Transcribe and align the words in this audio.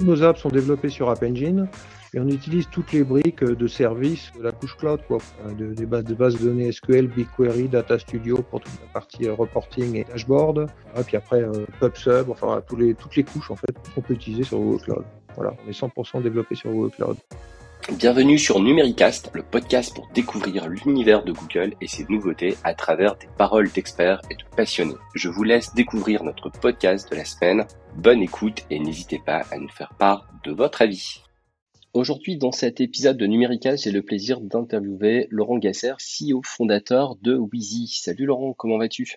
Nos 0.00 0.22
apps 0.22 0.40
sont 0.40 0.48
développées 0.48 0.88
sur 0.88 1.08
App 1.08 1.22
Engine 1.22 1.68
et 2.14 2.20
on 2.20 2.28
utilise 2.28 2.68
toutes 2.70 2.92
les 2.92 3.04
briques 3.04 3.44
de 3.44 3.66
services 3.66 4.32
de 4.36 4.42
la 4.42 4.52
couche 4.52 4.76
cloud, 4.76 5.00
de, 5.58 5.74
des 5.74 5.86
bases 5.86 6.38
de 6.38 6.44
données 6.44 6.70
SQL, 6.72 7.08
BigQuery, 7.08 7.68
Data 7.68 7.98
Studio 7.98 8.42
pour 8.50 8.60
toute 8.60 8.72
la 8.80 8.92
partie 8.92 9.26
euh, 9.26 9.34
reporting 9.34 9.96
et 9.96 10.04
dashboard. 10.04 10.68
Et 10.98 11.02
puis 11.02 11.16
après 11.16 11.42
euh, 11.42 11.66
PubSub, 11.80 12.30
enfin 12.30 12.62
toutes 12.66 12.80
les 12.80 13.24
couches 13.24 13.50
en 13.50 13.56
fait 13.56 13.74
qu'on 13.94 14.00
peut 14.00 14.14
utiliser 14.14 14.44
sur 14.44 14.58
Google 14.58 14.82
Cloud. 14.82 15.04
Voilà, 15.36 15.54
on 15.64 15.68
est 15.68 15.78
100% 15.78 16.22
développé 16.22 16.54
sur 16.54 16.70
Google 16.70 16.94
Cloud. 16.94 17.16
Bienvenue 17.92 18.38
sur 18.38 18.60
Numéricast, 18.60 19.30
le 19.34 19.42
podcast 19.42 19.94
pour 19.94 20.08
découvrir 20.14 20.68
l'univers 20.68 21.22
de 21.22 21.32
Google 21.32 21.74
et 21.82 21.86
ses 21.86 22.06
nouveautés 22.08 22.56
à 22.64 22.72
travers 22.72 23.16
des 23.16 23.28
paroles 23.36 23.70
d'experts 23.70 24.22
et 24.30 24.36
de 24.36 24.44
passionnés. 24.56 24.94
Je 25.14 25.28
vous 25.28 25.42
laisse 25.44 25.74
découvrir 25.74 26.24
notre 26.24 26.48
podcast 26.48 27.10
de 27.10 27.16
la 27.16 27.26
semaine. 27.26 27.66
Bonne 27.94 28.22
écoute 28.22 28.64
et 28.70 28.80
n'hésitez 28.80 29.20
pas 29.24 29.42
à 29.50 29.58
nous 29.58 29.68
faire 29.68 29.92
part 29.98 30.26
de 30.44 30.52
votre 30.52 30.80
avis. 30.80 31.20
Aujourd'hui, 31.92 32.38
dans 32.38 32.52
cet 32.52 32.80
épisode 32.80 33.18
de 33.18 33.26
Numéricast, 33.26 33.84
j'ai 33.84 33.92
le 33.92 34.02
plaisir 34.02 34.40
d'interviewer 34.40 35.28
Laurent 35.30 35.58
Gasser, 35.58 35.92
CEO 35.98 36.40
fondateur 36.42 37.16
de 37.20 37.36
Wheezy. 37.36 37.88
Salut 37.88 38.24
Laurent, 38.24 38.54
comment 38.54 38.78
vas-tu? 38.78 39.12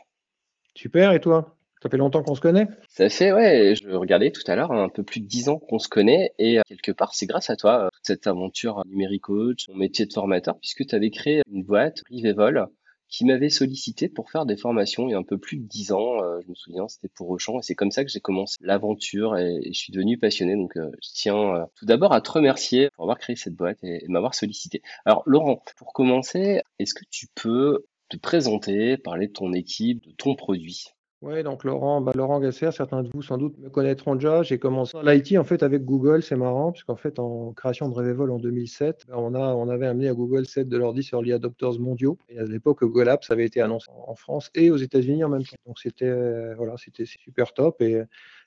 Super, 0.76 1.14
et 1.14 1.22
toi? 1.22 1.57
Ça 1.82 1.90
fait 1.90 1.98
longtemps 1.98 2.24
qu'on 2.24 2.36
se 2.36 2.42
connaît 2.42 2.68
Ça 2.90 3.10
fait, 3.10 3.32
ouais, 3.32 3.76
je 3.76 3.90
regardais 3.90 4.32
tout 4.32 4.42
à 4.48 4.56
l'heure, 4.56 4.72
un 4.72 4.90
peu 4.90 5.04
plus 5.04 5.20
de 5.20 5.28
dix 5.28 5.50
ans 5.50 5.60
qu'on 5.60 5.80
se 5.80 5.88
connaît, 5.88 6.34
et 6.40 6.60
euh, 6.60 6.64
quelque 6.68 6.92
part, 6.92 7.14
c'est 7.14 7.28
grâce 7.28 7.50
à 7.50 7.56
toi, 7.56 7.86
euh, 7.86 7.90
toute 7.94 8.06
cette 8.06 8.28
aventure 8.28 8.82
numérique 8.88 9.24
coach, 9.24 9.66
ton 9.68 9.76
métier 9.76 10.06
de 10.06 10.14
formateur, 10.14 10.58
puisque 10.60 10.86
tu 10.88 10.96
avais 10.96 11.12
créé 11.12 11.42
une 11.52 11.64
boîte, 11.64 12.02
Rivevol, 12.10 12.68
qui 13.10 13.26
m'avait 13.26 13.50
sollicité 13.50 14.10
pour 14.10 14.32
faire 14.32 14.46
des 14.46 14.58
formations 14.58 15.08
il 15.08 15.12
y 15.12 15.14
a 15.14 15.18
un 15.18 15.24
peu 15.24 15.38
plus 15.38 15.58
de 15.58 15.64
dix 15.64 15.94
ans. 15.94 16.22
Euh, 16.22 16.42
je 16.44 16.50
me 16.50 16.56
souviens, 16.56 16.88
c'était 16.88 17.08
pour 17.08 17.30
Auchan, 17.30 17.60
et 17.60 17.62
c'est 17.62 17.76
comme 17.76 17.92
ça 17.92 18.04
que 18.04 18.10
j'ai 18.10 18.20
commencé 18.20 18.58
l'aventure, 18.60 19.38
et, 19.38 19.62
je 19.68 19.78
suis 19.78 19.94
devenu 19.94 20.18
passionné. 20.18 20.56
Donc, 20.56 20.74
je 20.76 21.10
tiens 21.14 21.68
tout 21.76 21.86
d'abord 21.86 22.12
à 22.12 22.22
te 22.22 22.32
remercier 22.32 22.90
pour 22.96 23.04
avoir 23.04 23.20
créé 23.20 23.36
cette 23.36 23.56
boîte 23.56 23.78
et 23.84 24.04
m'avoir 24.08 24.34
sollicité. 24.34 24.82
Alors, 25.06 25.22
Laurent, 25.26 25.62
pour 25.78 25.94
commencer, 25.94 26.62
est-ce 26.80 26.96
que 26.96 27.06
tu 27.12 27.28
peux 27.36 27.86
te 28.10 28.18
présenter, 28.18 28.98
parler 28.98 29.28
de 29.28 29.34
ton 29.34 29.54
équipe, 29.54 30.04
de 30.04 30.12
ton 30.12 30.36
produit? 30.36 30.97
Oui, 31.24 31.42
donc 31.42 31.64
Laurent, 31.64 32.00
bah, 32.00 32.12
Laurent 32.14 32.40
Gasser, 32.40 32.72
certains 32.72 33.02
de 33.02 33.10
vous 33.12 33.24
sans 33.24 33.40
doute 33.40 33.58
me 33.58 33.72
connaîtront 33.72 34.14
déjà. 34.14 34.44
J'ai 34.44 34.60
commencé 34.60 34.96
l'IT 35.04 35.36
en 35.40 35.44
fait 35.44 35.64
avec 35.64 35.84
Google, 35.84 36.22
c'est 36.22 36.36
marrant, 36.36 36.72
puisqu'en 36.72 36.96
fait 36.96 37.18
en 37.18 37.54
création 37.54 37.90
de 37.90 37.96
Revevol 37.96 38.30
en 38.30 38.38
2007, 38.38 39.06
bah, 39.08 39.16
on, 39.18 39.34
a, 39.34 39.56
on 39.56 39.68
avait 39.68 39.88
amené 39.88 40.10
à 40.10 40.14
Google 40.14 40.46
7 40.46 40.70
de 40.70 40.78
l'ordi 40.78 41.02
sur 41.02 41.20
adopters 41.20 41.80
mondiaux. 41.80 42.20
Et 42.30 42.38
à 42.38 42.44
l'époque, 42.44 42.82
Google 42.82 43.10
Apps 43.10 43.32
avait 43.32 43.46
été 43.46 43.62
annoncé 43.62 43.88
en 43.90 44.14
France 44.14 44.52
et 44.54 44.70
aux 44.70 44.78
États-Unis 44.78 45.24
en 45.24 45.30
même 45.30 45.44
temps. 45.44 45.58
Donc 45.66 45.80
c'était 45.80 46.06
euh, 46.06 46.54
voilà, 46.56 46.76
c'était 46.78 47.06
super 47.06 47.52
top. 47.52 47.82
Et, 47.82 48.00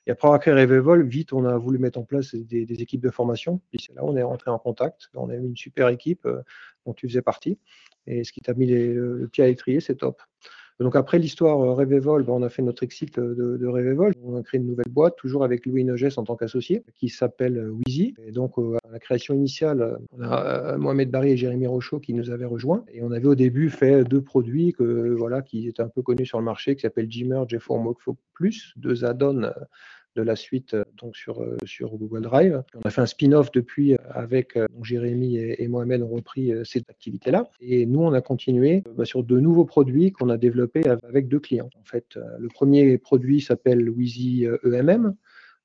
après 0.09 0.27
avoir 0.29 0.39
créé 0.39 0.53
Revevol, 0.53 1.05
vite 1.05 1.33
on 1.33 1.43
a 1.45 1.57
voulu 1.57 1.77
mettre 1.77 1.99
en 1.99 2.03
place 2.03 2.33
des, 2.33 2.81
équipes 2.81 3.01
de 3.01 3.11
formation. 3.11 3.59
Et 3.73 3.77
c'est 3.85 3.93
là 3.93 4.01
on 4.05 4.15
est 4.15 4.23
rentré 4.23 4.49
en 4.49 4.59
contact. 4.59 5.09
On 5.13 5.29
a 5.29 5.35
eu 5.35 5.45
une 5.45 5.57
super 5.57 5.89
équipe 5.89 6.25
euh, 6.25 6.41
dont 6.85 6.93
tu 6.93 7.09
faisais 7.09 7.21
partie. 7.21 7.59
Et 8.07 8.23
ce 8.23 8.31
qui 8.31 8.39
t'a 8.39 8.53
mis 8.53 8.65
le 8.65 9.29
pied 9.29 9.43
à 9.43 9.47
l'étrier, 9.47 9.81
c'est 9.81 9.95
top. 9.95 10.21
Donc 10.81 10.95
après 10.95 11.19
l'histoire 11.19 11.61
euh, 11.61 11.73
Revevol, 11.73 12.23
ben, 12.23 12.33
on 12.33 12.43
a 12.43 12.49
fait 12.49 12.63
notre 12.63 12.83
exit 12.83 13.17
euh, 13.19 13.35
de, 13.35 13.57
de 13.57 13.67
On 14.23 14.35
a 14.35 14.41
créé 14.41 14.59
une 14.59 14.67
nouvelle 14.67 14.89
boîte, 14.89 15.15
toujours 15.15 15.43
avec 15.43 15.65
Louis 15.65 15.83
Nogès 15.83 16.17
en 16.17 16.23
tant 16.23 16.35
qu'associé, 16.35 16.83
qui 16.95 17.09
s'appelle 17.09 17.57
euh, 17.57 17.69
Wheezy. 17.69 18.15
Et 18.25 18.31
donc 18.31 18.57
à 18.57 18.91
la 18.91 18.99
création 18.99 19.33
initiale, 19.33 19.99
on 20.17 20.23
a 20.23 20.77
Mohamed 20.77 21.11
Barry 21.11 21.31
et 21.31 21.37
Jérémy 21.37 21.67
Rochaud 21.67 21.99
qui 21.99 22.13
nous 22.13 22.31
avaient 22.31 22.45
rejoints. 22.45 22.83
Et 22.91 23.03
on 23.03 23.11
avait 23.11 23.27
au 23.27 23.35
début 23.35 23.69
fait 23.69 24.03
deux 24.03 24.21
produits 24.21 24.75
qui 25.45 25.67
étaient 25.67 25.83
un 25.83 25.89
peu 25.89 26.01
connus 26.01 26.25
sur 26.25 26.39
le 26.39 26.45
marché, 26.45 26.75
qui 26.75 26.81
s'appellent 26.81 27.07
Gmerge 27.07 27.53
et 27.53 27.59
Formworkflow 27.59 28.17
Plus, 28.33 28.73
deux 28.75 29.05
add-ons 29.05 29.51
de 30.15 30.21
la 30.21 30.35
suite 30.35 30.73
euh, 30.73 30.83
donc 31.01 31.15
sur, 31.15 31.41
euh, 31.41 31.57
sur 31.65 31.95
Google 31.97 32.21
Drive. 32.21 32.63
On 32.75 32.81
a 32.81 32.89
fait 32.89 33.01
un 33.01 33.05
spin-off 33.05 33.51
depuis 33.51 33.93
euh, 33.93 33.97
avec 34.09 34.57
Jérémy 34.83 35.37
et, 35.37 35.67
Mohamed 35.67 36.01
ont 36.01 36.09
repris 36.09 36.51
cette 36.65 36.89
activité-là. 36.89 37.49
Et 37.61 37.85
nous, 37.85 38.01
on 38.01 38.13
a 38.13 38.21
continué 38.21 38.83
bah, 38.95 39.05
sur 39.05 39.23
de 39.23 39.39
nouveaux 39.39 39.63
produits 39.63 40.11
qu'on 40.11 40.29
a 40.29 40.37
développés 40.37 40.83
avec 40.87 41.29
deux 41.29 41.39
clients. 41.39 41.69
En 41.79 41.85
fait, 41.85 42.17
le 42.39 42.47
premier 42.49 42.97
produit 42.97 43.39
s'appelle 43.39 43.89
Wheezy 43.89 44.47
EMM. 44.65 45.15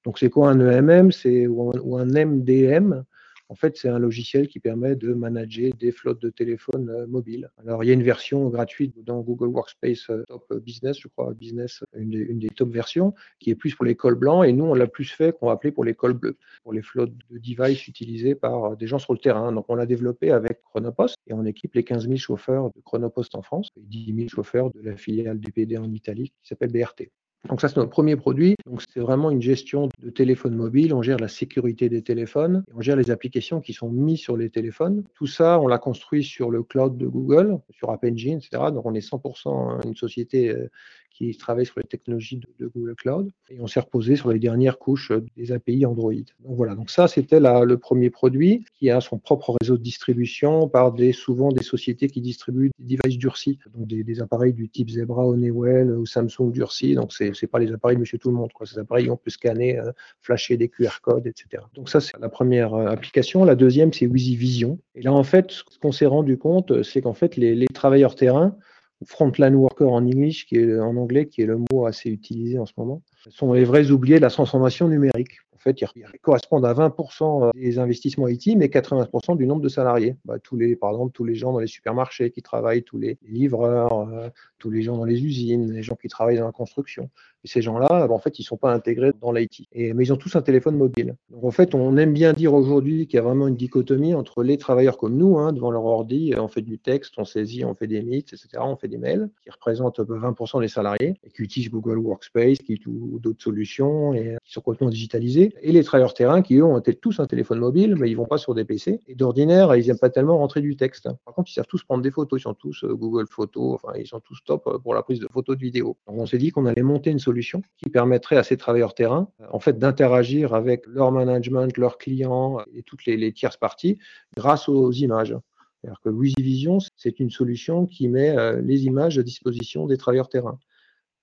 Donc, 0.04 0.18
c'est 0.20 0.30
quoi 0.30 0.50
un 0.50 0.60
EMM 0.60 1.10
C'est 1.10 1.48
ou 1.48 1.96
un 1.96 2.04
MDM 2.04 3.02
en 3.48 3.54
fait, 3.54 3.76
c'est 3.76 3.88
un 3.88 3.98
logiciel 3.98 4.48
qui 4.48 4.58
permet 4.58 4.96
de 4.96 5.14
manager 5.14 5.72
des 5.78 5.92
flottes 5.92 6.20
de 6.20 6.30
téléphones 6.30 6.90
euh, 6.90 7.06
mobiles. 7.06 7.50
Alors, 7.58 7.84
il 7.84 7.86
y 7.86 7.90
a 7.90 7.94
une 7.94 8.02
version 8.02 8.48
gratuite 8.48 9.04
dans 9.04 9.20
Google 9.20 9.48
Workspace 9.48 10.10
euh, 10.10 10.24
Top 10.26 10.52
Business, 10.58 10.98
je 10.98 11.08
crois, 11.08 11.32
Business, 11.32 11.84
une 11.94 12.38
des, 12.38 12.48
top 12.48 12.70
versions, 12.70 13.14
qui 13.38 13.50
est 13.50 13.54
plus 13.54 13.74
pour 13.74 13.84
les 13.84 13.94
cols 13.94 14.16
blancs. 14.16 14.44
Et 14.46 14.52
nous, 14.52 14.64
on 14.64 14.74
l'a 14.74 14.88
plus 14.88 15.10
fait 15.10 15.36
qu'on 15.36 15.46
va 15.46 15.52
appeler 15.52 15.70
pour 15.70 15.84
les 15.84 15.94
cols 15.94 16.14
bleus, 16.14 16.36
pour 16.62 16.72
les 16.72 16.82
flottes 16.82 17.12
de 17.30 17.38
devices 17.38 17.86
utilisées 17.86 18.34
par 18.34 18.64
euh, 18.64 18.76
des 18.76 18.86
gens 18.86 18.98
sur 18.98 19.12
le 19.12 19.18
terrain. 19.18 19.52
Donc, 19.52 19.66
on 19.68 19.76
l'a 19.76 19.86
développé 19.86 20.32
avec 20.32 20.62
Chronopost 20.62 21.16
et 21.28 21.34
on 21.34 21.44
équipe 21.44 21.74
les 21.74 21.84
15 21.84 22.04
000 22.04 22.16
chauffeurs 22.16 22.70
de 22.74 22.80
Chronopost 22.84 23.34
en 23.36 23.42
France 23.42 23.68
et 23.76 23.82
10 23.82 24.14
000 24.16 24.28
chauffeurs 24.28 24.70
de 24.72 24.80
la 24.80 24.96
filiale 24.96 25.38
du 25.38 25.52
PD 25.52 25.76
en 25.76 25.92
Italie 25.92 26.30
qui 26.42 26.48
s'appelle 26.48 26.72
BRT. 26.72 27.10
Donc 27.48 27.60
ça, 27.60 27.68
c'est 27.68 27.76
notre 27.76 27.90
premier 27.90 28.16
produit. 28.16 28.56
Donc 28.66 28.82
c'est 28.92 29.00
vraiment 29.00 29.30
une 29.30 29.42
gestion 29.42 29.88
de 30.02 30.10
téléphone 30.10 30.54
mobile. 30.54 30.92
On 30.94 31.02
gère 31.02 31.18
la 31.18 31.28
sécurité 31.28 31.88
des 31.88 32.02
téléphones, 32.02 32.64
on 32.74 32.80
gère 32.80 32.96
les 32.96 33.10
applications 33.10 33.60
qui 33.60 33.72
sont 33.72 33.90
mises 33.90 34.20
sur 34.20 34.36
les 34.36 34.50
téléphones. 34.50 35.04
Tout 35.14 35.26
ça, 35.26 35.60
on 35.60 35.66
l'a 35.66 35.78
construit 35.78 36.24
sur 36.24 36.50
le 36.50 36.62
cloud 36.62 36.96
de 36.96 37.06
Google, 37.06 37.58
sur 37.70 37.90
App 37.90 38.04
Engine, 38.04 38.38
etc. 38.38 38.64
Donc 38.72 38.84
on 38.86 38.94
est 38.94 39.06
100% 39.06 39.86
une 39.86 39.94
société 39.94 40.50
euh, 40.50 40.68
qui 41.16 41.34
travaille 41.36 41.66
sur 41.66 41.78
les 41.78 41.86
technologies 41.86 42.40
de, 42.58 42.66
Google 42.66 42.94
Cloud. 42.94 43.30
Et 43.48 43.60
on 43.60 43.66
s'est 43.66 43.80
reposé 43.80 44.16
sur 44.16 44.30
les 44.30 44.38
dernières 44.38 44.78
couches 44.78 45.12
des 45.36 45.52
API 45.52 45.86
Android. 45.86 46.12
Donc 46.12 46.56
voilà, 46.56 46.74
donc 46.74 46.90
ça 46.90 47.08
c'était 47.08 47.40
le 47.40 47.76
premier 47.76 48.10
produit 48.10 48.64
qui 48.78 48.90
a 48.90 49.00
son 49.00 49.18
propre 49.18 49.56
réseau 49.60 49.78
de 49.78 49.82
distribution 49.82 50.68
par 50.68 50.92
des, 50.92 51.12
souvent 51.12 51.50
des 51.50 51.62
sociétés 51.62 52.08
qui 52.08 52.20
distribuent 52.20 52.70
des 52.78 52.96
devices 52.96 53.18
durcis, 53.18 53.58
donc 53.74 53.86
des, 53.86 54.20
appareils 54.20 54.52
du 54.52 54.68
type 54.68 54.90
Zebra, 54.90 55.26
Honeywell 55.26 55.90
ou 55.90 56.06
Samsung 56.06 56.50
durcis. 56.50 56.94
Donc 56.94 57.12
c'est 57.12 57.30
n'est 57.30 57.48
pas 57.48 57.58
les 57.58 57.72
appareils 57.72 57.96
de 57.96 58.00
Monsieur 58.00 58.18
Tout 58.18 58.30
le 58.30 58.36
Monde. 58.36 58.50
Ces 58.64 58.78
appareils 58.78 59.10
on 59.10 59.16
peut 59.16 59.30
scanner, 59.30 59.78
euh, 59.78 59.92
flasher 60.20 60.56
des 60.56 60.68
QR 60.68 61.00
codes, 61.02 61.26
etc. 61.26 61.62
Donc 61.74 61.88
ça 61.88 62.00
c'est 62.00 62.18
la 62.18 62.28
première 62.28 62.74
euh, 62.74 62.88
application. 62.88 63.44
La 63.44 63.54
deuxième 63.54 63.92
c'est 63.92 64.06
Wheezy 64.06 64.36
Vision. 64.36 64.78
Et 64.94 65.02
là 65.02 65.12
en 65.12 65.24
fait 65.24 65.50
ce 65.50 65.78
qu'on 65.80 65.92
s'est 65.92 66.06
rendu 66.06 66.36
compte 66.36 66.82
c'est 66.82 67.00
qu'en 67.00 67.14
fait 67.14 67.36
les, 67.36 67.54
les 67.54 67.66
travailleurs 67.68 68.14
terrain 68.14 68.56
frontline 69.04 69.54
worker 69.54 69.92
en 69.92 70.04
English, 70.04 70.46
qui 70.46 70.56
est 70.56 70.78
en 70.78 70.96
anglais, 70.96 71.26
qui 71.26 71.42
est 71.42 71.46
le 71.46 71.58
mot 71.70 71.86
assez 71.86 72.08
utilisé 72.10 72.58
en 72.58 72.66
ce 72.66 72.72
moment, 72.76 73.02
sont 73.28 73.52
les 73.52 73.64
vrais 73.64 73.90
oubliés 73.90 74.16
de 74.16 74.22
la 74.22 74.30
transformation 74.30 74.88
numérique 74.88 75.38
fait, 75.66 75.84
ils 75.96 76.20
correspondent 76.20 76.64
à 76.64 76.74
20% 76.74 77.48
euh, 77.48 77.50
des 77.54 77.78
investissements 77.78 78.28
IT, 78.28 78.56
mais 78.56 78.66
80% 78.66 79.36
du 79.36 79.46
nombre 79.46 79.62
de 79.62 79.68
salariés. 79.68 80.16
Bah, 80.24 80.38
tous 80.38 80.56
les, 80.56 80.76
par 80.76 80.90
exemple, 80.90 81.12
tous 81.12 81.24
les 81.24 81.34
gens 81.34 81.52
dans 81.52 81.58
les 81.58 81.66
supermarchés 81.66 82.30
qui 82.30 82.42
travaillent, 82.42 82.82
tous 82.82 82.98
les 82.98 83.18
livreurs, 83.22 84.08
euh, 84.08 84.28
tous 84.58 84.70
les 84.70 84.82
gens 84.82 84.96
dans 84.96 85.04
les 85.04 85.24
usines, 85.24 85.72
les 85.72 85.82
gens 85.82 85.96
qui 85.96 86.08
travaillent 86.08 86.38
dans 86.38 86.46
la 86.46 86.52
construction. 86.52 87.10
Et 87.46 87.48
ces 87.48 87.62
gens-là, 87.62 88.08
bah, 88.08 88.12
en 88.12 88.18
fait, 88.18 88.40
ils 88.40 88.42
ne 88.42 88.46
sont 88.46 88.56
pas 88.56 88.72
intégrés 88.72 89.12
dans 89.20 89.30
l'IT. 89.30 89.68
Mais 89.72 90.04
ils 90.04 90.12
ont 90.12 90.16
tous 90.16 90.34
un 90.34 90.42
téléphone 90.42 90.76
mobile. 90.76 91.14
Donc, 91.30 91.44
en 91.44 91.52
fait, 91.52 91.76
on 91.76 91.96
aime 91.96 92.12
bien 92.12 92.32
dire 92.32 92.52
aujourd'hui 92.54 93.06
qu'il 93.06 93.18
y 93.18 93.20
a 93.20 93.22
vraiment 93.22 93.46
une 93.46 93.54
dichotomie 93.54 94.14
entre 94.14 94.42
les 94.42 94.58
travailleurs 94.58 94.98
comme 94.98 95.16
nous, 95.16 95.38
hein, 95.38 95.52
devant 95.52 95.70
leur 95.70 95.84
ordi, 95.84 96.34
on 96.36 96.48
fait 96.48 96.62
du 96.62 96.80
texte, 96.80 97.14
on 97.18 97.24
saisit, 97.24 97.64
on 97.64 97.76
fait 97.76 97.86
des 97.86 98.02
meets, 98.02 98.32
etc., 98.32 98.48
on 98.62 98.74
fait 98.74 98.88
des 98.88 98.98
mails, 98.98 99.30
qui 99.44 99.50
représentent 99.50 100.00
20% 100.00 100.60
des 100.60 100.66
salariés, 100.66 101.14
et 101.22 101.30
qui 101.30 101.42
utilisent 101.42 101.70
Google 101.70 101.98
Workspace, 101.98 102.58
qui 102.58 102.80
ou 102.88 103.20
d'autres 103.20 103.42
solutions, 103.42 104.12
et 104.12 104.36
qui 104.44 104.52
sont 104.52 104.60
complètement 104.60 104.90
digitalisés 104.90 105.52
et 105.62 105.72
les 105.72 105.84
travailleurs 105.84 106.14
terrain 106.14 106.42
qui, 106.42 106.56
eux, 106.56 106.64
ont 106.64 106.80
tous 107.00 107.20
un 107.20 107.26
téléphone 107.26 107.58
mobile, 107.58 107.96
mais 107.96 108.10
ils 108.10 108.14
vont 108.14 108.26
pas 108.26 108.38
sur 108.38 108.54
des 108.54 108.64
PC. 108.64 109.00
Et 109.06 109.14
d'ordinaire, 109.14 109.74
ils 109.76 109.86
n'aiment 109.86 109.98
pas 109.98 110.10
tellement 110.10 110.38
rentrer 110.38 110.60
du 110.60 110.76
texte. 110.76 111.08
Par 111.24 111.34
contre, 111.34 111.50
ils 111.50 111.54
savent 111.54 111.66
tous 111.68 111.82
prendre 111.84 112.02
des 112.02 112.10
photos. 112.10 112.40
Ils 112.40 112.42
sont 112.42 112.54
tous 112.54 112.84
euh, 112.84 112.94
Google 112.94 113.26
Photos. 113.28 113.74
Enfin, 113.74 113.98
ils 113.98 114.06
sont 114.06 114.20
tous 114.20 114.38
top 114.44 114.66
euh, 114.66 114.78
pour 114.78 114.94
la 114.94 115.02
prise 115.02 115.20
de 115.20 115.28
photos 115.30 115.56
de 115.56 115.62
vidéo. 115.62 115.96
Donc, 116.06 116.18
on 116.18 116.26
s'est 116.26 116.38
dit 116.38 116.50
qu'on 116.50 116.66
allait 116.66 116.82
monter 116.82 117.10
une 117.10 117.18
solution 117.18 117.35
qui 117.42 117.90
permettrait 117.90 118.36
à 118.36 118.42
ces 118.42 118.56
travailleurs 118.56 118.94
terrain, 118.94 119.30
euh, 119.40 119.46
en 119.50 119.60
fait, 119.60 119.78
d'interagir 119.78 120.54
avec 120.54 120.86
leur 120.86 121.12
management, 121.12 121.76
leurs 121.76 121.98
clients 121.98 122.58
et 122.74 122.82
toutes 122.82 123.04
les, 123.06 123.32
tierces 123.32 123.56
parties 123.56 123.98
grâce 124.36 124.68
aux 124.68 124.92
images. 124.92 125.36
C'est-à-dire 125.82 126.00
que 126.00 126.78
c'est 126.96 127.20
une 127.20 127.30
solution 127.30 127.86
qui 127.86 128.08
met 128.08 128.34
les 128.62 128.86
images 128.86 129.18
à 129.18 129.22
disposition 129.22 129.86
des 129.86 129.96
travailleurs 129.96 130.28
terrain. 130.28 130.58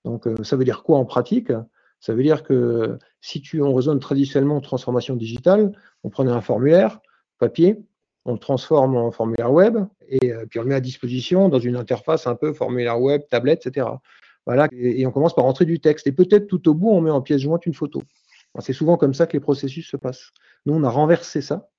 Donc, 0.04 0.26
ça 0.42 0.56
veut 0.56 0.64
dire 0.64 0.82
quoi 0.82 0.96
en 0.98 1.04
pratique? 1.04 1.50
Ça 2.00 2.14
veut 2.14 2.22
dire 2.22 2.42
que 2.42 2.98
si 3.20 3.40
tu, 3.40 3.62
on 3.62 3.74
raisonne 3.74 3.98
traditionnellement 3.98 4.56
en 4.56 4.60
transformation 4.60 5.16
digitale, 5.16 5.72
on 6.02 6.10
prenait 6.10 6.32
un 6.32 6.42
formulaire 6.42 7.00
papier, 7.38 7.78
on 8.26 8.32
le 8.32 8.38
transforme 8.38 8.96
en 8.96 9.10
formulaire 9.10 9.52
web 9.52 9.78
et 10.08 10.32
euh, 10.32 10.44
puis 10.46 10.58
on 10.58 10.62
le 10.62 10.68
met 10.68 10.74
à 10.74 10.80
disposition 10.80 11.48
dans 11.48 11.58
une 11.58 11.76
interface 11.76 12.26
un 12.26 12.34
peu 12.34 12.52
formulaire 12.52 13.00
web, 13.00 13.22
tablette, 13.30 13.66
etc. 13.66 13.86
Voilà, 14.46 14.68
et, 14.72 15.06
on 15.06 15.10
commence 15.10 15.34
par 15.34 15.44
rentrer 15.44 15.64
du 15.64 15.80
texte. 15.80 16.06
Et 16.06 16.12
peut-être 16.12 16.46
tout 16.46 16.68
au 16.68 16.74
bout, 16.74 16.90
on 16.90 17.00
met 17.00 17.10
en 17.10 17.22
pièce 17.22 17.40
jointe 17.40 17.66
une 17.66 17.74
photo. 17.74 18.02
C'est 18.60 18.72
souvent 18.72 18.96
comme 18.96 19.14
ça 19.14 19.26
que 19.26 19.32
les 19.32 19.40
processus 19.40 19.88
se 19.88 19.96
passent. 19.96 20.30
Nous, 20.66 20.74
on 20.74 20.84
a 20.84 20.90
renversé 20.90 21.40
ça. 21.40 21.70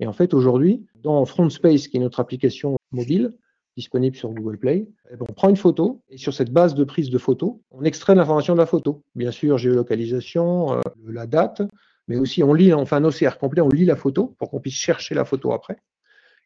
Et 0.00 0.06
en 0.06 0.12
fait, 0.12 0.34
aujourd'hui, 0.34 0.86
dans 0.96 1.24
FrontSpace, 1.24 1.88
qui 1.88 1.96
est 1.96 2.00
notre 2.00 2.20
application 2.20 2.76
mobile, 2.92 3.34
disponible 3.78 4.16
sur 4.16 4.30
Google 4.30 4.58
Play. 4.58 4.88
Eh 5.10 5.16
ben, 5.16 5.24
on 5.28 5.32
prend 5.32 5.48
une 5.48 5.56
photo 5.56 6.02
et 6.08 6.18
sur 6.18 6.34
cette 6.34 6.50
base 6.50 6.74
de 6.74 6.82
prise 6.82 7.10
de 7.10 7.18
photo, 7.18 7.62
on 7.70 7.84
extrait 7.84 8.16
l'information 8.16 8.54
de 8.54 8.58
la 8.58 8.66
photo. 8.66 9.04
Bien 9.14 9.30
sûr, 9.30 9.56
géolocalisation, 9.56 10.72
euh, 10.72 10.80
la 11.06 11.28
date, 11.28 11.62
mais 12.08 12.16
aussi 12.16 12.42
on 12.42 12.52
lit, 12.52 12.74
on 12.74 12.86
fait 12.86 12.96
un 12.96 13.04
OCR 13.04 13.38
complet, 13.38 13.60
on 13.60 13.68
lit 13.68 13.84
la 13.84 13.94
photo 13.94 14.34
pour 14.38 14.50
qu'on 14.50 14.58
puisse 14.58 14.74
chercher 14.74 15.14
la 15.14 15.24
photo 15.24 15.52
après. 15.52 15.76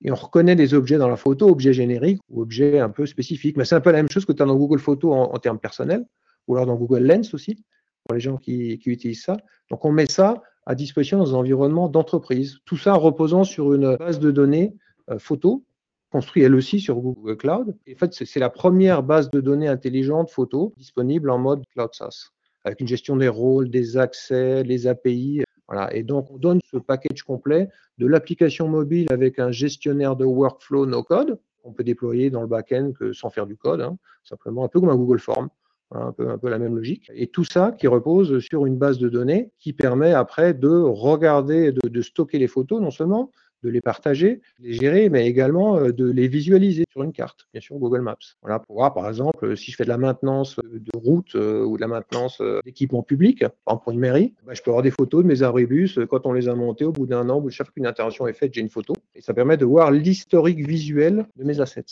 Et 0.05 0.11
on 0.11 0.15
reconnaît 0.15 0.57
des 0.57 0.75
objets 0.75 0.99
dans 0.99 1.09
la 1.09 1.17
photo, 1.17 1.49
objets 1.49 1.73
génériques 1.73 2.21
ou 2.29 2.43
objets 2.43 2.81
un 2.81 2.91
peu 2.91 3.07
spécifiques. 3.07 3.57
Mais 3.57 3.65
c'est 3.65 3.75
un 3.75 3.81
peu 3.81 3.91
la 3.91 3.99
même 3.99 4.11
chose 4.11 4.25
que 4.25 4.33
tu 4.33 4.43
as 4.43 4.47
dans 4.47 4.57
Google 4.57 4.81
Photos 4.81 5.29
en, 5.33 5.39
termes 5.39 5.59
personnels, 5.59 6.05
ou 6.49 6.57
alors 6.57 6.67
dans 6.67 6.77
Google 6.77 7.05
Lens 7.05 7.33
aussi, 7.35 7.63
pour 8.05 8.15
les 8.15 8.21
gens 8.21 8.37
qui, 8.37 8.81
utilisent 8.87 9.23
ça. 9.23 9.37
Donc 9.71 9.85
on 9.85 9.93
met 9.93 10.07
ça 10.07 10.43
à 10.67 10.75
disposition 10.75 11.19
dans 11.19 11.35
un 11.35 11.39
environnement 11.39 11.89
d'entreprise. 11.89 12.59
Tout 12.65 12.77
ça 12.77 12.95
reposant 12.95 13.45
sur 13.45 13.75
une 13.75 13.97
base 13.97 14.19
de 14.19 14.31
données 14.31 14.75
euh, 15.11 15.19
photo 15.19 15.65
construite 16.13 16.45
elle 16.45 16.55
aussi 16.55 16.79
sur 16.79 16.97
Google 17.01 17.37
Cloud. 17.37 17.77
Et 17.87 17.95
en 17.95 17.99
fait, 17.99 18.13
c'est 18.13 18.39
la 18.39 18.51
première 18.51 19.03
base 19.03 19.31
de 19.31 19.41
données 19.41 19.67
intelligente 19.67 20.31
photo 20.31 20.75
disponible 20.77 21.31
en 21.31 21.39
mode 21.39 21.65
Cloud 21.75 21.89
SaaS, 21.93 22.29
avec 22.65 22.81
une 22.81 22.87
gestion 22.87 23.17
des 23.17 23.29
rôles, 23.29 23.71
des 23.71 23.97
accès, 23.97 24.63
les 24.63 24.87
API. 24.87 25.43
Voilà. 25.69 25.95
Et 25.95 26.03
donc, 26.03 26.31
on 26.31 26.37
donne 26.37 26.61
ce 26.71 26.77
package 26.77 27.23
complet 27.23 27.69
de 27.99 28.07
l'application 28.07 28.69
mobile 28.69 29.07
avec 29.11 29.39
un 29.39 29.51
gestionnaire 29.51 30.17
de 30.17 30.25
workflow 30.25 30.87
no 30.87 31.03
code. 31.03 31.39
On 31.65 31.73
peut 31.73 31.85
déployer 31.85 32.31
dans 32.31 32.41
le 32.41 32.49
back-end 32.49 32.93
sans 33.13 33.31
faire 33.31 33.47
du 33.47 33.57
code, 33.57 33.81
hein, 33.81 33.97
simplement 34.25 34.65
un 34.65 34.69
peu 34.69 34.81
comme 34.81 34.91
un 34.91 34.97
Google 34.97 35.21
Form. 35.21 35.49
un, 35.95 36.13
peu, 36.13 36.29
un 36.29 36.39
peu 36.39 36.49
la 36.49 36.59
même 36.59 36.75
logique. 36.75 37.11
Et 37.15 37.27
tout 37.29 37.45
ça 37.45 37.73
qui 37.79 37.87
repose 37.87 38.39
sur 38.41 38.67
une 38.67 38.77
base 38.77 38.99
de 38.99 39.09
données 39.09 39.51
qui 39.59 39.73
permet 39.73 40.13
après 40.13 40.55
de 40.55 40.69
regarder, 40.71 41.73
de, 41.73 41.89
de 41.89 42.03
stocker 42.03 42.39
les 42.39 42.49
photos, 42.49 42.81
non 42.81 42.91
seulement, 42.91 43.31
de 43.63 43.69
les 43.69 43.81
partager, 43.81 44.41
de 44.59 44.67
les 44.67 44.73
gérer, 44.73 45.09
mais 45.09 45.27
également 45.27 45.77
euh, 45.77 45.93
de 45.93 46.11
les 46.11 46.29
visualiser 46.29 46.85
sur 46.91 47.03
une 47.03 47.13
carte, 47.13 47.47
bien 47.53 47.61
sûr 47.61 47.77
Google 47.79 48.01
Maps. 48.01 48.17
Voilà, 48.43 48.59
pour 48.59 48.77
voir 48.77 48.95
par 48.95 49.09
exemple 49.09 49.57
si 49.57 49.71
je 49.71 49.77
fais 49.77 49.85
de 49.85 49.89
la 49.89 49.99
maintenance 49.99 50.59
euh, 50.59 50.79
de 50.79 50.99
route 50.99 51.35
euh, 51.35 51.65
ou 51.65 51.77
de 51.77 51.81
la 51.81 51.89
maintenance 51.89 52.43
d'équipement 52.65 53.03
public, 53.03 53.41
par 53.65 53.75
exemple 53.75 53.93
une 53.93 54.01
mairie, 54.01 54.35
bah, 54.45 54.55
je 54.55 54.63
peux 54.63 54.71
avoir 54.71 54.83
des 54.83 54.91
photos 54.91 55.23
de 55.23 55.29
mes 55.29 55.43
abribus 55.43 55.99
quand 56.09 56.27
on 56.27 56.33
les 56.33 56.49
a 56.49 56.55
montés 56.55 56.85
au 56.85 56.93
bout 56.93 57.07
d'un 57.07 57.29
an, 57.29 57.41
où 57.41 57.51
chaque 57.51 57.67
fois 57.67 57.75
qu'une 57.75 57.87
intervention 57.87 58.27
est 58.27 58.33
faite, 58.33 58.55
j'ai 58.55 58.61
une 58.61 58.71
photo. 58.71 58.95
Et 59.15 59.21
ça 59.21 59.35
permet 59.35 59.57
de 59.57 59.65
voir 59.65 59.91
l'historique 59.91 60.67
visuel 60.67 61.27
de 61.37 61.45
mes 61.45 61.61
assets. 61.61 61.85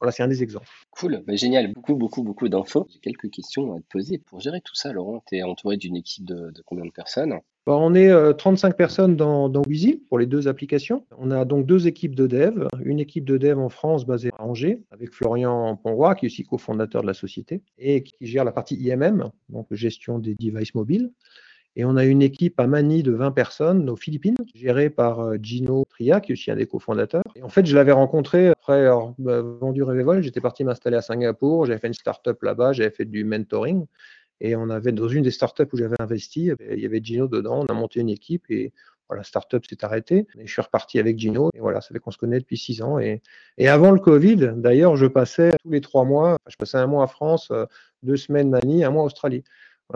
Voilà, 0.00 0.12
c'est 0.12 0.22
un 0.22 0.28
des 0.28 0.42
exemples. 0.42 0.68
Cool, 0.90 1.22
bah, 1.26 1.34
génial, 1.34 1.72
beaucoup, 1.72 1.96
beaucoup, 1.96 2.22
beaucoup 2.22 2.48
d'infos. 2.48 2.86
J'ai 2.90 3.00
quelques 3.00 3.30
questions 3.30 3.74
à 3.74 3.80
te 3.80 3.86
poser. 3.88 4.18
Pour 4.18 4.40
gérer 4.40 4.60
tout 4.60 4.74
ça, 4.74 4.92
Laurent, 4.92 5.22
tu 5.26 5.36
es 5.36 5.42
entouré 5.42 5.76
d'une 5.76 5.96
équipe 5.96 6.24
de, 6.24 6.52
combien 6.64 6.84
de 6.84 6.92
personnes? 6.92 7.40
Bah, 7.68 7.76
On 7.76 7.94
est 7.94 8.10
35 8.38 8.68
euh, 8.68 8.72
personnes 8.72 9.16
dans, 9.16 9.50
dans 9.50 9.62
pour 10.08 10.18
les 10.18 10.24
deux 10.24 10.48
applications. 10.48 11.04
On 11.18 11.30
a 11.30 11.44
donc 11.44 11.66
deux 11.66 11.86
équipes 11.86 12.14
de 12.14 12.26
dev. 12.26 12.66
Une 12.82 12.98
équipe 12.98 13.26
de 13.26 13.36
dev 13.36 13.58
en 13.58 13.68
France 13.68 14.06
basée 14.06 14.30
à 14.38 14.44
Angers, 14.44 14.82
avec 14.90 15.12
Florian 15.12 15.76
Ponroy, 15.76 16.14
qui 16.14 16.24
est 16.24 16.30
aussi 16.30 16.44
cofondateur 16.44 17.02
de 17.02 17.06
la 17.06 17.12
société, 17.12 17.60
et 17.76 18.02
qui 18.02 18.26
gère 18.26 18.44
la 18.44 18.52
partie 18.52 18.74
IMM, 18.76 19.30
donc 19.50 19.66
gestion 19.70 20.18
des 20.18 20.34
devices 20.34 20.74
mobiles. 20.74 21.10
Et 21.76 21.84
on 21.84 21.96
a 21.96 22.04
une 22.04 22.22
équipe 22.22 22.58
à 22.58 22.66
Manille 22.66 23.02
de 23.02 23.12
20 23.12 23.32
personnes 23.32 23.88
aux 23.88 23.96
Philippines, 23.96 24.36
gérée 24.54 24.90
par 24.90 25.20
euh, 25.20 25.36
Gino 25.40 25.84
Tria, 25.90 26.20
qui 26.20 26.32
est 26.32 26.34
aussi 26.34 26.50
un 26.50 26.56
des 26.56 26.66
cofondateurs. 26.66 27.22
En 27.42 27.48
fait, 27.48 27.66
je 27.66 27.76
l'avais 27.76 27.92
rencontré 27.92 28.48
après 28.48 28.86
avoir 28.86 29.12
bah, 29.18 29.42
vendu 29.42 29.82
Revevol. 29.82 30.22
J'étais 30.22 30.40
parti 30.40 30.64
m'installer 30.64 30.96
à 30.96 31.02
Singapour. 31.02 31.66
J'avais 31.66 31.78
fait 31.78 31.86
une 31.86 31.94
start-up 31.94 32.42
là-bas. 32.42 32.72
J'avais 32.72 32.90
fait 32.90 33.04
du 33.04 33.24
mentoring. 33.24 33.84
Et 34.40 34.56
on 34.56 34.70
avait, 34.70 34.92
dans 34.92 35.08
une 35.08 35.22
des 35.22 35.30
startups 35.30 35.66
où 35.72 35.76
j'avais 35.76 36.00
investi, 36.00 36.52
il 36.70 36.78
y 36.78 36.86
avait 36.86 37.02
Gino 37.02 37.28
dedans. 37.28 37.64
On 37.68 37.72
a 37.72 37.74
monté 37.74 38.00
une 38.00 38.10
équipe 38.10 38.44
et 38.50 38.72
voilà, 39.08 39.24
startup 39.24 39.64
s'est 39.66 39.84
arrêtée. 39.84 40.26
Et 40.38 40.46
je 40.46 40.52
suis 40.52 40.62
reparti 40.62 40.98
avec 40.98 41.18
Gino. 41.18 41.50
Et 41.54 41.60
voilà, 41.60 41.80
ça 41.80 41.88
fait 41.92 41.98
qu'on 41.98 42.10
se 42.10 42.18
connaît 42.18 42.38
depuis 42.38 42.58
six 42.58 42.82
ans. 42.82 42.98
Et, 42.98 43.20
avant 43.66 43.90
le 43.90 44.00
Covid, 44.00 44.52
d'ailleurs, 44.56 44.96
je 44.96 45.06
passais 45.06 45.52
tous 45.62 45.70
les 45.70 45.80
trois 45.80 46.04
mois, 46.04 46.38
je 46.46 46.56
passais 46.56 46.78
un 46.78 46.86
mois 46.86 47.02
en 47.02 47.06
France, 47.06 47.48
euh, 47.50 47.66
deux 48.02 48.16
semaines 48.16 48.50
Manille, 48.50 48.84
un 48.84 48.90
mois 48.90 49.02
en 49.02 49.06
Australie 49.06 49.44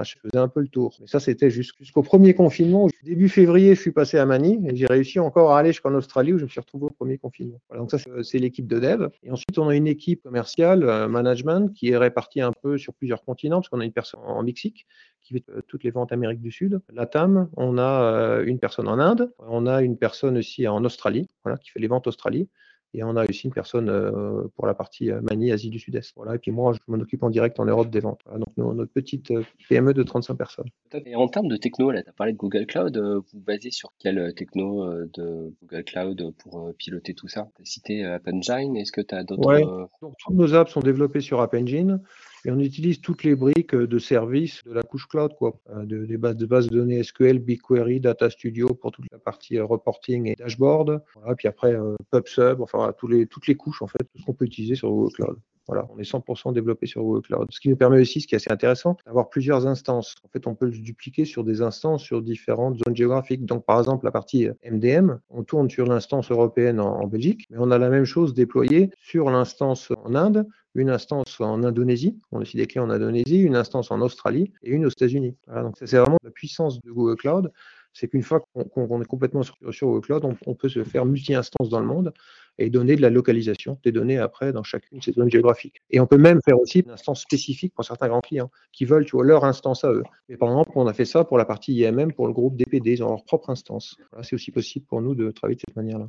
je 0.03 0.15
faisais 0.19 0.39
un 0.39 0.49
peu 0.49 0.61
le 0.61 0.69
tour. 0.69 0.97
Mais 1.01 1.07
ça, 1.07 1.21
c'était 1.21 1.51
jusqu'au 1.51 2.03
premier 2.03 2.35
confinement. 2.35 2.89
Début 3.03 3.29
février, 3.29 3.75
je 3.75 3.81
suis 3.81 3.93
passé 3.93 4.19
à 4.19 4.25
Manille 4.25 4.67
et 4.69 4.75
j'ai 4.75 4.87
réussi 4.87 5.19
encore 5.19 5.53
à 5.53 5.59
aller 5.59 5.73
jusqu'en 5.73 5.95
Australie 5.95 6.33
où 6.33 6.39
je 6.39 6.45
me 6.45 6.49
suis 6.49 6.61
retrouvé 6.61 6.87
au 6.87 6.91
premier 6.91 7.19
confinement. 7.19 7.61
donc 7.75 7.91
ça, 7.91 7.99
c'est 8.23 8.39
l'équipe 8.39 8.67
de 8.67 8.79
dev. 8.79 9.09
Et 9.23 9.31
ensuite, 9.31 9.59
on 9.59 9.69
a 9.69 9.77
une 9.77 9.87
équipe 9.87 10.23
commerciale, 10.23 10.85
euh, 10.85 11.09
management, 11.09 11.73
qui 11.75 11.91
est 11.91 11.97
répartie 11.97 12.41
un 12.41 12.53
peu 12.53 12.79
sur 12.79 12.95
plusieurs 12.95 13.23
continents 13.23 13.59
parce 13.59 13.69
qu'on 13.69 13.81
a 13.81 13.85
une 13.85 13.93
personne 13.93 14.21
en 14.25 14.43
Mexique 14.43 14.87
qui 15.21 15.35
fait 15.35 15.45
euh, 15.51 15.61
toutes 15.67 15.85
les 15.85 15.91
ventes 15.91 16.13
Amérique 16.13 16.41
du 16.41 16.51
Sud. 16.51 16.81
La 16.93 17.07
TAM, 17.07 17.49
on 17.57 17.79
a 17.79 18.03
euh, 18.03 18.45
une 18.45 18.59
personne 18.59 18.89
en 18.89 18.99
Inde. 18.99 19.33
On 19.39 19.67
a 19.67 19.83
une 19.83 19.99
personne 19.99 20.39
aussi 20.39 20.67
en 20.67 20.85
Australie, 20.85 21.29
voilà, 21.45 21.59
qui 21.59 21.71
fait 21.71 21.81
les 21.81 21.89
ventes 21.89 22.07
Australie. 22.07 22.49
Et 22.95 23.03
on 23.03 23.17
a 23.17 23.25
aussi 23.25 23.47
une 23.47 23.53
personne 23.53 23.89
euh, 23.89 24.43
pour 24.55 24.67
la 24.67 24.75
partie 24.75 25.11
euh, 25.11 25.21
Mani, 25.23 25.51
Asie 25.51 25.71
du 25.71 25.79
Sud-Est. 25.79 26.13
Voilà. 26.15 26.35
Et 26.35 26.39
puis 26.39 26.51
moi, 26.51 26.73
je 26.75 26.79
m'en 26.89 26.99
occupe 26.99 27.23
en 27.23 27.31
direct 27.31 27.59
en 27.59 27.65
Europe 27.65 27.89
des 27.89 28.01
ventes. 28.01 28.21
donc 28.37 28.49
notre 28.57 28.93
petite 28.93 29.31
euh, 29.31 29.43
PME 29.69 29.95
de 29.95 30.03
35 30.03 30.35
personnes. 30.35 30.69
Et 31.07 31.17
en 31.17 31.27
termes 31.29 31.49
de 31.49 31.57
techno, 31.57 31.91
là, 31.91 32.03
tu 32.03 32.11
as 32.11 32.13
parlé 32.13 32.33
de 32.33 32.39
Google 32.39 32.67
Cloud. 32.67 32.97
Vous 32.99 33.41
basez 33.41 33.71
sur 33.71 33.93
quelle 33.99 34.35
techno 34.35 34.87
de 35.15 35.55
Google 35.63 35.85
Cloud 35.85 36.35
pour 36.39 36.71
piloter 36.77 37.15
tout 37.15 37.29
ça? 37.29 37.49
Tu 37.57 37.63
as 37.63 37.65
cité 37.65 38.05
App 38.05 38.29
Engine. 38.29 38.77
Est-ce 38.77 38.93
que 38.93 39.01
tu 39.01 39.15
as 39.15 39.25
d'autres 39.25 39.47
ouais. 39.47 39.63
Donc, 39.63 40.13
Toutes 40.19 40.37
nos 40.37 40.55
apps 40.55 40.71
sont 40.71 40.81
développées 40.81 41.21
sur 41.21 41.41
App 41.41 41.55
Engine. 41.55 42.01
Et 42.45 42.51
on 42.51 42.59
utilise 42.59 43.01
toutes 43.01 43.23
les 43.25 43.35
briques 43.35 43.75
de 43.75 43.99
services 43.99 44.63
de 44.65 44.73
la 44.73 44.83
couche 44.83 45.07
cloud, 45.07 45.33
quoi, 45.39 45.61
de, 45.85 46.05
des 46.05 46.17
bases 46.17 46.37
de, 46.37 46.47
de 46.47 46.77
données 46.77 47.03
SQL, 47.03 47.39
BigQuery, 47.39 48.01
Data 48.01 48.31
Studio 48.31 48.69
pour 48.69 48.91
toute 48.91 49.07
la 49.13 49.19
partie 49.19 49.61
reporting 49.61 50.27
et 50.27 50.35
dashboard. 50.35 51.03
Voilà, 51.15 51.37
puis 51.37 51.49
après 51.49 51.77
PubSub, 52.11 52.61
enfin 52.61 52.93
les, 53.09 53.27
toutes 53.27 53.47
les 53.47 53.55
couches, 53.55 53.83
en 53.83 53.87
fait, 53.87 53.99
tout 53.99 54.19
ce 54.19 54.25
qu'on 54.25 54.35
peut 54.35 54.45
utiliser 54.45 54.75
sur 54.75 54.91
Google 54.91 55.13
Cloud. 55.13 55.37
Voilà, 55.69 55.87
on 55.95 55.99
est 55.99 56.11
100% 56.11 56.53
développé 56.53 56.87
sur 56.87 57.03
Google 57.03 57.23
Cloud. 57.23 57.47
Ce 57.51 57.61
qui 57.61 57.69
nous 57.69 57.77
permet 57.77 58.01
aussi, 58.01 58.21
ce 58.21 58.27
qui 58.27 58.35
est 58.35 58.37
assez 58.37 58.51
intéressant, 58.51 58.97
d'avoir 59.07 59.29
plusieurs 59.29 59.67
instances. 59.67 60.17
En 60.25 60.29
fait, 60.29 60.47
on 60.47 60.55
peut 60.55 60.67
le 60.67 60.73
dupliquer 60.73 61.25
sur 61.25 61.45
des 61.45 61.63
instances 61.63 62.03
sur 62.03 62.21
différentes 62.21 62.79
zones 62.85 62.97
géographiques. 62.97 63.45
Donc, 63.45 63.65
par 63.65 63.79
exemple, 63.79 64.05
la 64.05 64.11
partie 64.11 64.49
MDM, 64.69 65.19
on 65.31 65.45
tourne 65.45 65.71
sur 65.71 65.87
l'instance 65.87 66.31
européenne 66.33 66.81
en, 66.81 67.07
Belgique, 67.07 67.47
mais 67.51 67.59
on 67.61 67.71
a 67.71 67.79
la 67.79 67.91
même 67.91 68.05
chose 68.05 68.35
déployée 68.35 68.91
sur 68.97 69.31
l'instance 69.31 69.93
en 70.05 70.15
Inde, 70.15 70.47
une 70.75 70.91
instance 70.91 71.41
en 71.41 71.63
Indonésie, 71.63 72.19
on 72.31 72.39
a 72.39 72.43
aussi 72.43 72.57
des 72.57 72.67
clés 72.67 72.81
en 72.81 72.91
Indonésie, 72.91 73.41
une 73.41 73.57
instance 73.57 73.91
en 73.91 74.01
Australie 74.01 74.53
et 74.63 74.71
une 74.71 74.87
aux 74.87 74.91
États-Unis. 74.91 75.37
Donc, 75.49 75.77
c'est 75.77 75.99
vraiment 75.99 76.19
la 76.25 76.31
puissance 76.31 76.81
de 76.81 76.91
Google 76.91 77.17
Cloud 77.17 77.53
c'est 77.93 78.09
qu'une 78.09 78.23
fois 78.23 78.41
qu'on 78.55 79.03
est 79.03 79.07
complètement 79.07 79.43
sur, 79.43 79.57
Google 79.61 80.01
Cloud, 80.01 80.37
on, 80.47 80.55
peut 80.55 80.69
se 80.69 80.83
faire 80.85 81.05
multi-instances 81.05 81.69
dans 81.69 81.81
le 81.81 81.87
monde 81.87 82.13
et 82.59 82.71
donner 82.71 82.97
de 82.97 83.03
la 83.03 83.11
localisation 83.11 83.79
des 83.83 83.93
données 83.93 84.19
après 84.19 84.53
dans 84.53 84.63
chacune 84.63 84.99
de 84.99 85.05
ces 85.05 85.13
zones 85.13 85.31
géographiques. 85.31 85.83
Et 85.91 86.01
on 86.01 86.07
peut 86.07 86.19
même 86.19 86.41
faire 86.45 86.59
aussi 86.59 86.81
une 86.81 86.91
instance 86.91 87.21
spécifique 87.21 87.75
pour 87.75 87.85
certains 87.85 88.09
grands 88.09 88.21
clients 88.21 88.51
qui 88.73 88.85
veulent 88.85 89.05
tu 89.05 89.17
vois, 89.17 89.25
leur 89.25 89.45
instance 89.45 89.85
à 89.85 89.93
eux. 89.93 90.05
Mais 90.29 90.37
par 90.37 90.49
exemple, 90.51 90.73
on 90.75 90.87
a 90.87 90.93
fait 90.93 91.05
ça 91.05 91.25
pour 91.25 91.39
la 91.39 91.45
partie 91.45 91.75
IMM, 91.75 92.13
pour 92.13 92.27
le 92.27 92.33
groupe 92.33 92.57
DPD, 92.57 92.93
ils 92.93 93.03
ont 93.03 93.09
leur 93.09 93.25
propre 93.25 93.51
instance. 93.51 93.97
c'est 94.23 94.35
aussi 94.35 94.51
possible 94.51 94.87
pour 94.87 95.01
nous 95.03 95.15
de 95.15 95.31
travailler 95.31 95.57
de 95.57 95.63
cette 95.67 95.77
manière-là. 95.77 96.09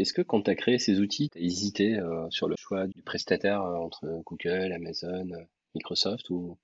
Est-ce 0.00 0.14
que 0.14 0.22
quand 0.22 0.40
tu 0.40 0.50
as 0.50 0.54
créé 0.54 0.78
ces 0.78 0.98
outils, 0.98 1.28
tu 1.28 1.38
as 1.38 1.42
hésité 1.42 1.98
euh, 1.98 2.26
sur 2.30 2.48
le 2.48 2.54
choix 2.58 2.86
du 2.86 3.02
prestataire 3.02 3.60
euh, 3.62 3.74
entre 3.76 4.06
Google, 4.24 4.72
Amazon, 4.72 5.30
euh, 5.30 5.44
Microsoft 5.74 6.30
ou 6.30 6.56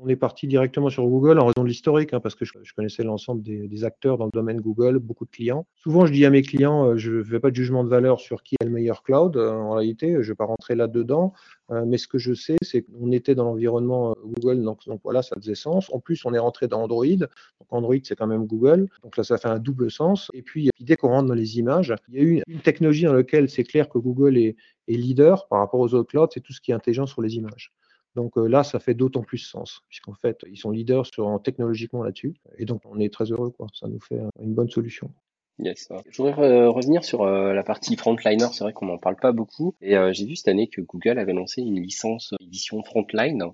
on 0.00 0.08
est 0.08 0.16
parti 0.16 0.46
directement 0.46 0.90
sur 0.90 1.06
Google 1.06 1.38
en 1.38 1.46
raison 1.46 1.62
de 1.62 1.68
l'historique, 1.68 2.12
hein, 2.12 2.20
parce 2.20 2.34
que 2.34 2.44
je, 2.44 2.52
connaissais 2.74 3.02
l'ensemble 3.02 3.42
des, 3.42 3.84
acteurs 3.84 4.18
dans 4.18 4.24
le 4.24 4.30
domaine 4.32 4.60
Google, 4.60 4.98
beaucoup 4.98 5.24
de 5.24 5.30
clients. 5.30 5.66
Souvent, 5.76 6.06
je 6.06 6.12
dis 6.12 6.24
à 6.24 6.30
mes 6.30 6.42
clients, 6.42 6.90
euh, 6.90 6.96
je 6.96 7.12
ne 7.12 7.22
fais 7.22 7.40
pas 7.40 7.50
de 7.50 7.56
jugement 7.56 7.84
de 7.84 7.88
valeur 7.88 8.20
sur 8.20 8.42
qui 8.42 8.56
est 8.60 8.64
le 8.64 8.70
meilleur 8.70 9.02
cloud. 9.02 9.36
Euh, 9.36 9.52
en 9.52 9.74
réalité, 9.74 10.12
je 10.12 10.18
ne 10.18 10.22
vais 10.22 10.34
pas 10.34 10.44
rentrer 10.44 10.74
là-dedans. 10.74 11.32
Euh, 11.70 11.84
mais 11.86 11.98
ce 11.98 12.08
que 12.08 12.18
je 12.18 12.34
sais, 12.34 12.56
c'est 12.62 12.82
qu'on 12.82 13.12
était 13.12 13.34
dans 13.34 13.44
l'environnement 13.44 14.14
Google, 14.24 14.62
donc, 14.62 14.80
voilà, 15.04 15.22
ça 15.22 15.36
faisait 15.36 15.54
sens. 15.54 15.92
En 15.92 16.00
plus, 16.00 16.24
on 16.24 16.34
est 16.34 16.38
rentré 16.38 16.66
dans 16.66 16.82
Android. 16.82 17.06
Donc 17.06 17.28
Android, 17.70 17.96
c'est 18.02 18.16
quand 18.16 18.26
même 18.26 18.46
Google. 18.46 18.88
Donc 19.02 19.16
là, 19.16 19.24
ça 19.24 19.38
fait 19.38 19.48
un 19.48 19.58
double 19.58 19.90
sens. 19.90 20.30
Et 20.34 20.42
puis, 20.42 20.70
dès 20.80 20.96
qu'on 20.96 21.08
rentre 21.08 21.28
dans 21.28 21.34
les 21.34 21.58
images, 21.58 21.94
il 22.08 22.14
y 22.14 22.18
a 22.18 22.22
eu 22.22 22.42
une, 22.46 22.60
technologie 22.60 23.04
dans 23.04 23.12
laquelle 23.12 23.48
c'est 23.48 23.64
clair 23.64 23.88
que 23.88 23.98
Google 23.98 24.36
est, 24.36 24.56
est 24.88 24.94
leader 24.94 25.46
par 25.48 25.60
rapport 25.60 25.80
aux 25.80 25.94
autres 25.94 26.10
clouds, 26.10 26.28
c'est 26.32 26.40
tout 26.40 26.52
ce 26.52 26.60
qui 26.60 26.72
est 26.72 26.74
intelligent 26.74 27.06
sur 27.06 27.22
les 27.22 27.36
images. 27.36 27.72
Donc 28.18 28.36
euh, 28.36 28.48
là, 28.48 28.64
ça 28.64 28.80
fait 28.80 28.94
d'autant 28.94 29.22
plus 29.22 29.38
sens, 29.38 29.82
puisqu'en 29.88 30.12
fait, 30.12 30.40
ils 30.50 30.56
sont 30.56 30.72
leaders 30.72 31.06
sur, 31.06 31.40
technologiquement 31.40 32.02
là-dessus. 32.02 32.34
Et 32.58 32.64
donc, 32.64 32.82
on 32.84 32.98
est 32.98 33.14
très 33.14 33.26
heureux, 33.26 33.50
quoi. 33.50 33.68
Ça 33.72 33.86
nous 33.86 34.00
fait 34.00 34.18
une 34.42 34.54
bonne 34.54 34.68
solution. 34.68 35.12
Yes. 35.60 35.88
Je 36.10 36.20
voudrais 36.20 36.66
revenir 36.66 37.04
sur 37.04 37.22
euh, 37.22 37.52
la 37.52 37.62
partie 37.62 37.94
Frontliner. 37.96 38.48
C'est 38.52 38.64
vrai 38.64 38.72
qu'on 38.72 38.86
n'en 38.86 38.98
parle 38.98 39.14
pas 39.14 39.30
beaucoup. 39.30 39.76
Et 39.80 39.96
euh, 39.96 40.12
j'ai 40.12 40.26
vu 40.26 40.34
cette 40.34 40.48
année 40.48 40.66
que 40.66 40.80
Google 40.80 41.20
avait 41.20 41.32
lancé 41.32 41.62
une 41.62 41.80
licence 41.80 42.34
édition 42.40 42.82
Frontline 42.82 43.44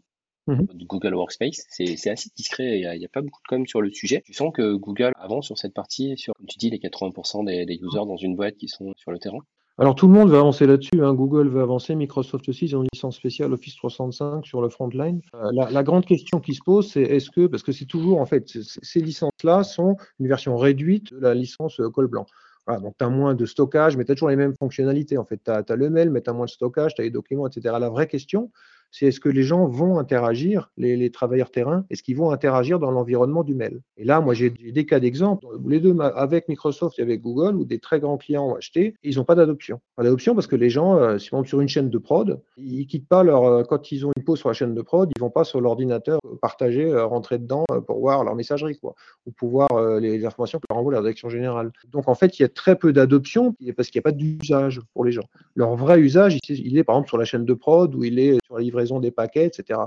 mmh 0.46 0.62
du 0.72 0.86
Google 0.86 1.14
Workspace. 1.14 1.66
C'est 1.68 2.08
assez 2.08 2.30
discret. 2.34 2.80
Il 2.80 2.98
n'y 2.98 3.04
a, 3.04 3.08
pas 3.08 3.20
beaucoup 3.20 3.42
de 3.42 3.48
com 3.48 3.66
sur 3.66 3.82
le 3.82 3.90
sujet. 3.90 4.22
Tu 4.24 4.32
sens 4.32 4.50
que 4.50 4.74
Google 4.76 5.12
avance 5.16 5.44
sur 5.44 5.58
cette 5.58 5.74
partie, 5.74 6.16
sur, 6.16 6.32
comme 6.34 6.46
tu 6.46 6.56
dis, 6.56 6.70
les 6.70 6.78
80% 6.78 7.44
des, 7.44 7.66
des 7.66 7.74
users 7.74 8.06
dans 8.06 8.16
une 8.16 8.34
boîte 8.34 8.56
qui 8.56 8.68
sont 8.68 8.94
sur 8.96 9.10
le 9.10 9.18
terrain? 9.18 9.40
Alors 9.76 9.96
tout 9.96 10.06
le 10.06 10.12
monde 10.12 10.30
va 10.30 10.38
avancer 10.38 10.66
là-dessus, 10.66 11.02
hein. 11.02 11.14
Google 11.14 11.48
va 11.48 11.62
avancer, 11.62 11.96
Microsoft 11.96 12.48
aussi, 12.48 12.66
ils 12.66 12.76
ont 12.76 12.82
une 12.82 12.88
licence 12.92 13.16
spéciale 13.16 13.52
Office 13.52 13.74
365 13.74 14.46
sur 14.46 14.62
le 14.62 14.68
frontline. 14.68 15.20
Euh, 15.34 15.50
la, 15.52 15.82
grande 15.82 16.06
question 16.06 16.38
qui 16.38 16.54
se 16.54 16.62
pose, 16.64 16.92
c'est 16.92 17.02
est-ce 17.02 17.28
que, 17.28 17.48
parce 17.48 17.64
que 17.64 17.72
c'est 17.72 17.84
toujours, 17.84 18.20
en 18.20 18.26
fait, 18.26 18.46
ces 18.46 19.00
licences-là 19.00 19.64
sont 19.64 19.96
une 20.20 20.28
version 20.28 20.56
réduite 20.56 21.12
de 21.12 21.18
la 21.18 21.34
licence 21.34 21.80
euh, 21.80 21.90
col 21.90 22.06
blanc. 22.06 22.24
Voilà, 22.68 22.80
donc 22.80 22.94
tu 22.96 23.04
as 23.04 23.08
moins 23.08 23.34
de 23.34 23.46
stockage, 23.46 23.96
mais 23.96 24.04
tu 24.04 24.12
as 24.12 24.14
toujours 24.14 24.28
les 24.28 24.36
mêmes 24.36 24.54
fonctionnalités. 24.54 25.18
En 25.18 25.24
fait, 25.24 25.40
tu 25.44 25.50
as, 25.50 25.76
le 25.76 25.90
mail, 25.90 26.10
mais 26.10 26.22
tu 26.22 26.30
as 26.30 26.32
moins 26.32 26.46
de 26.46 26.50
stockage, 26.50 26.94
tu 26.94 27.02
as 27.02 27.04
les 27.04 27.10
documents, 27.10 27.48
etc. 27.48 27.74
La 27.80 27.90
vraie 27.90 28.06
question, 28.06 28.52
c'est 28.94 29.06
est-ce 29.06 29.18
que 29.18 29.28
les 29.28 29.42
gens 29.42 29.66
vont 29.66 29.98
interagir, 29.98 30.70
les, 30.76 31.10
travailleurs 31.10 31.50
terrain, 31.50 31.84
est-ce 31.90 32.04
qu'ils 32.04 32.16
vont 32.16 32.30
interagir 32.30 32.78
dans 32.78 32.92
l'environnement 32.92 33.42
du 33.42 33.52
mail? 33.52 33.80
Et 33.96 34.04
là, 34.04 34.20
moi, 34.20 34.34
j'ai 34.34 34.50
des 34.50 34.86
cas 34.86 35.00
d'exemple, 35.00 35.46
les 35.66 35.80
deux 35.80 35.98
avec 35.98 36.48
Microsoft 36.48 37.00
et 37.00 37.02
avec 37.02 37.20
Google, 37.20 37.56
où 37.56 37.64
des 37.64 37.80
très 37.80 37.98
grands 37.98 38.18
clients 38.18 38.50
ont 38.50 38.54
acheté, 38.54 38.94
et 39.02 39.08
ils 39.08 39.16
n'ont 39.16 39.24
pas 39.24 39.34
d'adoption. 39.34 39.80
Pas 39.96 40.04
d'adoption 40.04 40.36
parce 40.36 40.46
que 40.46 40.54
les 40.54 40.70
gens, 40.70 40.96
euh, 40.96 41.18
si 41.18 41.34
on 41.34 41.42
sur 41.42 41.60
une 41.60 41.68
chaîne 41.68 41.90
de 41.90 41.98
prod, 41.98 42.40
ils 42.56 42.86
quittent 42.86 43.08
pas 43.08 43.24
leur, 43.24 43.44
euh, 43.44 43.62
quand 43.64 43.90
ils 43.90 44.06
ont 44.06 44.12
une 44.16 44.22
pause 44.22 44.38
sur 44.38 44.48
la 44.48 44.54
chaîne 44.54 44.74
de 44.74 44.82
prod, 44.82 45.10
ils 45.16 45.20
vont 45.20 45.28
pas 45.30 45.42
sur 45.42 45.60
l'ordinateur 45.60 46.20
partager, 46.40 46.94
rentrer 46.94 47.38
dedans 47.38 47.64
pour 47.88 47.98
voir 47.98 48.22
leur 48.22 48.36
messagerie, 48.36 48.78
quoi, 48.78 48.94
ou 49.26 49.32
pour 49.32 49.48
voir 49.48 49.68
les, 49.98 50.24
informations 50.24 50.60
que 50.60 50.66
leur 50.70 50.78
envoie 50.78 50.92
la 50.92 51.00
direction 51.00 51.28
générale. 51.28 51.72
Donc, 51.88 52.08
en 52.08 52.14
fait, 52.14 52.38
il 52.38 52.42
y 52.42 52.44
a 52.44 52.48
très 52.48 52.76
peu 52.76 52.92
d'adoption 52.92 53.56
parce 53.76 53.90
qu'il 53.90 53.98
n'y 53.98 54.02
a 54.02 54.08
pas 54.10 54.12
d'usage 54.12 54.80
pour 54.92 55.04
les 55.04 55.10
gens. 55.10 55.24
Leur 55.56 55.74
vrai 55.74 55.98
usage, 55.98 56.38
il 56.48 56.78
est 56.78 56.84
par 56.84 56.94
exemple 56.94 57.08
sur 57.08 57.18
la 57.18 57.24
chaîne 57.24 57.44
de 57.44 57.54
prod, 57.54 57.92
ou 57.94 58.04
il 58.04 58.20
est 58.20 58.38
sur 58.46 58.56
la 58.56 58.62
livraison 58.62 58.83
des 59.00 59.10
paquets, 59.10 59.46
etc. 59.46 59.80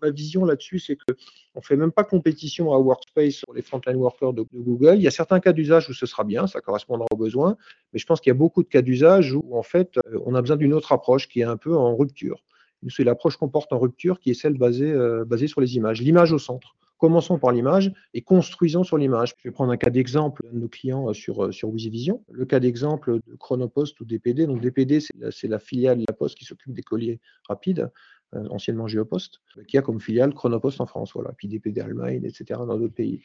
Ma 0.00 0.10
vision 0.10 0.44
là-dessus, 0.44 0.78
c'est 0.78 0.96
qu'on 0.96 1.14
ne 1.56 1.62
fait 1.62 1.76
même 1.76 1.92
pas 1.92 2.04
compétition 2.04 2.72
à 2.72 2.78
Workspace 2.78 3.40
pour 3.40 3.54
les 3.54 3.62
frontline 3.62 3.96
workers 3.96 4.32
de, 4.32 4.44
Google. 4.54 4.94
Il 4.96 5.02
y 5.02 5.08
a 5.08 5.10
certains 5.10 5.40
cas 5.40 5.52
d'usage 5.52 5.88
où 5.88 5.92
ce 5.92 6.06
sera 6.06 6.24
bien, 6.24 6.46
ça 6.46 6.60
correspondra 6.60 7.06
aux 7.10 7.16
besoins, 7.16 7.56
mais 7.92 7.98
je 7.98 8.06
pense 8.06 8.20
qu'il 8.20 8.30
y 8.30 8.36
a 8.36 8.38
beaucoup 8.38 8.62
de 8.62 8.68
cas 8.68 8.82
d'usage 8.82 9.34
où, 9.34 9.56
en 9.56 9.62
fait, 9.62 9.98
euh, 10.06 10.20
on 10.24 10.34
a 10.34 10.40
besoin 10.40 10.56
d'une 10.56 10.72
autre 10.72 10.92
approche 10.92 11.28
qui 11.28 11.40
est 11.40 11.44
un 11.44 11.56
peu 11.56 11.76
en 11.76 11.96
rupture. 11.96 12.44
C'est 12.88 13.04
l'approche 13.04 13.36
qu'on 13.36 13.48
porte 13.48 13.72
en 13.72 13.78
rupture 13.78 14.18
qui 14.18 14.30
est 14.30 14.34
celle 14.34 14.58
basée, 14.58 14.90
euh, 14.90 15.24
sur 15.46 15.60
les 15.60 15.76
images. 15.76 16.00
L'image 16.00 16.32
au 16.32 16.38
centre. 16.38 16.76
Commençons 16.98 17.38
par 17.38 17.50
l'image 17.50 17.92
et 18.14 18.22
construisons 18.22 18.84
sur 18.84 18.96
l'image. 18.96 19.34
Je 19.38 19.48
vais 19.48 19.52
prendre 19.52 19.72
un 19.72 19.76
cas 19.76 19.90
d'exemple 19.90 20.42
de 20.52 20.58
nos 20.58 20.68
clients 20.68 21.08
euh, 21.08 21.12
sur, 21.12 21.52
sur 21.52 21.70
Vision. 21.70 22.24
Le 22.30 22.44
cas 22.44 22.60
d'exemple 22.60 23.18
de 23.26 23.36
Chronopost 23.36 24.00
ou 24.00 24.04
DPD. 24.04 24.46
Donc 24.46 24.60
DPD, 24.60 25.00
c'est 25.00 25.48
la, 25.48 25.58
filiale 25.58 25.98
de 25.98 26.04
la 26.08 26.14
Poste 26.14 26.36
qui 26.36 26.44
s'occupe 26.44 26.72
des 26.72 26.82
colliers 26.82 27.20
rapides. 27.48 27.90
Euh, 28.34 28.48
anciennement 28.48 28.86
Geopost, 28.86 29.42
qui 29.68 29.76
a 29.76 29.82
comme 29.82 30.00
filiale 30.00 30.32
Chronopost 30.32 30.80
en 30.80 30.86
France, 30.86 31.12
voilà, 31.12 31.32
puis 31.36 31.48
DPD 31.48 31.82
Allemagne, 31.82 32.24
etc., 32.24 32.60
dans 32.66 32.78
d'autres 32.78 32.94
pays. 32.94 33.20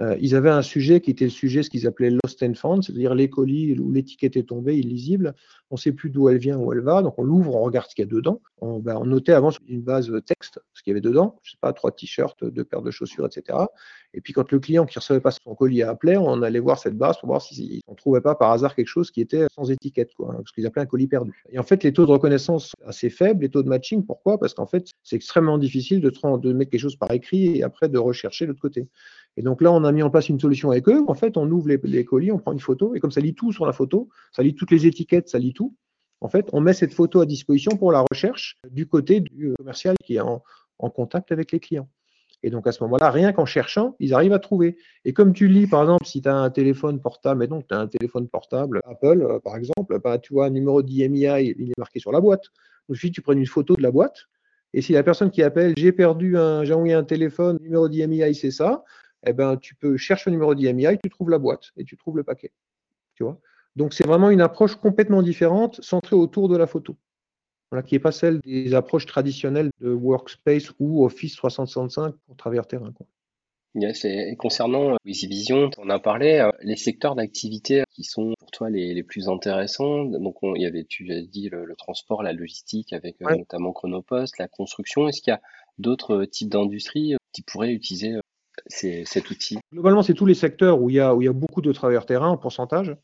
Euh, 0.00 0.16
ils 0.20 0.34
avaient 0.34 0.50
un 0.50 0.62
sujet 0.62 1.00
qui 1.00 1.10
était 1.10 1.24
le 1.24 1.30
sujet, 1.30 1.62
ce 1.62 1.70
qu'ils 1.70 1.86
appelaient 1.86 2.10
lost 2.10 2.42
and 2.42 2.54
found, 2.54 2.82
c'est-à-dire 2.82 3.14
les 3.14 3.28
colis 3.28 3.78
où 3.78 3.92
l'étiquette 3.92 4.36
est 4.36 4.44
tombée, 4.44 4.76
illisible, 4.78 5.34
on 5.70 5.74
ne 5.74 5.80
sait 5.80 5.92
plus 5.92 6.10
d'où 6.10 6.28
elle 6.28 6.38
vient, 6.38 6.56
où 6.56 6.72
elle 6.72 6.80
va, 6.80 7.02
donc 7.02 7.18
on 7.18 7.22
l'ouvre, 7.22 7.54
on 7.54 7.62
regarde 7.62 7.88
ce 7.88 7.94
qu'il 7.94 8.04
y 8.04 8.08
a 8.08 8.10
dedans. 8.10 8.40
On, 8.60 8.78
ben, 8.78 9.02
notait 9.04 9.32
avant 9.32 9.50
sur 9.50 9.60
une 9.68 9.82
base 9.82 10.10
texte 10.26 10.60
ce 10.72 10.82
qu'il 10.82 10.90
y 10.90 10.92
avait 10.92 11.00
dedans, 11.00 11.38
je 11.42 11.52
sais 11.52 11.58
pas, 11.60 11.72
trois 11.72 11.92
t-shirts, 11.92 12.44
deux 12.44 12.64
paires 12.64 12.82
de 12.82 12.90
chaussures, 12.90 13.26
etc. 13.26 13.58
Et 14.14 14.20
puis 14.20 14.32
quand 14.32 14.50
le 14.50 14.58
client 14.60 14.86
qui 14.86 14.98
recevait 14.98 15.20
pas 15.20 15.30
son 15.30 15.54
colis 15.54 15.82
appelait, 15.82 16.16
on 16.16 16.42
allait 16.42 16.60
voir 16.60 16.78
cette 16.78 16.96
base 16.96 17.18
pour 17.18 17.28
voir 17.28 17.42
si 17.42 17.82
on 17.86 17.94
trouvait 17.94 18.20
pas 18.20 18.34
par 18.34 18.50
hasard 18.52 18.74
quelque 18.74 18.88
chose 18.88 19.10
qui 19.10 19.20
était 19.20 19.46
sans 19.54 19.70
étiquette, 19.70 20.14
quoi, 20.14 20.34
hein, 20.34 20.42
ce 20.46 20.52
qu'ils 20.52 20.66
appelaient 20.66 20.82
un 20.82 20.86
colis 20.86 21.06
perdu. 21.06 21.44
Et 21.50 21.58
en 21.58 21.62
fait, 21.62 21.82
les 21.82 21.92
taux 21.92 22.06
de 22.06 22.12
reconnaissance 22.12 22.68
sont 22.68 22.86
assez 22.86 23.10
faibles, 23.10 23.42
les 23.42 23.50
taux 23.50 23.62
de 23.62 23.68
matching, 23.68 24.04
pourquoi? 24.04 24.38
Parce 24.38 24.54
qu'en 24.54 24.66
fait, 24.66 24.88
c'est 25.02 25.16
extrêmement 25.16 25.58
difficile 25.58 26.00
de, 26.00 26.10
de 26.38 26.52
mettre 26.52 26.70
quelque 26.70 26.80
chose 26.80 26.96
par 26.96 27.10
écrit 27.12 27.58
et 27.58 27.62
après 27.62 27.88
de 27.88 27.98
rechercher 27.98 28.44
de 28.44 28.50
l'autre 28.50 28.62
côté. 28.62 28.88
Et 29.36 29.42
donc 29.42 29.62
là, 29.62 29.72
on 29.72 29.84
a 29.84 29.92
mis 29.92 30.02
en 30.02 30.10
place 30.10 30.28
une 30.28 30.40
solution 30.40 30.70
avec 30.70 30.88
eux. 30.88 31.02
En 31.06 31.14
fait, 31.14 31.36
on 31.36 31.50
ouvre 31.50 31.68
les, 31.68 32.04
colis, 32.04 32.32
on 32.32 32.38
prend 32.38 32.52
une 32.52 32.60
photo, 32.60 32.94
et 32.94 33.00
comme 33.00 33.10
ça 33.10 33.20
lit 33.20 33.34
tout 33.34 33.52
sur 33.52 33.66
la 33.66 33.72
photo, 33.72 34.08
ça 34.32 34.42
lit 34.42 34.54
toutes 34.54 34.70
les 34.70 34.86
étiquettes, 34.86 35.28
ça 35.28 35.38
lit 35.38 35.54
tout. 35.54 35.74
En 36.20 36.28
fait, 36.28 36.48
on 36.52 36.60
met 36.60 36.72
cette 36.72 36.94
photo 36.94 37.20
à 37.20 37.26
disposition 37.26 37.76
pour 37.76 37.90
la 37.90 38.04
recherche 38.10 38.56
du 38.70 38.86
côté 38.86 39.20
du 39.20 39.54
commercial 39.58 39.96
qui 40.04 40.16
est 40.16 40.20
en, 40.20 40.42
contact 40.78 41.30
avec 41.30 41.52
les 41.52 41.60
clients. 41.60 41.88
Et 42.44 42.50
donc 42.50 42.66
à 42.66 42.72
ce 42.72 42.82
moment-là, 42.82 43.10
rien 43.12 43.32
qu'en 43.32 43.46
cherchant, 43.46 43.94
ils 44.00 44.14
arrivent 44.14 44.32
à 44.32 44.40
trouver. 44.40 44.76
Et 45.04 45.12
comme 45.12 45.32
tu 45.32 45.46
lis, 45.46 45.68
par 45.68 45.82
exemple, 45.82 46.04
si 46.06 46.20
tu 46.20 46.28
as 46.28 46.34
un 46.34 46.50
téléphone 46.50 47.00
portable, 47.00 47.38
mais 47.38 47.46
donc 47.46 47.68
tu 47.68 47.74
as 47.74 47.78
un 47.78 47.86
téléphone 47.86 48.28
portable 48.28 48.80
Apple, 48.84 49.22
euh, 49.22 49.38
par 49.38 49.56
exemple, 49.56 50.00
bah, 50.02 50.18
tu 50.18 50.32
vois 50.32 50.50
numéro 50.50 50.82
d'IMEI, 50.82 51.54
il 51.56 51.70
est 51.70 51.78
marqué 51.78 52.00
sur 52.00 52.10
la 52.10 52.20
boîte. 52.20 52.46
Donc, 52.88 52.98
si 52.98 53.12
tu 53.12 53.22
prends 53.22 53.32
une 53.32 53.46
photo 53.46 53.76
de 53.76 53.82
la 53.82 53.92
boîte, 53.92 54.26
et 54.74 54.80
si 54.80 54.92
la 54.92 55.02
personne 55.02 55.30
qui 55.30 55.42
appelle, 55.42 55.74
j'ai 55.76 55.92
perdu 55.92 56.36
un, 56.36 56.64
j'ai 56.64 56.72
envoyé 56.72 56.94
un 56.94 57.04
téléphone, 57.04 57.58
numéro 57.60 57.88
d'IMEI, 57.88 58.34
c'est 58.34 58.50
ça, 58.50 58.84
eh 59.24 59.32
ben, 59.32 59.56
tu 59.56 59.74
peux 59.74 59.96
chercher 59.96 60.30
le 60.30 60.36
numéro 60.36 60.54
d'IMEI, 60.54 60.98
tu 61.02 61.10
trouves 61.10 61.30
la 61.30 61.38
boîte 61.38 61.70
et 61.76 61.84
tu 61.84 61.96
trouves 61.96 62.16
le 62.16 62.24
paquet. 62.24 62.52
Tu 63.14 63.24
vois? 63.24 63.38
Donc, 63.76 63.94
c'est 63.94 64.06
vraiment 64.06 64.30
une 64.30 64.40
approche 64.40 64.76
complètement 64.76 65.22
différente, 65.22 65.80
centrée 65.82 66.16
autour 66.16 66.48
de 66.48 66.56
la 66.56 66.66
photo. 66.66 66.96
Voilà, 67.70 67.82
qui 67.82 67.94
n'est 67.94 68.00
pas 68.00 68.12
celle 68.12 68.40
des 68.40 68.74
approches 68.74 69.06
traditionnelles 69.06 69.70
de 69.80 69.90
Workspace 69.90 70.72
ou 70.78 71.06
Office 71.06 71.36
365 71.36 72.14
pour 72.26 72.36
travers 72.36 72.66
terrain. 72.66 72.92
Quoi. 72.92 73.06
Yes, 73.74 74.04
et 74.04 74.36
concernant 74.36 74.96
Vision, 75.06 75.70
on 75.78 75.88
a 75.88 75.98
parlé, 75.98 76.40
euh, 76.40 76.50
les 76.62 76.76
secteurs 76.76 77.14
d'activité 77.14 77.84
qui 77.90 78.04
sont 78.04 78.34
pour 78.38 78.50
toi 78.50 78.68
les, 78.68 79.02
plus 79.02 79.30
intéressants. 79.30 80.04
Donc, 80.04 80.36
il 80.42 80.60
y 80.60 80.66
avait, 80.66 80.84
tu 80.84 81.10
as 81.10 81.22
dit, 81.22 81.48
le, 81.48 81.74
transport, 81.78 82.22
la 82.22 82.34
logistique, 82.34 82.92
avec 82.92 83.16
euh, 83.22 83.36
notamment 83.36 83.72
Chronopost, 83.72 84.36
la 84.38 84.48
construction. 84.48 85.08
Est-ce 85.08 85.22
qu'il 85.22 85.30
y 85.30 85.34
a 85.34 85.40
d'autres 85.78 86.26
types 86.26 86.50
d'industries 86.50 87.16
qui 87.32 87.40
pourraient 87.40 87.72
utiliser 87.72 88.16
cet 88.66 89.30
outil 89.30 89.58
Globalement, 89.72 90.02
c'est 90.02 90.14
tous 90.14 90.26
les 90.26 90.34
secteurs 90.34 90.80
où 90.80 90.90
il, 90.90 90.96
y 90.96 91.00
a, 91.00 91.14
où 91.14 91.22
il 91.22 91.26
y 91.26 91.28
a 91.28 91.32
beaucoup 91.32 91.62
de 91.62 91.72
travailleurs 91.72 92.06
terrain 92.06 92.28
en 92.28 92.36
pourcentage. 92.36 92.96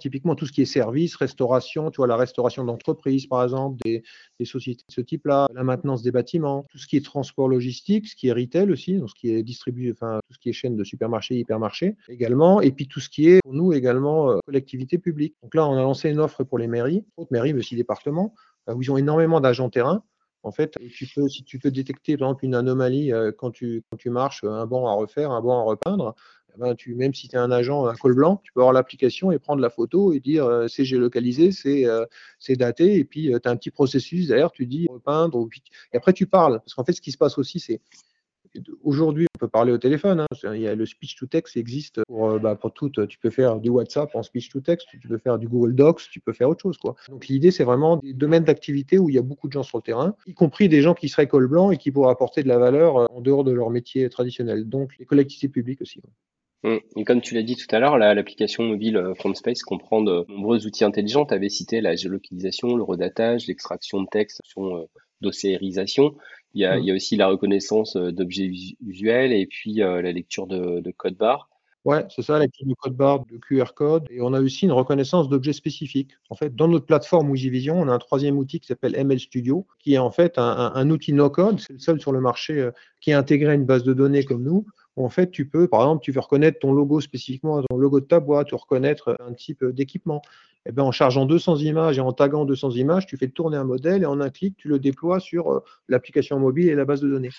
Typiquement, 0.00 0.34
tout 0.34 0.46
ce 0.46 0.52
qui 0.52 0.62
est 0.62 0.64
service, 0.64 1.14
restauration, 1.16 1.90
tu 1.90 1.98
vois, 1.98 2.06
la 2.06 2.16
restauration 2.16 2.64
d'entreprise, 2.64 3.26
par 3.26 3.44
exemple, 3.44 3.78
des, 3.84 4.02
sociétés 4.44 4.82
de 4.88 4.92
ce 4.92 5.00
type-là, 5.00 5.46
la 5.54 5.62
maintenance 5.62 6.02
des 6.02 6.10
bâtiments, 6.10 6.64
tout 6.70 6.78
ce 6.78 6.86
qui 6.86 6.96
est 6.96 7.04
transport 7.04 7.48
logistique, 7.48 8.08
ce 8.08 8.16
qui 8.16 8.28
est 8.28 8.32
retail 8.32 8.70
aussi, 8.72 8.98
donc 8.98 9.10
ce 9.10 9.14
qui 9.14 9.30
est 9.30 9.42
distribué, 9.42 9.92
enfin, 9.92 10.20
tout 10.26 10.34
ce 10.34 10.38
qui 10.38 10.48
est 10.48 10.52
chaîne 10.52 10.76
de 10.76 10.84
supermarchés, 10.84 11.36
hypermarchés 11.36 11.96
également, 12.08 12.60
et 12.60 12.72
puis 12.72 12.88
tout 12.88 13.00
ce 13.00 13.08
qui 13.08 13.28
est, 13.28 13.40
pour 13.42 13.54
nous 13.54 13.72
également, 13.72 14.30
euh, 14.30 14.38
collectivité 14.46 14.98
publique. 14.98 15.34
Donc 15.42 15.54
là, 15.54 15.66
on 15.68 15.76
a 15.76 15.82
lancé 15.82 16.10
une 16.10 16.18
offre 16.18 16.44
pour 16.44 16.58
les 16.58 16.66
mairies, 16.66 17.04
autres 17.16 17.32
mairies, 17.32 17.52
mais 17.52 17.60
aussi 17.60 17.76
départements, 17.76 18.34
euh, 18.68 18.74
où 18.74 18.82
ils 18.82 18.90
ont 18.90 18.96
énormément 18.96 19.40
d'agents 19.40 19.70
terrain 19.70 20.02
en 20.48 20.52
fait, 20.52 20.74
si 20.90 21.44
tu 21.44 21.58
peux 21.58 21.70
détecter 21.70 22.16
par 22.16 22.28
exemple 22.28 22.46
une 22.46 22.54
anomalie 22.54 23.12
euh, 23.12 23.32
quand, 23.36 23.50
tu, 23.50 23.84
quand 23.90 23.98
tu 23.98 24.08
marches, 24.08 24.44
un 24.44 24.66
banc 24.66 24.88
à 24.88 24.94
refaire, 24.94 25.30
un 25.30 25.42
banc 25.42 25.60
à 25.60 25.62
repeindre, 25.62 26.14
eh 26.54 26.58
ben, 26.58 26.74
même 26.96 27.12
si 27.12 27.28
tu 27.28 27.36
es 27.36 27.38
un 27.38 27.50
agent, 27.50 27.86
un 27.86 27.94
col 27.94 28.14
blanc, 28.14 28.40
tu 28.42 28.52
peux 28.52 28.60
avoir 28.60 28.72
l'application 28.72 29.30
et 29.30 29.38
prendre 29.38 29.60
la 29.60 29.68
photo 29.68 30.14
et 30.14 30.20
dire 30.20 30.46
euh, 30.46 30.66
c'est 30.66 30.86
géolocalisé, 30.86 31.50
euh, 31.86 32.06
c'est 32.38 32.56
daté, 32.56 32.96
et 32.96 33.04
puis 33.04 33.30
tu 33.30 33.48
as 33.48 33.50
un 33.50 33.56
petit 33.56 33.70
processus 33.70 34.28
derrière, 34.28 34.50
tu 34.50 34.64
dis 34.64 34.86
repeindre, 34.90 35.46
et 35.92 35.96
après 35.98 36.14
tu 36.14 36.26
parles. 36.26 36.60
Parce 36.60 36.72
qu'en 36.72 36.84
fait, 36.84 36.94
ce 36.94 37.02
qui 37.02 37.12
se 37.12 37.18
passe 37.18 37.36
aussi, 37.36 37.60
c'est 37.60 37.82
Aujourd'hui, 38.82 39.26
on 39.34 39.38
peut 39.38 39.48
parler 39.48 39.72
au 39.72 39.78
téléphone. 39.78 40.20
Hein. 40.20 40.54
Il 40.54 40.60
y 40.60 40.68
a 40.68 40.74
le 40.74 40.86
speech 40.86 41.16
to 41.16 41.26
text 41.26 41.56
existe 41.56 42.02
pour, 42.04 42.30
euh, 42.30 42.38
bah, 42.38 42.58
tout. 42.74 42.90
Tu 42.90 43.18
peux 43.18 43.30
faire 43.30 43.60
du 43.60 43.70
WhatsApp 43.70 44.14
en 44.14 44.22
speech 44.22 44.50
to 44.50 44.60
text, 44.60 44.88
tu 44.90 45.08
peux 45.08 45.18
faire 45.18 45.38
du 45.38 45.48
Google 45.48 45.74
Docs, 45.74 46.02
tu 46.10 46.20
peux 46.20 46.32
faire 46.32 46.48
autre 46.48 46.62
chose. 46.62 46.78
Donc 47.08 47.26
l'idée, 47.28 47.50
c'est 47.50 47.64
vraiment 47.64 47.96
des 47.96 48.12
domaines 48.12 48.44
d'activité 48.44 48.98
où 48.98 49.08
il 49.08 49.14
y 49.14 49.18
a 49.18 49.22
beaucoup 49.22 49.48
de 49.48 49.52
gens 49.52 49.62
sur 49.62 49.78
le 49.78 49.82
terrain, 49.82 50.14
y 50.26 50.34
compris 50.34 50.68
des 50.68 50.82
gens 50.82 50.94
qui 50.94 51.08
seraient 51.08 51.28
col 51.28 51.46
blanc 51.46 51.70
et 51.70 51.76
qui 51.76 51.90
pourraient 51.90 52.10
apporter 52.10 52.42
de 52.42 52.48
la 52.48 52.58
valeur 52.58 52.96
euh, 52.96 53.06
en 53.10 53.20
dehors 53.20 53.44
de 53.44 53.52
leur 53.52 53.70
métier 53.70 54.08
traditionnel. 54.08 54.68
Donc 54.68 54.92
les 54.98 55.06
collectivités 55.06 55.48
publiques 55.48 55.82
aussi. 55.82 56.00
Mmh. 56.64 56.76
Et 56.96 57.04
comme 57.04 57.20
tu 57.20 57.34
l'as 57.34 57.42
dit 57.42 57.54
tout 57.54 57.72
à 57.74 57.78
l'heure, 57.78 57.98
l'application 57.98 58.64
mobile 58.64 58.96
euh, 58.96 59.14
FrontSpace 59.14 59.62
comprend 59.62 60.02
de 60.02 60.24
nombreux 60.28 60.66
outils 60.66 60.84
intelligents. 60.84 61.24
Tu 61.24 61.34
avais 61.34 61.48
cité 61.48 61.80
la 61.80 61.94
géolocalisation, 61.94 62.76
le 62.76 62.82
redatage, 62.82 63.46
l'extraction 63.46 64.02
de 64.02 64.08
texte, 64.10 64.40
d'ossérisation. 65.20 66.16
Il 66.54 66.62
y, 66.62 66.64
a, 66.64 66.78
il 66.78 66.84
y 66.84 66.90
a 66.90 66.94
aussi 66.94 67.16
la 67.16 67.28
reconnaissance 67.28 67.96
euh, 67.96 68.10
d'objets 68.10 68.48
visuels 68.80 69.32
et 69.32 69.46
puis 69.46 69.82
euh, 69.82 70.00
la 70.00 70.12
lecture 70.12 70.46
de, 70.46 70.80
de 70.80 70.90
code 70.90 71.16
barre. 71.16 71.48
Ouais, 71.84 72.04
c'est 72.14 72.22
ça, 72.22 72.34
la 72.34 72.40
lecture 72.40 72.66
de 72.66 72.74
code 72.74 72.96
barre, 72.96 73.24
de 73.24 73.38
QR 73.38 73.72
code. 73.74 74.04
Et 74.10 74.20
on 74.20 74.34
a 74.34 74.40
aussi 74.40 74.64
une 74.64 74.72
reconnaissance 74.72 75.28
d'objets 75.28 75.52
spécifiques. 75.52 76.10
En 76.28 76.34
fait, 76.34 76.54
dans 76.54 76.68
notre 76.68 76.86
plateforme 76.86 77.32
Vision, 77.32 77.80
on 77.80 77.88
a 77.88 77.92
un 77.92 77.98
troisième 77.98 78.36
outil 78.36 78.60
qui 78.60 78.66
s'appelle 78.66 78.94
ML 78.94 79.18
Studio, 79.20 79.66
qui 79.78 79.94
est 79.94 79.98
en 79.98 80.10
fait 80.10 80.38
un, 80.38 80.72
un, 80.74 80.90
outil 80.90 81.12
no-code. 81.12 81.60
C'est 81.60 81.72
le 81.72 81.78
seul 81.78 82.00
sur 82.00 82.12
le 82.12 82.20
marché 82.20 82.60
euh, 82.60 82.72
qui 83.00 83.12
a 83.12 83.18
intégré 83.18 83.54
une 83.54 83.64
base 83.64 83.84
de 83.84 83.94
données 83.94 84.24
comme 84.24 84.42
nous. 84.42 84.66
Où 84.96 85.06
en 85.06 85.08
fait, 85.08 85.30
tu 85.30 85.48
peux, 85.48 85.68
par 85.68 85.80
exemple, 85.82 86.02
tu 86.02 86.12
veux 86.12 86.20
reconnaître 86.20 86.58
ton 86.58 86.72
logo 86.72 87.00
spécifiquement, 87.00 87.62
ton 87.62 87.76
logo 87.76 88.00
de 88.00 88.06
ta 88.06 88.20
boîte, 88.20 88.52
ou 88.52 88.56
reconnaître 88.56 89.16
un 89.26 89.32
type 89.32 89.64
d'équipement. 89.64 90.20
Eh 90.68 90.72
ben, 90.72 90.82
en 90.82 90.92
chargeant 90.92 91.24
200 91.24 91.56
images 91.56 91.96
et 91.96 92.02
en 92.02 92.12
taguant 92.12 92.44
200 92.44 92.72
images, 92.72 93.06
tu 93.06 93.16
fais 93.16 93.28
tourner 93.28 93.56
un 93.56 93.64
modèle 93.64 94.02
et 94.02 94.06
en 94.06 94.20
un 94.20 94.28
clic, 94.28 94.54
tu 94.58 94.68
le 94.68 94.78
déploies 94.78 95.18
sur 95.18 95.50
euh, 95.50 95.64
l'application 95.88 96.38
mobile 96.38 96.68
et 96.68 96.74
la 96.74 96.84
base 96.84 97.00
de 97.00 97.08
données. 97.08 97.30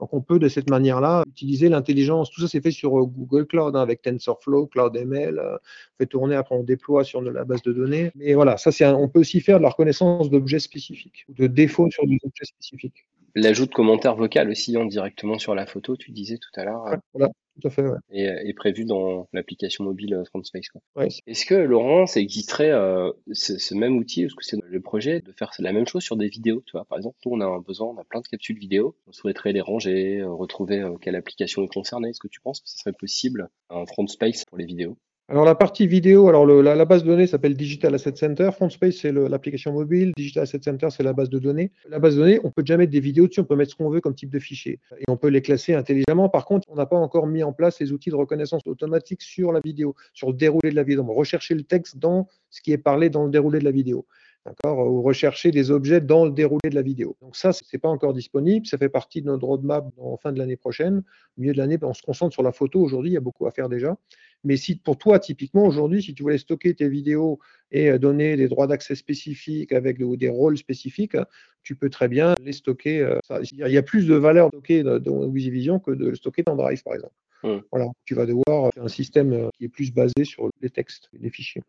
Donc, 0.00 0.14
on 0.14 0.22
peut 0.22 0.38
de 0.38 0.48
cette 0.48 0.70
manière-là 0.70 1.22
utiliser 1.26 1.68
l'intelligence. 1.68 2.30
Tout 2.30 2.40
ça, 2.40 2.48
c'est 2.48 2.62
fait 2.62 2.70
sur 2.70 2.98
euh, 2.98 3.04
Google 3.04 3.46
Cloud 3.46 3.76
hein, 3.76 3.80
avec 3.82 4.00
TensorFlow, 4.00 4.68
CloudML. 4.68 5.38
Euh, 5.38 5.56
on 5.56 5.96
fait 5.98 6.06
tourner, 6.06 6.34
après 6.34 6.54
on 6.54 6.62
déploie 6.62 7.04
sur 7.04 7.20
la 7.20 7.44
base 7.44 7.60
de 7.60 7.74
données. 7.74 8.10
Mais 8.14 8.32
voilà, 8.32 8.56
ça, 8.56 8.72
c'est 8.72 8.86
on 8.86 9.08
peut 9.08 9.20
aussi 9.20 9.42
faire 9.42 9.58
de 9.58 9.64
la 9.64 9.68
reconnaissance 9.68 10.30
d'objets 10.30 10.58
spécifiques 10.58 11.26
de 11.28 11.46
défauts 11.46 11.90
sur 11.90 12.06
des 12.06 12.18
objets 12.24 12.46
spécifiques. 12.46 13.04
L'ajout 13.34 13.66
de 13.66 13.72
commentaires 13.72 14.16
vocaux 14.16 14.48
aussi 14.48 14.76
hein, 14.76 14.86
directement 14.86 15.38
sur 15.38 15.54
la 15.54 15.66
photo, 15.66 15.96
tu 15.96 16.10
disais 16.10 16.38
tout 16.38 16.60
à 16.60 16.64
l'heure. 16.64 16.84
voilà, 17.14 17.30
tout 17.60 17.68
à 17.68 17.70
fait. 17.70 17.82
Ouais. 17.82 17.98
Et 18.10 18.24
est 18.24 18.54
prévu 18.54 18.84
dans 18.84 19.28
l'application 19.32 19.84
mobile 19.84 20.14
euh, 20.14 20.24
FrontSpace. 20.24 20.68
Ouais. 20.96 21.08
Est-ce 21.26 21.44
que 21.44 21.54
Laurent, 21.54 22.06
ça 22.06 22.20
existerait 22.20 22.70
euh, 22.70 23.12
ce, 23.32 23.58
ce, 23.58 23.74
même 23.74 23.96
outil, 23.96 24.22
est-ce 24.22 24.34
que 24.34 24.44
c'est 24.44 24.58
le 24.62 24.80
projet 24.80 25.20
de 25.20 25.32
faire 25.32 25.50
la 25.58 25.72
même 25.72 25.86
chose 25.86 26.02
sur 26.02 26.16
des 26.16 26.28
vidéos 26.28 26.62
Tu 26.66 26.72
vois, 26.72 26.84
par 26.84 26.98
exemple, 26.98 27.16
nous 27.24 27.32
on 27.32 27.40
a 27.40 27.46
un 27.46 27.60
besoin, 27.60 27.88
on 27.88 27.98
a 27.98 28.04
plein 28.04 28.20
de 28.20 28.28
capsules 28.28 28.58
vidéo, 28.58 28.96
on 29.06 29.12
souhaiterait 29.12 29.52
les 29.52 29.60
ranger, 29.60 30.20
euh, 30.20 30.30
retrouver 30.30 30.84
quelle 31.00 31.16
application 31.16 31.62
est 31.64 31.72
concernée. 31.72 32.10
Est-ce 32.10 32.20
que 32.20 32.28
tu 32.28 32.40
penses 32.40 32.60
que 32.60 32.68
ce 32.68 32.78
serait 32.78 32.92
possible 32.92 33.48
un 33.70 33.84
FrontSpace 33.86 34.44
pour 34.44 34.58
les 34.58 34.64
vidéos? 34.64 34.96
Alors 35.30 35.44
la 35.44 35.54
partie 35.54 35.86
vidéo, 35.86 36.30
alors 36.30 36.46
la, 36.46 36.84
base 36.86 37.02
de 37.02 37.08
données 37.08 37.26
s'appelle 37.26 37.54
Digital 37.54 37.94
Asset 37.94 38.16
Center. 38.16 38.48
FrontSpace, 38.50 38.96
c'est 38.96 39.12
l'application 39.12 39.74
mobile. 39.74 40.12
Digital 40.16 40.44
Asset 40.44 40.60
Center, 40.62 40.88
c'est 40.88 41.02
la 41.02 41.12
base 41.12 41.28
de 41.28 41.38
données. 41.38 41.70
La 41.90 41.98
base 41.98 42.14
de 42.14 42.20
données, 42.20 42.40
on 42.44 42.50
peut 42.50 42.62
déjà 42.62 42.78
mettre 42.78 42.92
des 42.92 43.00
vidéos 43.00 43.28
dessus, 43.28 43.40
on 43.40 43.44
peut 43.44 43.54
mettre 43.54 43.72
ce 43.72 43.76
qu'on 43.76 43.90
veut 43.90 44.00
comme 44.00 44.14
type 44.14 44.30
de 44.30 44.38
fichier. 44.38 44.80
Et 44.98 45.04
on 45.06 45.18
peut 45.18 45.28
les 45.28 45.42
classer 45.42 45.74
intelligemment. 45.74 46.30
Par 46.30 46.46
contre, 46.46 46.66
on 46.70 46.76
n'a 46.76 46.86
pas 46.86 46.96
encore 46.96 47.26
mis 47.26 47.42
en 47.42 47.52
place 47.52 47.78
les 47.78 47.92
outils 47.92 48.08
de 48.08 48.14
reconnaissance 48.14 48.62
automatique 48.64 49.20
sur 49.20 49.52
la 49.52 49.60
vidéo, 49.62 49.94
sur 50.14 50.28
le 50.28 50.34
déroulé 50.34 50.70
de 50.70 50.76
la 50.76 50.82
vidéo. 50.82 51.04
On 51.06 51.12
rechercher 51.12 51.54
le 51.54 51.62
texte 51.62 51.98
dans 51.98 52.26
ce 52.48 52.62
qui 52.62 52.72
est 52.72 52.78
parlé 52.78 53.10
dans 53.10 53.26
le 53.26 53.30
déroulé 53.30 53.58
de 53.58 53.64
la 53.64 53.70
vidéo 53.70 54.06
d'accord, 54.48 54.86
ou 54.86 55.02
rechercher 55.02 55.50
des 55.50 55.70
objets 55.70 56.00
dans 56.00 56.24
le 56.24 56.30
déroulé 56.30 56.70
de 56.70 56.74
la 56.74 56.82
vidéo. 56.82 57.16
Donc 57.20 57.36
ça, 57.36 57.52
ce 57.52 57.62
n'est 57.72 57.78
pas 57.78 57.88
encore 57.88 58.12
disponible, 58.12 58.66
ça 58.66 58.78
fait 58.78 58.88
partie 58.88 59.22
de 59.22 59.26
notre 59.26 59.46
roadmap 59.46 59.86
en 59.98 60.16
fin 60.16 60.32
de 60.32 60.38
l'année 60.38 60.56
prochaine. 60.56 61.02
Au 61.36 61.40
milieu 61.40 61.52
de 61.52 61.58
l'année, 61.58 61.78
on 61.82 61.94
se 61.94 62.02
concentre 62.02 62.32
sur 62.32 62.42
la 62.42 62.52
photo 62.52 62.80
aujourd'hui, 62.80 63.10
il 63.10 63.14
y 63.14 63.18
a 63.18 63.20
beaucoup 63.20 63.46
à 63.46 63.50
faire 63.50 63.68
déjà. 63.68 63.96
Mais 64.44 64.56
si 64.56 64.76
pour 64.76 64.96
toi, 64.98 65.18
typiquement, 65.18 65.66
aujourd'hui, 65.66 66.02
si 66.02 66.14
tu 66.14 66.22
voulais 66.22 66.38
stocker 66.38 66.74
tes 66.74 66.88
vidéos 66.88 67.40
et 67.72 67.90
euh, 67.90 67.98
donner 67.98 68.36
des 68.36 68.48
droits 68.48 68.66
d'accès 68.66 68.94
spécifiques 68.94 69.72
avec 69.72 69.98
des 69.98 70.28
rôles 70.28 70.56
spécifiques, 70.56 71.16
tu 71.62 71.74
peux 71.74 71.90
très 71.90 72.08
bien 72.08 72.34
les 72.42 72.52
stocker. 72.52 73.00
Euh, 73.00 73.18
il 73.52 73.58
y 73.58 73.76
a 73.76 73.82
plus 73.82 74.06
de 74.06 74.14
valeur 74.14 74.48
stockée 74.48 74.82
dans 74.82 75.26
WYSIVISION 75.26 75.80
que 75.80 75.90
de 75.90 76.08
le 76.08 76.14
stocker 76.14 76.42
dans 76.44 76.56
Drive, 76.56 76.82
par 76.82 76.94
exemple. 76.94 77.14
Mmh. 77.42 77.58
Voilà, 77.70 77.86
tu 78.04 78.14
vas 78.14 78.26
devoir 78.26 78.72
faire 78.72 78.84
un 78.84 78.88
système 78.88 79.32
euh, 79.32 79.48
qui 79.56 79.64
est 79.64 79.68
plus 79.68 79.92
basé 79.92 80.24
sur 80.24 80.48
les 80.60 80.70
textes, 80.70 81.08
les 81.12 81.30
fichiers. 81.30 81.62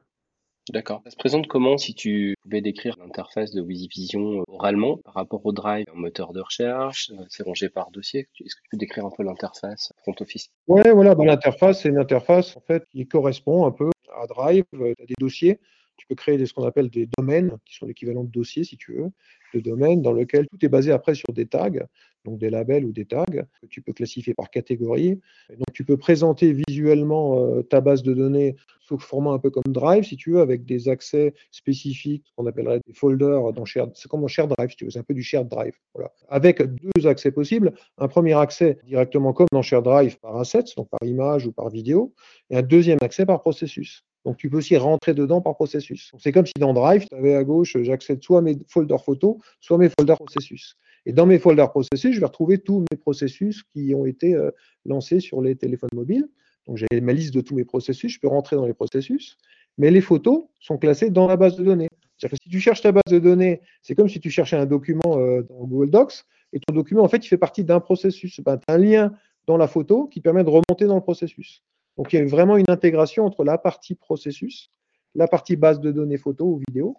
D'accord. 0.69 1.01
Ça 1.03 1.11
se 1.11 1.15
présente 1.15 1.47
comment 1.47 1.77
si 1.77 1.95
tu 1.95 2.35
pouvais 2.43 2.61
décrire 2.61 2.95
l'interface 2.99 3.51
de 3.51 3.61
WYSIVISION 3.61 4.43
oralement 4.47 4.97
par 4.97 5.15
rapport 5.15 5.45
au 5.45 5.51
Drive, 5.51 5.85
un 5.93 5.99
moteur 5.99 6.31
de 6.31 6.41
recherche, 6.41 7.11
euh, 7.11 7.23
c'est 7.27 7.43
rangé 7.43 7.69
par 7.69 7.91
dossier. 7.91 8.27
Est-ce 8.39 8.55
que 8.55 8.61
tu 8.63 8.69
peux 8.71 8.77
décrire 8.77 9.05
un 9.05 9.11
peu 9.15 9.23
l'interface 9.23 9.91
front 9.97 10.15
office? 10.19 10.49
Ouais, 10.67 10.91
voilà, 10.91 11.15
bah, 11.15 11.25
l'interface, 11.25 11.81
c'est 11.81 11.89
une 11.89 11.97
interface 11.97 12.55
en 12.55 12.61
fait 12.61 12.85
qui 12.91 13.07
correspond 13.07 13.65
un 13.65 13.71
peu 13.71 13.89
à 14.15 14.27
Drive, 14.27 14.65
euh, 14.75 14.93
as 15.01 15.05
des 15.05 15.15
dossiers. 15.19 15.59
Tu 15.97 16.07
peux 16.07 16.15
créer 16.15 16.43
ce 16.45 16.53
qu'on 16.53 16.65
appelle 16.65 16.89
des 16.89 17.09
domaines, 17.17 17.57
qui 17.65 17.75
sont 17.75 17.85
l'équivalent 17.85 18.23
de 18.23 18.31
dossiers 18.31 18.63
si 18.63 18.77
tu 18.77 18.93
veux, 18.93 19.09
de 19.53 19.59
domaines 19.59 20.01
dans 20.01 20.13
lequel 20.13 20.47
tout 20.47 20.63
est 20.65 20.69
basé 20.69 20.91
après 20.91 21.13
sur 21.13 21.33
des 21.33 21.45
tags 21.45 21.87
donc 22.25 22.37
des 22.39 22.49
labels 22.49 22.85
ou 22.85 22.91
des 22.91 23.05
tags 23.05 23.25
que 23.25 23.67
tu 23.67 23.81
peux 23.81 23.93
classifier 23.93 24.33
par 24.33 24.49
catégorie. 24.49 25.19
donc 25.49 25.67
tu 25.73 25.83
peux 25.85 25.97
présenter 25.97 26.53
visuellement 26.67 27.43
euh, 27.43 27.61
ta 27.63 27.81
base 27.81 28.03
de 28.03 28.13
données 28.13 28.55
sous 28.89 28.97
format 28.97 29.31
un 29.31 29.39
peu 29.39 29.51
comme 29.51 29.71
Drive, 29.71 30.03
si 30.03 30.17
tu 30.17 30.31
veux, 30.31 30.41
avec 30.41 30.65
des 30.65 30.89
accès 30.89 31.33
spécifiques, 31.51 32.25
qu'on 32.35 32.47
appellerait 32.47 32.79
des 32.85 32.93
folders 32.93 33.53
dans 33.53 33.65
Shared. 33.65 33.91
C'est 33.93 34.09
comme 34.09 34.23
un 34.23 34.27
Shared 34.27 34.51
Drive, 34.57 34.71
si 34.71 34.77
tu 34.77 34.85
veux, 34.85 34.91
c'est 34.91 34.99
un 34.99 35.03
peu 35.03 35.13
du 35.13 35.21
Shared 35.21 35.47
Drive. 35.47 35.73
Voilà. 35.93 36.11
Avec 36.27 36.61
deux 36.61 37.07
accès 37.07 37.31
possibles. 37.31 37.73
Un 37.97 38.07
premier 38.07 38.33
accès 38.33 38.79
directement 38.85 39.33
comme 39.33 39.47
dans 39.51 39.61
Shared 39.61 39.83
Drive 39.83 40.19
par 40.19 40.37
assets, 40.37 40.73
donc 40.75 40.89
par 40.89 41.07
image 41.07 41.45
ou 41.45 41.51
par 41.51 41.69
vidéo, 41.69 42.13
et 42.49 42.57
un 42.57 42.63
deuxième 42.63 42.97
accès 43.01 43.25
par 43.25 43.41
processus. 43.41 44.03
Donc, 44.25 44.37
tu 44.37 44.49
peux 44.49 44.57
aussi 44.57 44.75
rentrer 44.75 45.13
dedans 45.13 45.41
par 45.41 45.55
processus. 45.55 46.11
C'est 46.17 46.31
comme 46.31 46.45
si 46.45 46.53
dans 46.59 46.73
Drive, 46.73 47.05
tu 47.09 47.15
avais 47.15 47.35
à 47.35 47.43
gauche, 47.43 47.77
j'accède 47.81 48.21
soit 48.23 48.41
mes 48.41 48.57
folders 48.67 49.03
photos, 49.03 49.37
soit 49.61 49.77
mes 49.77 49.89
folders 49.97 50.17
processus. 50.17 50.75
Et 51.05 51.13
dans 51.13 51.25
mes 51.25 51.39
folders 51.39 51.69
processus, 51.69 52.15
je 52.15 52.19
vais 52.19 52.25
retrouver 52.25 52.57
tous 52.57 52.83
mes 52.91 52.97
processus 52.97 53.63
qui 53.63 53.95
ont 53.95 54.05
été 54.05 54.35
euh, 54.35 54.51
lancés 54.85 55.19
sur 55.19 55.41
les 55.41 55.55
téléphones 55.55 55.89
mobiles. 55.93 56.27
Donc, 56.69 56.77
j'ai 56.77 57.01
ma 57.01 57.13
liste 57.13 57.33
de 57.33 57.41
tous 57.41 57.55
mes 57.55 57.65
processus, 57.65 58.13
je 58.13 58.19
peux 58.19 58.27
rentrer 58.27 58.55
dans 58.55 58.67
les 58.67 58.75
processus, 58.75 59.39
mais 59.79 59.89
les 59.89 60.01
photos 60.01 60.43
sont 60.59 60.77
classées 60.77 61.09
dans 61.09 61.25
la 61.25 61.35
base 61.35 61.55
de 61.55 61.63
données. 61.63 61.89
C'est-à-dire 62.15 62.37
que 62.37 62.43
si 62.43 62.49
tu 62.51 62.59
cherches 62.59 62.81
ta 62.81 62.91
base 62.91 63.01
de 63.09 63.17
données, 63.17 63.61
c'est 63.81 63.95
comme 63.95 64.07
si 64.07 64.19
tu 64.19 64.29
cherchais 64.29 64.55
un 64.55 64.67
document 64.67 65.17
euh, 65.17 65.41
dans 65.41 65.65
Google 65.65 65.89
Docs, 65.89 66.25
et 66.53 66.59
ton 66.59 66.75
document, 66.75 67.01
en 67.01 67.07
fait, 67.07 67.25
il 67.25 67.27
fait 67.27 67.39
partie 67.39 67.63
d'un 67.63 67.79
processus. 67.79 68.39
Ben, 68.41 68.57
tu 68.57 68.65
as 68.67 68.75
un 68.75 68.77
lien 68.77 69.13
dans 69.47 69.57
la 69.57 69.67
photo 69.67 70.05
qui 70.05 70.21
permet 70.21 70.43
de 70.43 70.49
remonter 70.49 70.85
dans 70.85 70.93
le 70.93 71.01
processus. 71.01 71.63
Donc, 71.97 72.13
il 72.13 72.19
y 72.19 72.21
a 72.21 72.25
vraiment 72.25 72.55
une 72.55 72.69
intégration 72.69 73.25
entre 73.25 73.43
la 73.43 73.57
partie 73.57 73.95
processus, 73.95 74.69
la 75.15 75.27
partie 75.27 75.55
base 75.55 75.79
de 75.79 75.91
données 75.91 76.17
photo 76.17 76.45
ou 76.45 76.61
vidéo, 76.67 76.97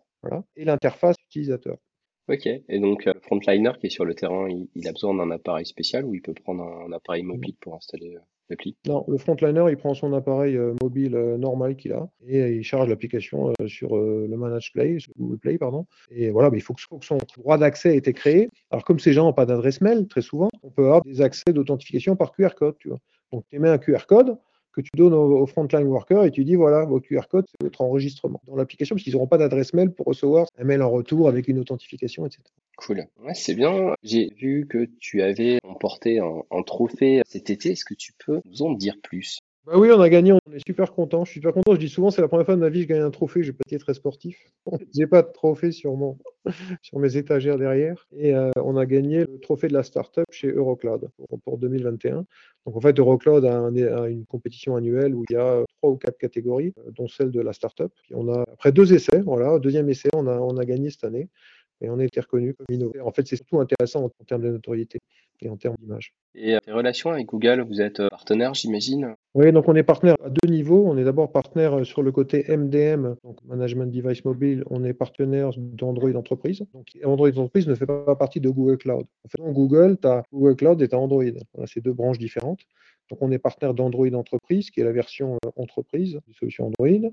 et 0.56 0.64
l'interface 0.64 1.14
utilisateur. 1.28 1.76
Ok, 2.28 2.46
et 2.46 2.78
donc 2.80 3.06
euh, 3.06 3.14
frontliner 3.22 3.70
qui 3.80 3.86
est 3.86 3.90
sur 3.90 4.04
le 4.04 4.14
terrain, 4.14 4.48
il, 4.48 4.88
a 4.88 4.92
besoin 4.92 5.14
d'un 5.14 5.30
appareil 5.30 5.66
spécial 5.66 6.04
ou 6.04 6.14
il 6.14 6.22
peut 6.22 6.34
prendre 6.34 6.62
un, 6.62 6.92
appareil 6.92 7.22
mobile 7.22 7.56
pour 7.60 7.74
installer 7.74 8.14
euh, 8.16 8.20
Non, 8.86 9.04
le 9.08 9.16
frontliner, 9.18 9.64
il 9.70 9.76
prend 9.76 9.94
son 9.94 10.12
appareil 10.12 10.56
euh, 10.56 10.74
mobile 10.82 11.16
normal 11.38 11.76
qu'il 11.76 11.92
a 11.92 12.08
et 12.26 12.56
il 12.56 12.62
charge 12.62 12.88
l'application 12.88 13.52
sur 13.66 13.96
le 13.96 14.36
Manage 14.36 14.72
Play, 14.72 14.98
Google 15.18 15.38
Play, 15.38 15.58
pardon. 15.58 15.86
Et 16.10 16.30
voilà, 16.30 16.50
mais 16.50 16.58
il 16.58 16.62
faut 16.62 16.74
que, 16.74 16.82
son 17.02 17.18
droit 17.36 17.58
d'accès 17.58 17.94
ait 17.94 17.98
été 17.98 18.12
créé. 18.12 18.48
Alors 18.70 18.84
comme 18.84 18.98
ces 18.98 19.12
gens 19.12 19.24
n'ont 19.24 19.32
pas 19.32 19.46
d'adresse 19.46 19.80
mail, 19.80 20.08
très 20.08 20.22
souvent, 20.22 20.48
on 20.62 20.70
peut 20.70 20.84
avoir 20.84 21.02
des 21.02 21.20
accès 21.20 21.52
d'authentification 21.52 22.16
par 22.16 22.32
QR 22.32 22.50
code, 22.56 22.76
tu 22.78 22.88
vois. 22.88 22.98
Donc 23.32 23.44
tu 23.48 23.56
émets 23.56 23.68
un 23.68 23.78
QR 23.78 24.06
code, 24.08 24.36
que 24.72 24.80
tu 24.80 24.90
donnes 24.94 25.14
au, 25.14 25.46
frontline 25.46 25.86
worker 25.86 26.24
et 26.24 26.30
tu 26.30 26.44
dis 26.44 26.54
voilà, 26.54 26.84
votre 26.84 27.06
QR 27.06 27.28
code, 27.28 27.46
c'est 27.48 27.62
votre 27.62 27.80
enregistrement 27.80 28.40
dans 28.46 28.56
l'application, 28.56 28.94
parce 28.94 29.04
qu'ils 29.04 29.14
n'auront 29.14 29.26
pas 29.26 29.38
d'adresse 29.38 29.74
mail 29.74 29.90
pour 29.90 30.06
recevoir 30.06 30.46
un 30.58 30.64
mail 30.64 30.82
en 30.82 30.90
retour 30.90 31.28
avec 31.28 31.48
une 31.48 31.58
authentification, 31.58 32.26
etc. 32.26 32.42
Cool. 32.76 33.06
Ouais, 33.24 33.34
c'est 33.34 33.54
bien. 33.54 33.94
J'ai 34.02 34.30
vu 34.36 34.66
que 34.68 34.88
tu 35.00 35.22
avais 35.22 35.58
emporté 35.64 36.18
un 36.18 36.62
trophée 36.62 37.22
cet 37.26 37.50
été. 37.50 37.72
Est-ce 37.72 37.84
que 37.84 37.94
tu 37.94 38.12
peux 38.24 38.40
nous 38.44 38.62
en 38.62 38.72
dire 38.72 38.96
plus? 39.02 39.40
Bah 39.66 39.74
oui, 39.76 39.90
on 39.92 40.00
a 40.00 40.08
gagné, 40.08 40.32
on 40.32 40.52
est 40.52 40.66
super 40.66 40.92
content. 40.92 41.24
Je 41.26 41.32
suis 41.32 41.40
super 41.40 41.52
content. 41.52 41.74
Je 41.74 41.80
dis 41.80 41.90
souvent, 41.90 42.10
c'est 42.10 42.22
la 42.22 42.28
première 42.28 42.46
fois 42.46 42.56
de 42.56 42.60
ma 42.60 42.70
vie 42.70 42.86
que 42.86 42.94
je 42.94 42.98
gagne 42.98 43.02
un 43.06 43.10
trophée. 43.10 43.42
Je 43.42 43.50
n'ai 43.50 43.52
pas 43.52 43.62
été 43.66 43.78
très 43.78 43.92
sportif. 43.92 44.38
J'ai 44.94 45.06
pas 45.06 45.22
de 45.22 45.30
trophée 45.32 45.70
sur, 45.72 45.94
mes 46.94 47.16
étagères 47.16 47.58
derrière. 47.58 48.08
Et 48.16 48.34
euh, 48.34 48.50
on 48.56 48.76
a 48.78 48.86
gagné 48.86 49.20
le 49.20 49.38
trophée 49.38 49.68
de 49.68 49.74
la 49.74 49.82
startup 49.82 50.24
chez 50.30 50.48
Eurocloud 50.48 51.10
pour, 51.44 51.58
2021. 51.58 52.24
Donc 52.66 52.76
en 52.76 52.80
fait, 52.80 52.98
Eurocloud 52.98 53.44
a, 53.44 53.68
une 54.08 54.24
compétition 54.24 54.76
annuelle 54.76 55.14
où 55.14 55.24
il 55.28 55.34
y 55.34 55.36
a 55.36 55.62
trois 55.78 55.92
ou 55.92 55.96
quatre 55.96 56.18
catégories, 56.18 56.72
euh, 56.78 56.90
dont 56.92 57.08
celle 57.08 57.30
de 57.30 57.40
la 57.40 57.52
startup. 57.52 57.92
on 58.14 58.32
a 58.32 58.42
après 58.52 58.72
deux 58.72 58.94
essais, 58.94 59.20
voilà, 59.20 59.58
deuxième 59.58 59.90
essai, 59.90 60.08
on 60.14 60.26
a, 60.26 60.38
on 60.38 60.56
a 60.56 60.64
gagné 60.64 60.90
cette 60.90 61.04
année 61.04 61.28
et 61.80 61.90
on 61.90 61.98
a 61.98 62.04
été 62.04 62.20
reconnu 62.20 62.54
comme 62.54 62.66
innovateur. 62.70 63.06
En 63.06 63.12
fait, 63.12 63.26
c'est 63.26 63.36
surtout 63.36 63.60
intéressant 63.60 64.04
en, 64.04 64.24
termes 64.24 64.42
de 64.42 64.50
notoriété 64.50 64.98
et 65.40 65.48
en 65.48 65.56
termes 65.56 65.76
d'image. 65.78 66.12
Et 66.34 66.56
tes 66.64 66.72
relations 66.72 67.10
avec 67.10 67.26
Google, 67.26 67.62
vous 67.62 67.80
êtes 67.80 68.00
euh, 68.00 68.08
partenaire, 68.08 68.54
j'imagine? 68.54 69.14
Oui, 69.34 69.50
donc 69.52 69.68
on 69.68 69.74
est 69.74 69.82
partenaire 69.82 70.16
à 70.22 70.28
deux 70.28 70.48
niveaux. 70.48 70.84
On 70.86 70.96
est 70.96 71.04
d'abord 71.04 71.32
partenaire 71.32 71.78
euh, 71.78 71.84
sur 71.84 72.02
le 72.02 72.12
côté 72.12 72.44
MDM, 72.48 73.14
donc 73.24 73.38
Management 73.44 73.90
Device 73.90 74.24
Mobile. 74.24 74.62
On 74.70 74.84
est 74.84 74.92
partenaire 74.92 75.50
d'Android 75.56 76.14
Entreprise. 76.14 76.62
Donc 76.74 76.86
Android 77.04 77.28
Entreprise 77.28 77.66
ne 77.66 77.74
fait 77.74 77.86
pas 77.86 78.16
partie 78.16 78.40
de 78.40 78.50
Google 78.50 78.78
Cloud. 78.78 79.06
En 79.24 79.28
fait, 79.28 79.42
dans 79.42 79.52
Google, 79.52 79.96
tu 80.00 80.08
as 80.08 80.22
Google 80.32 80.56
Cloud 80.56 80.82
et 80.82 80.88
tu 80.88 80.94
as 80.94 80.98
Android. 80.98 81.24
Voilà, 81.54 81.66
c'est 81.66 81.80
deux 81.80 81.94
branches 81.94 82.18
différentes. 82.18 82.60
Donc 83.10 83.22
on 83.22 83.30
est 83.32 83.38
partenaire 83.38 83.74
d'Android 83.74 84.12
Entreprise, 84.14 84.70
qui 84.70 84.80
est 84.80 84.84
la 84.84 84.92
version 84.92 85.38
euh, 85.44 85.50
entreprise 85.56 86.20
des 86.28 86.34
solutions 86.34 86.66
Android. 86.66 87.10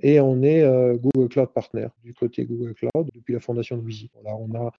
Et 0.00 0.20
on 0.20 0.42
est 0.42 0.62
euh, 0.62 0.96
Google 0.96 1.28
Cloud 1.28 1.50
Partner 1.54 1.88
du 2.02 2.14
côté 2.14 2.44
Google 2.44 2.74
Cloud 2.74 3.08
depuis 3.14 3.32
la 3.32 3.40
fondation 3.40 3.76
de 3.76 3.82
Wizy. 3.82 4.10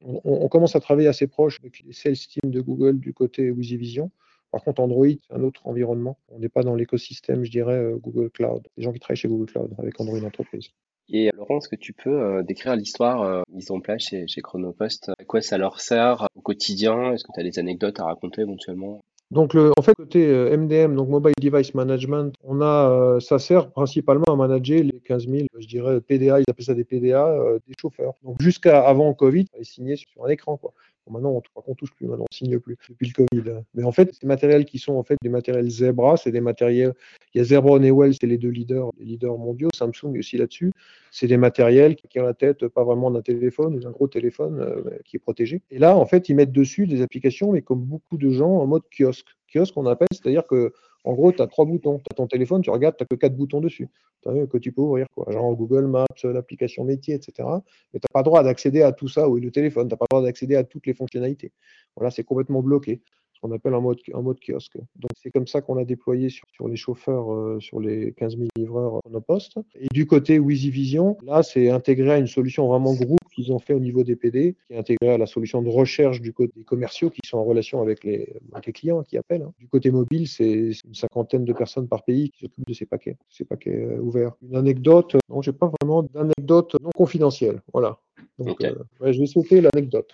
on, 0.04 0.48
commence 0.50 0.76
à 0.76 0.80
travailler 0.80 1.08
assez 1.08 1.28
proche 1.28 1.60
avec 1.62 1.82
les 1.86 1.94
sales 1.94 2.18
teams 2.18 2.52
de 2.52 2.62
Google 2.62 3.00
du 3.00 3.14
côté 3.14 3.50
Wizy 3.52 3.78
Vision. 3.78 4.12
Par 4.52 4.64
contre, 4.64 4.82
Android, 4.82 5.08
c'est 5.08 5.34
un 5.34 5.44
autre 5.44 5.66
environnement. 5.68 6.18
On 6.30 6.40
n'est 6.40 6.50
pas 6.50 6.64
dans 6.64 6.76
l'écosystème, 6.76 7.44
je 7.44 7.52
dirais, 7.52 7.78
euh, 7.78 7.98
Google 7.98 8.30
Cloud. 8.30 8.68
Les 8.78 8.84
gens 8.84 8.92
qui 8.92 9.00
travaillent 9.00 9.18
chez 9.18 9.28
Google 9.28 9.52
Cloud 9.52 9.74
avec 9.78 10.00
Android 10.00 10.22
Entreprise. 10.24 10.70
Et 11.10 11.30
Laurent, 11.36 11.60
est-ce 11.60 11.70
que 11.70 11.76
tu 11.76 11.94
peux 11.94 12.22
euh, 12.22 12.44
décrire 12.44 12.76
l'histoire 12.76 13.44
mise 13.52 13.70
en 13.72 13.80
place 13.80 14.04
chez, 14.04 14.28
chez 14.28 14.42
Chronopost? 14.42 15.12
À 15.18 15.24
quoi 15.26 15.42
ça 15.42 15.58
leur 15.58 15.80
sert 15.80 16.28
au 16.36 16.42
quotidien? 16.42 17.14
Est-ce 17.14 17.24
que 17.24 17.32
tu 17.34 17.40
as 17.40 17.44
des 17.44 17.60
anecdotes 17.60 18.00
à 18.00 18.06
raconter 18.06 18.42
éventuellement? 18.42 19.02
Donc, 19.32 19.54
le, 19.56 19.72
en 19.78 19.82
fait, 19.82 19.96
côté 19.96 20.20
MDM, 20.56 20.94
euh, 20.94 20.96
donc 20.96 21.10
Mobile 21.10 21.34
Device 21.42 21.74
Management, 21.74 22.36
on 22.44 22.62
a, 22.62 22.90
euh, 22.90 23.20
ça 23.20 23.40
sert 23.40 23.72
principalement 23.72 24.26
à 24.32 24.36
manager 24.36 24.84
les 24.84 25.00
15 25.04 25.28
000, 25.28 25.48
je 25.58 25.68
dirais, 25.68 26.00
PDA, 26.00 26.40
ils 26.40 26.46
appellent 26.48 26.66
ça 26.66 26.76
des 26.76 26.84
PDA, 26.84 27.28
euh, 27.28 27.60
des 27.68 27.74
chauffeurs. 27.80 28.14
Donc, 28.24 28.40
jusqu'à 28.40 28.86
avant 28.88 29.14
Covid, 29.16 29.48
ils 29.60 29.66
signaient 29.66 29.96
sur 29.96 30.26
un 30.26 30.30
écran, 30.30 30.58
quoi 30.58 30.74
maintenant, 31.10 31.42
on 31.56 31.72
ne 31.72 31.76
touche 31.76 31.94
plus, 31.94 32.08
maintenant, 32.08 32.26
on 32.30 32.36
signe 32.36 32.60
plus 32.60 32.78
depuis 32.90 33.14
le 33.16 33.26
Covid. 33.26 33.64
Mais 33.74 33.84
en 33.84 33.92
fait, 33.92 34.14
ces 34.14 34.28
matériels 34.28 34.66
qui 34.66 34.80
sont 34.80 34.94
en 34.94 35.04
fait 35.04 35.18
des 35.22 35.30
matériels 35.30 35.70
Zebra, 35.70 36.18
c'est 36.18 36.32
des 36.32 36.42
matériels. 36.42 36.94
Il 37.34 37.40
y 37.40 37.42
a 37.42 37.44
Zebra 37.44 37.78
et 37.78 37.92
Well, 37.92 38.14
c'est 38.20 38.28
les 38.28 38.38
deux 38.38 38.50
leaders, 38.50 38.90
les 39.00 39.06
leaders 39.06 39.38
mondiaux. 39.38 39.70
Samsung 39.74 40.18
aussi 40.18 40.38
là-dessus. 40.38 40.72
C'est 41.12 41.28
des 41.28 41.38
matériels 41.38 41.96
qui 41.96 42.20
ont 42.20 42.24
la 42.24 42.34
tête 42.34 42.68
pas 42.68 42.84
vraiment 42.84 43.12
d'un 43.12 43.22
téléphone 43.22 43.76
ou 43.76 43.80
d'un 43.80 43.92
gros 43.92 44.08
téléphone 44.08 44.60
euh, 44.60 44.98
qui 45.06 45.18
est 45.18 45.20
protégé. 45.20 45.62
Et 45.72 45.80
là, 45.80 45.96
en 45.96 46.06
fait, 46.06 46.30
ils 46.30 46.36
mettent 46.36 46.52
dessus 46.52 46.88
des 46.88 47.02
applications, 47.02 47.52
mais 47.52 47.62
comme 47.62 47.82
beaucoup 47.82 48.18
de 48.18 48.30
gens, 48.30 48.52
en 48.52 48.68
mode 48.68 48.84
kiosque. 48.96 49.28
Kiosque, 49.56 49.78
on 49.78 49.86
appelle, 49.86 50.08
c'est-à-dire 50.12 50.46
que 50.46 50.74
en 51.06 51.14
gros, 51.14 51.32
tu 51.32 51.42
as 51.42 51.48
trois 51.48 51.66
boutons. 51.66 52.00
Tu 52.00 52.06
as 52.12 52.16
ton 52.16 52.28
téléphone, 52.28 52.62
tu 52.62 52.72
regardes, 52.72 52.98
tu 52.98 53.04
n'as 53.04 53.08
que 53.08 53.16
quatre 53.16 53.36
boutons 53.36 53.62
dessus. 53.62 53.88
que 54.24 54.58
tu 54.58 54.72
peux 54.72 54.82
ouvrir, 54.82 55.06
quoi. 55.14 55.32
Genre 55.32 55.56
Google 55.56 55.86
Maps, 55.86 56.06
l'application 56.24 56.84
métier, 56.84 57.14
etc. 57.14 57.48
Mais 57.94 58.00
tu 58.00 58.06
n'as 58.06 58.14
pas 58.14 58.24
droit 58.24 58.44
d'accéder 58.44 58.82
à 58.82 58.92
tout 58.92 59.08
ça, 59.08 59.30
ou 59.30 59.38
le 59.38 59.52
téléphone, 59.52 59.88
tu 59.88 59.94
n'as 59.94 59.98
pas 59.98 60.08
droit 60.10 60.24
d'accéder 60.24 60.56
à 60.56 60.64
toutes 60.64 60.88
les 60.88 60.96
fonctionnalités. 60.96 61.52
Voilà, 61.96 62.10
c'est 62.10 62.24
complètement 62.24 62.62
bloqué 62.64 63.02
ce 63.36 63.42
qu'on 63.42 63.52
appelle 63.52 63.74
un 63.74 63.82
mode, 63.82 64.00
un 64.14 64.24
kiosque. 64.34 64.78
Donc 64.96 65.12
c'est 65.22 65.30
comme 65.30 65.46
ça 65.46 65.62
qu'on 65.62 65.78
a 65.78 65.86
déployé 65.86 66.30
sur, 66.30 66.68
les 66.68 66.76
chauffeurs, 66.76 67.32
euh, 67.34 67.60
sur 67.60 67.80
les 67.80 68.14
15 68.14 68.38
000 68.38 68.48
livreurs 68.56 68.96
en 68.96 69.22
poste. 69.22 69.60
Et 69.76 69.88
du 69.92 70.08
côté 70.08 70.40
Vision, 70.40 71.18
là 71.24 71.44
c'est 71.44 71.70
intégré 71.70 72.12
à 72.12 72.18
une 72.18 72.28
solution 72.28 72.68
vraiment 72.68 72.94
groupe 72.94 73.20
qu'ils 73.36 73.52
ont 73.52 73.60
fait 73.60 73.74
au 73.74 73.80
niveau 73.80 74.04
des 74.04 74.16
PD, 74.16 74.56
qui 74.68 74.74
est 74.74 74.78
intégré 74.78 75.10
à 75.10 75.18
la 75.18 75.26
solution 75.26 75.62
de 75.62 75.70
recherche 75.70 76.22
du 76.22 76.34
côté 76.34 76.54
des 76.56 76.64
commerciaux 76.64 77.10
qui 77.10 77.20
sont 77.26 77.38
en 77.38 77.44
relation 77.44 77.82
avec 77.82 78.04
les, 78.04 78.34
clients 78.74 79.04
qui 79.04 79.18
appellent. 79.18 79.44
Hein. 79.44 79.54
Du 79.60 79.68
côté 79.68 79.92
mobile, 79.92 80.28
c'est 80.28 80.72
une 80.86 80.96
cinquantaine 80.96 81.46
de 81.46 81.54
personnes 81.54 81.88
par 81.88 82.04
pays 82.04 82.32
qui 82.32 82.40
s'occupent 82.40 82.68
de 82.68 82.74
ces 82.74 82.86
paquets, 82.86 83.18
ces 83.30 83.46
paquets 83.46 83.76
euh, 83.76 84.00
ouverts. 84.00 84.34
Une 84.42 84.56
anecdote, 84.56 85.16
non, 85.30 85.42
j'ai 85.42 85.54
pas 85.54 85.72
vraiment 85.82 86.04
d'anecdote 86.04 86.76
non 86.82 86.90
confidentielle. 86.96 87.62
Voilà. 87.74 88.00
Donc, 88.40 88.64
euh, 88.64 88.74
je 89.02 89.20
vais 89.20 89.26
sauter 89.26 89.62
l'anecdote. 89.62 90.12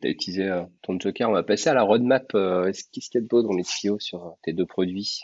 tu 0.00 0.08
as 0.08 0.10
utilisé 0.10 0.62
ton 0.82 0.98
joker. 0.98 1.28
On 1.28 1.32
va 1.32 1.42
passer 1.42 1.68
à 1.68 1.74
la 1.74 1.82
roadmap. 1.82 2.32
Qu'est-ce 2.32 2.88
qu'il 2.90 3.02
y 3.14 3.18
a 3.18 3.20
de 3.20 3.26
beau 3.26 3.42
dans 3.42 3.52
les 3.52 3.64
tuyaux 3.64 3.98
sur 3.98 4.36
tes 4.42 4.52
deux 4.52 4.66
produits? 4.66 5.22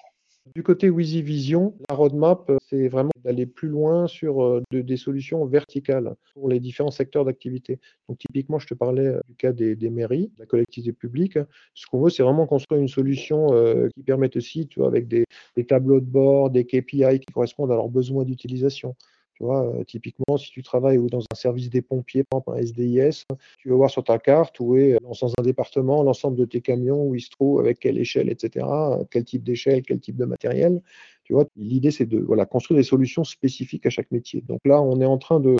Du 0.54 0.62
côté 0.62 0.90
Wheezy 0.90 1.22
Vision, 1.22 1.74
la 1.88 1.96
roadmap, 1.96 2.48
euh, 2.50 2.59
c'est 2.68 2.88
vraiment 2.88 3.11
d'aller 3.24 3.46
plus 3.46 3.68
loin 3.68 4.06
sur 4.06 4.42
euh, 4.42 4.62
des 4.72 4.96
solutions 4.96 5.44
verticales 5.44 6.14
pour 6.35 6.48
les 6.48 6.61
différents 6.61 6.90
secteurs 6.90 7.24
d'activité. 7.24 7.78
Donc 8.09 8.18
typiquement, 8.18 8.59
je 8.59 8.66
te 8.66 8.74
parlais 8.74 9.06
euh, 9.06 9.20
du 9.28 9.35
cas 9.35 9.52
des, 9.52 9.76
mairies, 9.90 10.28
de 10.37 10.40
la 10.40 10.46
collectivité 10.46 10.92
publique. 10.92 11.38
Ce 11.74 11.87
qu'on 11.87 12.00
veut, 12.00 12.11
c'est 12.11 12.22
vraiment 12.22 12.46
construire 12.46 12.80
une 12.80 12.88
solution 12.88 13.48
qui 13.94 14.02
permette 14.02 14.37
aussi, 14.37 14.66
tu 14.66 14.80
vois, 14.80 14.88
avec 14.88 15.09
des, 15.09 15.24
des 15.56 15.66
tableaux 15.66 16.00
de 16.00 16.06
bord, 16.06 16.50
des 16.50 16.64
KPI 16.64 17.20
qui 17.20 17.32
correspondent 17.32 17.72
à 17.72 17.74
leurs 17.74 17.88
besoins 17.88 18.24
d'utilisation. 18.24 18.94
Tu 19.37 19.44
vois, 19.44 19.66
euh, 19.66 19.85
typiquement, 19.85 20.38
si 20.38 20.51
tu 20.51 20.62
travailles 20.62 20.99
dans 21.11 21.20
un 21.20 21.35
service 21.35 21.68
des 21.68 21.83
pompiers, 21.83 22.25
par 22.25 22.40
exemple 22.40 22.59
un 22.59 22.62
SDIS, 22.62 23.25
tu 23.59 23.68
vas 23.68 23.77
voir 23.77 23.90
sur 23.90 24.03
ta 24.03 24.18
carte 24.18 24.59
où 24.61 24.77
est, 24.77 24.96
dans 25.03 25.27
un 25.38 25.42
département, 25.42 26.03
l'ensemble 26.03 26.38
de 26.38 26.46
tes 26.46 26.62
camions, 26.62 27.05
où 27.05 27.14
ils 27.14 27.20
se 27.20 27.29
trouvent, 27.29 27.61
avec 27.61 27.79
quelle 27.79 27.99
échelle, 27.99 28.31
etc., 28.31 28.66
quel 29.11 29.25
type 29.25 29.44
d'échelle, 29.44 29.83
quel 29.83 30.01
type 30.01 30.16
de 30.16 30.25
matériel. 30.25 30.81
Tu 31.25 31.35
vois, 31.35 31.44
l'idée, 31.57 31.90
c'est 31.90 32.07
de 32.07 32.20
construire 32.44 32.79
des 32.79 32.85
solutions 32.85 33.25
spécifiques 33.25 33.85
à 33.85 33.90
chaque 33.90 34.11
métier. 34.11 34.40
Donc 34.40 34.61
là, 34.64 34.81
on 34.81 35.01
est 35.01 35.07
en 35.07 35.18
train 35.18 35.38
de 35.38 35.57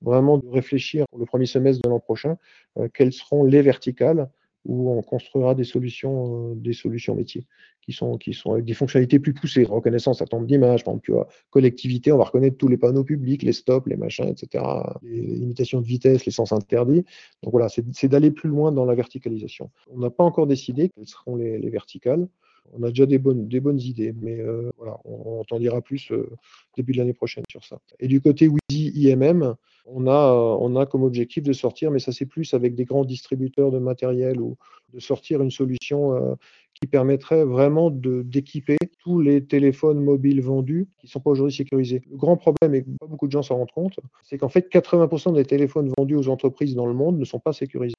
vraiment 0.00 0.40
réfléchir 0.50 1.04
pour 1.10 1.20
le 1.20 1.26
premier 1.26 1.46
semestre 1.46 1.80
de 1.82 1.88
l'an 1.88 2.00
prochain, 2.00 2.36
euh, 2.78 2.88
quelles 2.92 3.12
seront 3.12 3.44
les 3.44 3.62
verticales 3.62 4.28
où 4.64 4.90
on 4.90 5.02
construira 5.02 5.54
des 5.54 5.64
solutions, 5.64 6.52
euh, 6.52 6.54
des 6.54 6.72
solutions 6.72 7.14
métiers 7.14 7.46
qui 7.82 7.92
sont, 7.92 8.16
qui 8.16 8.32
sont 8.32 8.52
avec 8.52 8.64
des 8.64 8.74
fonctionnalités 8.74 9.18
plus 9.18 9.34
poussées, 9.34 9.64
reconnaissance 9.64 10.22
à 10.22 10.26
temps 10.26 10.40
d'image, 10.40 10.84
par 10.84 10.92
exemple, 10.92 11.04
tu 11.04 11.12
vois, 11.12 11.28
collectivité, 11.50 12.12
on 12.12 12.18
va 12.18 12.24
reconnaître 12.24 12.56
tous 12.56 12.68
les 12.68 12.76
panneaux 12.76 13.04
publics, 13.04 13.42
les 13.42 13.52
stops, 13.52 13.88
les 13.88 13.96
machins, 13.96 14.28
etc., 14.28 14.64
les 15.02 15.20
limitations 15.20 15.80
de 15.80 15.86
vitesse, 15.86 16.24
les 16.24 16.32
sens 16.32 16.52
interdits. 16.52 17.04
Donc 17.42 17.52
voilà, 17.52 17.68
c'est 17.68 18.08
d'aller 18.08 18.30
plus 18.30 18.48
loin 18.48 18.70
dans 18.72 18.84
la 18.84 18.94
verticalisation. 18.94 19.70
On 19.90 19.98
n'a 19.98 20.10
pas 20.10 20.24
encore 20.24 20.46
décidé 20.46 20.90
quelles 20.90 21.08
seront 21.08 21.36
les, 21.36 21.58
les 21.58 21.70
verticales. 21.70 22.28
On 22.72 22.82
a 22.84 22.88
déjà 22.88 23.06
des 23.06 23.18
bonnes, 23.18 23.48
des 23.48 23.60
bonnes 23.60 23.80
idées, 23.80 24.14
mais 24.22 24.38
euh, 24.40 24.70
voilà, 24.78 24.98
on, 25.04 25.40
on 25.40 25.44
t'en 25.44 25.58
dira 25.58 25.82
plus 25.82 26.12
euh, 26.12 26.30
début 26.76 26.92
de 26.92 26.98
l'année 26.98 27.12
prochaine 27.12 27.44
sur 27.50 27.64
ça. 27.64 27.80
Et 27.98 28.06
du 28.06 28.20
côté 28.20 28.48
Wheezy 28.48 28.92
IMM, 28.94 29.56
on 29.84 30.06
a, 30.06 30.32
on 30.60 30.76
a 30.76 30.86
comme 30.86 31.02
objectif 31.02 31.42
de 31.42 31.52
sortir, 31.52 31.90
mais 31.90 31.98
ça 31.98 32.12
c'est 32.12 32.26
plus 32.26 32.54
avec 32.54 32.74
des 32.74 32.84
grands 32.84 33.04
distributeurs 33.04 33.70
de 33.70 33.78
matériel 33.78 34.40
ou 34.40 34.56
de 34.92 35.00
sortir 35.00 35.42
une 35.42 35.50
solution 35.50 36.14
euh, 36.14 36.34
qui 36.74 36.86
permettrait 36.86 37.44
vraiment 37.44 37.90
d'équiper 37.90 38.76
tous 38.98 39.20
les 39.20 39.44
téléphones 39.44 40.00
mobiles 40.00 40.42
vendus 40.42 40.88
qui 40.98 41.06
ne 41.06 41.10
sont 41.10 41.20
pas 41.20 41.30
aujourd'hui 41.30 41.54
sécurisés. 41.54 42.02
Le 42.10 42.16
grand 42.16 42.36
problème, 42.36 42.74
et 42.74 42.82
pas 42.82 43.06
beaucoup 43.06 43.26
de 43.26 43.32
gens 43.32 43.42
s'en 43.42 43.56
rendent 43.56 43.72
compte, 43.72 43.98
c'est 44.22 44.38
qu'en 44.38 44.48
fait 44.48 44.72
80% 44.72 45.34
des 45.34 45.44
téléphones 45.44 45.92
vendus 45.96 46.16
aux 46.16 46.28
entreprises 46.28 46.74
dans 46.74 46.86
le 46.86 46.94
monde 46.94 47.18
ne 47.18 47.24
sont 47.24 47.40
pas 47.40 47.52
sécurisés. 47.52 47.94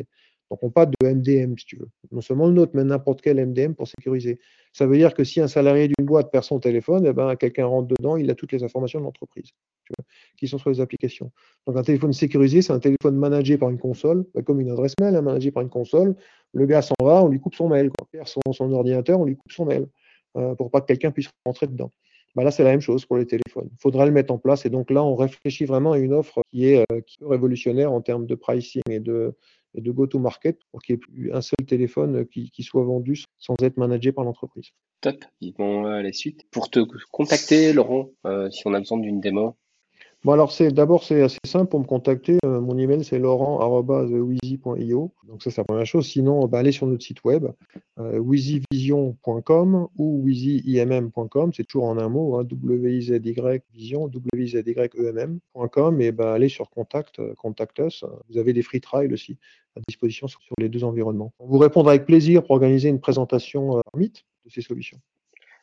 Donc 0.50 0.64
on 0.64 0.70
parle 0.70 0.92
de 1.02 1.08
MDM, 1.08 1.58
si 1.58 1.66
tu 1.66 1.78
veux. 1.78 1.90
Non 2.12 2.22
seulement 2.22 2.48
le 2.48 2.54
nôtre, 2.54 2.74
mais 2.76 2.84
n'importe 2.84 3.22
quel 3.22 3.44
MDM 3.44 3.74
pour 3.74 3.88
sécuriser. 3.88 4.40
Ça 4.72 4.86
veut 4.86 4.98
dire 4.98 5.14
que 5.14 5.24
si 5.24 5.42
un 5.42 5.48
salarié 5.48 5.88
d'une 5.88 6.06
boîte 6.06 6.32
perd 6.32 6.44
son 6.44 6.60
téléphone, 6.60 7.06
eh 7.08 7.14
ben, 7.14 7.36
quelqu'un 7.36 7.66
rentre 7.66 7.88
dedans, 7.88 8.18
il 8.18 8.30
a 8.30 8.36
toutes 8.36 8.52
les 8.52 8.64
informations 8.64 9.00
de 9.00 9.06
l'entreprise 9.06 9.50
qui 10.38 10.48
sont 10.48 10.58
sur 10.58 10.70
les 10.70 10.80
applications. 10.80 11.32
Donc 11.68 11.78
un 11.78 11.84
téléphone 11.84 12.14
sécurisé, 12.14 12.62
c'est 12.62 12.74
un 12.74 12.80
téléphone 12.80 13.16
managé 13.16 13.58
par 13.58 13.70
une 13.70 13.78
console, 13.78 14.26
bah, 14.34 14.42
comme 14.42 14.60
une 14.60 14.70
adresse 14.70 14.94
mail, 15.00 15.16
hein, 15.16 15.22
managé 15.22 15.52
par 15.52 15.64
une 15.64 15.70
console. 15.70 16.16
Le 16.54 16.66
gars 16.66 16.82
s'en 16.82 16.96
va, 17.02 17.24
on 17.24 17.28
lui 17.28 17.40
coupe 17.40 17.56
son 17.56 17.68
mail. 17.68 17.90
Quand 17.90 18.06
il 18.14 18.18
perd 18.18 18.28
son, 18.28 18.72
ordinateur, 18.72 19.20
on 19.20 19.26
lui 19.26 19.36
coupe 19.36 19.52
son 19.52 19.66
mail 19.66 19.88
euh, 20.38 20.56
pour 20.56 20.72
pas 20.72 20.82
que 20.82 20.88
quelqu'un 20.88 21.12
puisse 21.12 21.30
rentrer 21.46 21.68
dedans. 21.68 21.92
Bah 22.36 22.44
là, 22.44 22.50
c'est 22.50 22.64
la 22.64 22.72
même 22.72 22.82
chose 22.82 23.06
pour 23.06 23.18
les 23.18 23.28
téléphones. 23.28 23.70
Il 23.72 23.80
faudra 23.80 24.06
le 24.06 24.12
mettre 24.12 24.34
en 24.34 24.40
place. 24.40 24.66
Et 24.66 24.70
donc 24.70 24.90
là, 24.90 25.04
on 25.04 25.16
réfléchit 25.16 25.66
vraiment 25.66 25.92
à 25.92 26.00
une 26.00 26.14
offre 26.14 26.42
qui 26.52 26.66
est, 26.66 26.84
euh, 26.92 27.02
révolutionnaire 27.22 27.92
en 27.92 28.02
termes 28.02 28.26
de 28.26 28.34
pricing 28.34 28.82
et 28.90 29.00
de, 29.00 29.36
de 29.76 29.92
go-to-market 29.92 30.60
pour 30.72 30.82
qu'il 30.82 30.96
n'y 30.96 30.98
ait 30.98 31.00
plus 31.00 31.34
un 31.34 31.42
seul 31.42 31.66
téléphone 31.68 32.26
qui, 32.28 32.64
soit 32.64 32.84
vendu 32.84 33.24
sans 33.38 33.56
être 33.62 33.78
managé 33.78 34.12
par 34.12 34.24
l'entreprise. 34.24 34.70
Top. 35.02 35.26
Vivons 35.42 35.88
euh, 35.88 36.02
la 36.02 36.14
suite. 36.14 36.46
Pour 36.52 36.70
te 36.70 36.80
contacter, 37.12 37.74
Laurent, 37.74 38.10
euh, 38.26 38.50
si 38.52 38.66
on 38.66 38.74
a 38.74 38.80
besoin 38.80 39.00
d'une 39.00 39.20
démo, 39.20 39.58
Bon, 40.24 40.32
alors, 40.32 40.54
c'est 40.54 40.72
d'abord, 40.72 41.04
c'est 41.04 41.22
assez 41.22 41.38
simple 41.46 41.70
pour 41.70 41.82
me 41.82 41.86
contacter. 41.86 42.38
Euh, 42.46 42.62
mon 42.62 42.78
email, 42.78 43.04
c'est 43.04 43.20
laurent.wizy.io. 43.20 45.12
Donc, 45.28 45.44
ça, 45.44 45.52
c'est 45.52 45.58
la 45.60 45.66
première 45.66 45.86
chose. 45.86 46.08
Sinon, 46.08 46.48
bah, 46.48 46.60
allez 46.60 46.72
sur 46.72 46.88
notre 46.88 47.04
site 47.04 47.26
web, 47.26 47.48
euh, 48.00 48.20
ou 48.20 48.30
wizy.imm.com. 50.24 51.52
C'est 51.54 51.66
toujours 51.66 51.84
en 51.84 51.98
un 51.98 52.08
mot, 52.08 52.38
hein, 52.38 52.46
W-I-Z-Y 52.46 53.64
vision, 53.74 54.08
W-I-Z-Y-E-M-M.com. 54.08 56.00
Et 56.00 56.14
bah, 56.14 56.34
allez 56.34 56.48
sur 56.48 56.70
contact, 56.70 57.20
euh, 57.20 57.34
contact 57.36 57.80
us. 57.80 58.06
Vous 58.30 58.38
avez 58.38 58.54
des 58.54 58.62
free 58.62 58.80
trials 58.80 59.12
aussi 59.12 59.36
à 59.76 59.82
disposition 59.86 60.28
sur, 60.28 60.40
les 60.58 60.70
deux 60.70 60.86
environnements. 60.86 61.34
On 61.40 61.48
vous 61.48 61.58
répondra 61.58 61.92
avec 61.92 62.06
plaisir 62.06 62.44
pour 62.44 62.52
organiser 62.52 62.88
une 62.88 63.02
présentation 63.02 63.80
euh, 63.80 63.82
mythe 63.98 64.24
de 64.46 64.52
ces 64.52 64.62
solutions. 64.62 65.02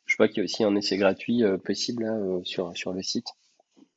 Je 0.05 0.18
vois 0.18 0.29
qu'il 0.29 0.38
y 0.38 0.40
a 0.40 0.44
aussi 0.44 0.64
un 0.64 0.77
essai 0.77 0.99
gratuit 0.99 1.44
possible 1.64 2.05
sur, 2.42 2.77
sur 2.77 2.92
le 2.92 3.01
site. 3.01 3.29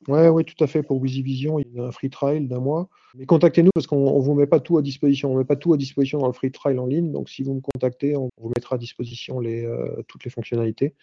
Oui, 0.08 0.28
ouais, 0.28 0.44
tout 0.44 0.62
à 0.62 0.66
fait. 0.66 0.82
Pour 0.82 1.02
Vision, 1.02 1.58
il 1.58 1.66
y 1.74 1.78
a 1.78 1.84
un 1.84 1.92
free 1.92 2.10
trial 2.10 2.48
d'un 2.48 2.60
mois. 2.60 2.88
Mais 3.14 3.26
contactez-nous 3.26 3.70
parce 3.74 3.86
qu'on 3.86 4.18
ne 4.18 4.22
vous 4.22 4.34
met 4.34 4.46
pas 4.46 4.60
tout 4.60 4.78
à 4.78 4.82
disposition. 4.82 5.30
On 5.30 5.34
ne 5.34 5.38
met 5.38 5.44
pas 5.44 5.56
tout 5.56 5.72
à 5.72 5.76
disposition 5.76 6.18
dans 6.18 6.26
le 6.26 6.32
free 6.32 6.50
trial 6.50 6.78
en 6.78 6.86
ligne. 6.86 7.12
Donc, 7.12 7.28
si 7.28 7.42
vous 7.42 7.54
me 7.54 7.60
contactez, 7.60 8.16
on 8.16 8.28
vous 8.38 8.48
mettra 8.54 8.76
à 8.76 8.78
disposition 8.78 9.40
les, 9.40 9.64
euh, 9.64 10.02
toutes 10.08 10.24
les 10.24 10.30
fonctionnalités. 10.30 10.94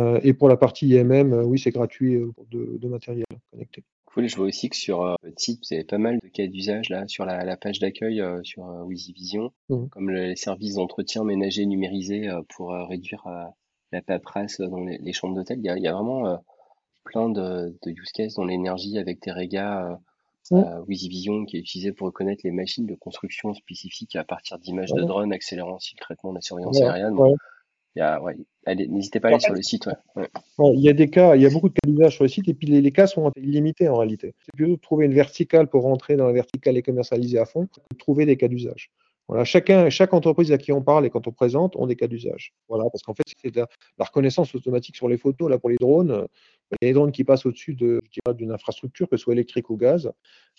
Euh, 0.00 0.20
et 0.22 0.34
pour 0.34 0.48
la 0.48 0.56
partie 0.56 0.88
IMM, 0.88 1.32
euh, 1.32 1.44
oui, 1.44 1.58
c'est 1.58 1.70
gratuit 1.70 2.18
de, 2.50 2.88
matériel 2.88 3.26
connecté. 3.50 3.82
Cool. 4.06 4.28
Je 4.28 4.36
vois 4.36 4.46
aussi 4.46 4.68
que 4.68 4.76
sur 4.76 5.16
le 5.22 5.32
site, 5.36 5.60
vous 5.62 5.74
avez 5.74 5.84
pas 5.84 5.98
mal 5.98 6.18
de 6.22 6.28
cas 6.28 6.46
d'usage 6.46 6.88
là 6.88 7.08
sur 7.08 7.24
la, 7.24 7.56
page 7.56 7.80
d'accueil 7.80 8.22
sur 8.44 8.62
WiziVision, 8.86 9.52
mmh. 9.68 9.86
comme 9.88 10.10
les 10.10 10.36
services 10.36 10.74
d'entretien 10.74 11.24
ménager 11.24 11.66
numérisé 11.66 12.28
pour 12.50 12.70
réduire 12.70 13.24
la 13.90 14.02
paperasse 14.02 14.60
dans 14.60 14.84
les, 14.84 15.12
chambres 15.12 15.34
d'hôtel. 15.34 15.58
Il, 15.58 15.72
il 15.76 15.82
y 15.82 15.88
a, 15.88 15.92
vraiment 15.92 16.38
plein 17.04 17.28
de, 17.28 17.76
de 17.82 17.90
use 17.90 18.12
cases 18.12 18.34
dans 18.34 18.44
l'énergie 18.44 18.98
avec 18.98 19.20
Terega, 19.20 19.98
euh, 20.52 20.56
euh, 20.56 20.82
Vision 20.88 21.44
qui 21.46 21.56
est 21.56 21.60
utilisé 21.60 21.92
pour 21.92 22.06
reconnaître 22.06 22.42
les 22.44 22.50
machines 22.50 22.86
de 22.86 22.94
construction 22.94 23.54
spécifiques 23.54 24.16
à 24.16 24.24
partir 24.24 24.58
d'images 24.58 24.92
de 24.92 25.02
drone, 25.02 25.32
accélérant 25.32 25.76
aussi 25.76 25.94
le 25.98 26.02
traitement 26.02 26.30
de 26.30 26.36
la 26.36 26.40
surveillance 26.42 26.80
aérienne. 26.80 27.16
Ouais, 27.96 28.36
n'hésitez 28.66 29.20
pas 29.20 29.28
à 29.28 29.30
aller 29.32 29.40
sur 29.40 29.54
le 29.54 29.62
site. 29.62 29.88
Ouais. 30.16 30.28
il 30.74 30.80
y 30.80 30.88
a 30.88 30.92
des 30.92 31.08
cas, 31.08 31.36
il 31.36 31.42
y 31.42 31.46
a 31.46 31.50
beaucoup 31.50 31.68
de 31.68 31.74
cas 31.74 31.88
d'usage 31.88 32.14
sur 32.16 32.24
le 32.24 32.28
site 32.28 32.48
et 32.48 32.54
puis 32.54 32.66
les, 32.66 32.92
cas 32.92 33.06
sont 33.06 33.30
illimités 33.36 33.88
en 33.88 33.96
réalité. 33.96 34.34
C'est 34.44 34.54
plutôt 34.54 34.72
de 34.72 34.80
trouver 34.80 35.06
une 35.06 35.14
verticale 35.14 35.68
pour 35.68 35.82
rentrer 35.82 36.16
dans 36.16 36.26
la 36.26 36.32
verticale 36.32 36.76
et 36.76 36.82
commercialiser 36.82 37.38
à 37.38 37.46
fond 37.46 37.66
que 37.66 37.80
de 37.90 37.96
trouver 37.96 38.26
des 38.26 38.36
cas 38.36 38.48
d'usage. 38.48 38.90
Voilà, 39.28 39.44
chacun, 39.44 39.88
chaque 39.88 40.12
entreprise 40.12 40.52
à 40.52 40.58
qui 40.58 40.70
on 40.70 40.82
parle 40.82 41.06
et 41.06 41.10
quand 41.10 41.26
on 41.26 41.32
présente 41.32 41.76
ont 41.76 41.86
des 41.86 41.96
cas 41.96 42.06
d'usage. 42.06 42.52
Voilà, 42.68 42.84
parce 42.90 43.02
qu'en 43.02 43.14
fait, 43.14 43.22
c'est 43.40 43.56
la, 43.56 43.66
reconnaissance 43.98 44.54
automatique 44.54 44.96
sur 44.96 45.08
les 45.08 45.16
photos. 45.16 45.48
Là, 45.48 45.58
pour 45.58 45.70
les 45.70 45.76
drones, 45.80 46.10
euh, 46.10 46.26
les 46.82 46.92
drones 46.92 47.10
qui 47.10 47.24
passent 47.24 47.46
au-dessus 47.46 47.74
de, 47.74 48.02
d'une 48.34 48.52
infrastructure, 48.52 49.08
que 49.08 49.16
ce 49.16 49.22
soit 49.24 49.32
électrique 49.32 49.70
ou 49.70 49.78
gaz, 49.78 50.12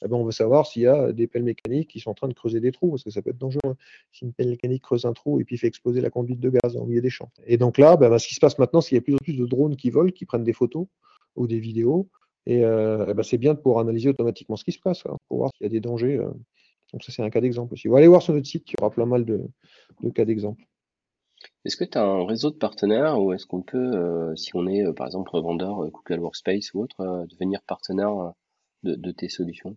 eh 0.04 0.08
ben, 0.08 0.18
on 0.18 0.26
veut 0.26 0.32
savoir 0.32 0.66
s'il 0.66 0.82
y 0.82 0.88
a 0.88 1.12
des 1.12 1.28
pelles 1.28 1.44
mécaniques 1.44 1.90
qui 1.90 2.00
sont 2.00 2.10
en 2.10 2.16
train 2.16 2.28
de 2.28 2.34
creuser 2.34 2.60
des 2.60 2.72
trous, 2.72 2.90
parce 2.90 3.04
que 3.04 3.12
ça 3.12 3.22
peut 3.22 3.30
être 3.30 3.38
dangereux. 3.38 3.76
Si 4.12 4.26
une 4.26 4.34
pelle 4.34 4.50
mécanique 4.50 4.82
creuse 4.82 5.06
un 5.06 5.14
trou 5.14 5.40
et 5.40 5.44
puis 5.44 5.58
fait 5.60 5.68
exploser 5.68 6.02
la 6.02 6.10
conduite 6.10 6.40
de 6.40 6.50
gaz 6.50 6.76
au 6.76 6.86
milieu 6.86 7.02
des 7.02 7.12
champs. 7.12 7.30
Et 7.46 7.58
donc 7.58 7.78
là, 7.78 7.98
ben, 7.98 8.10
ben, 8.10 8.18
ce 8.18 8.28
qui 8.28 8.34
se 8.34 8.40
passe 8.40 8.58
maintenant, 8.58 8.82
c'est 8.82 8.90
qu'il 8.90 8.98
y 8.98 9.00
a 9.00 9.04
plus 9.04 9.14
en 9.14 9.18
plus 9.24 9.38
de 9.38 9.46
drones 9.46 9.76
qui 9.76 9.92
volent, 9.92 10.12
qui 10.12 10.26
prennent 10.26 10.44
des 10.44 10.54
photos 10.54 10.88
ou 11.36 11.46
des 11.46 11.60
vidéos. 11.60 12.10
Et 12.48 12.64
euh, 12.64 13.14
eh 13.18 13.24
c'est 13.24 13.38
bien 13.38 13.56
pouvoir 13.56 13.80
analyser 13.80 14.10
automatiquement 14.10 14.56
ce 14.56 14.64
qui 14.64 14.72
se 14.72 14.80
passe, 14.80 15.04
hein, 15.06 15.18
pour 15.28 15.38
voir 15.40 15.52
s'il 15.56 15.66
y 15.66 15.68
a 15.68 15.70
des 15.70 15.80
dangers. 15.80 16.18
Euh, 16.18 16.30
donc 16.96 17.04
ça, 17.04 17.12
c'est 17.12 17.22
un 17.22 17.30
cas 17.30 17.42
d'exemple 17.42 17.74
aussi. 17.74 17.90
Vous 17.90 17.98
allez 17.98 18.08
voir 18.08 18.22
sur 18.22 18.34
notre 18.34 18.48
site, 18.48 18.70
il 18.70 18.76
y 18.80 18.82
aura 18.82 18.90
plein 18.90 19.06
mal 19.06 19.26
de, 19.26 19.42
cas 20.14 20.24
d'exemple. 20.24 20.64
Est-ce 21.66 21.76
que 21.76 21.84
tu 21.84 21.98
as 21.98 22.06
un 22.06 22.26
réseau 22.26 22.52
de 22.52 22.56
partenaires 22.56 23.22
ou 23.22 23.34
est-ce 23.34 23.46
qu'on 23.46 23.64
peut, 23.64 23.78
euh, 23.78 24.34
si 24.38 24.56
on 24.56 24.66
est 24.66 24.82
euh, 24.82 24.94
par 24.94 25.06
exemple 25.06 25.32
revendeur 25.32 25.84
euh, 25.84 25.90
Google 25.90 26.22
Workspace 26.22 26.74
ou 26.74 26.84
autre, 26.84 27.26
devenir 27.30 27.62
partenaire 27.64 28.32
de, 28.84 29.12
tes 29.12 29.28
solutions? 29.28 29.76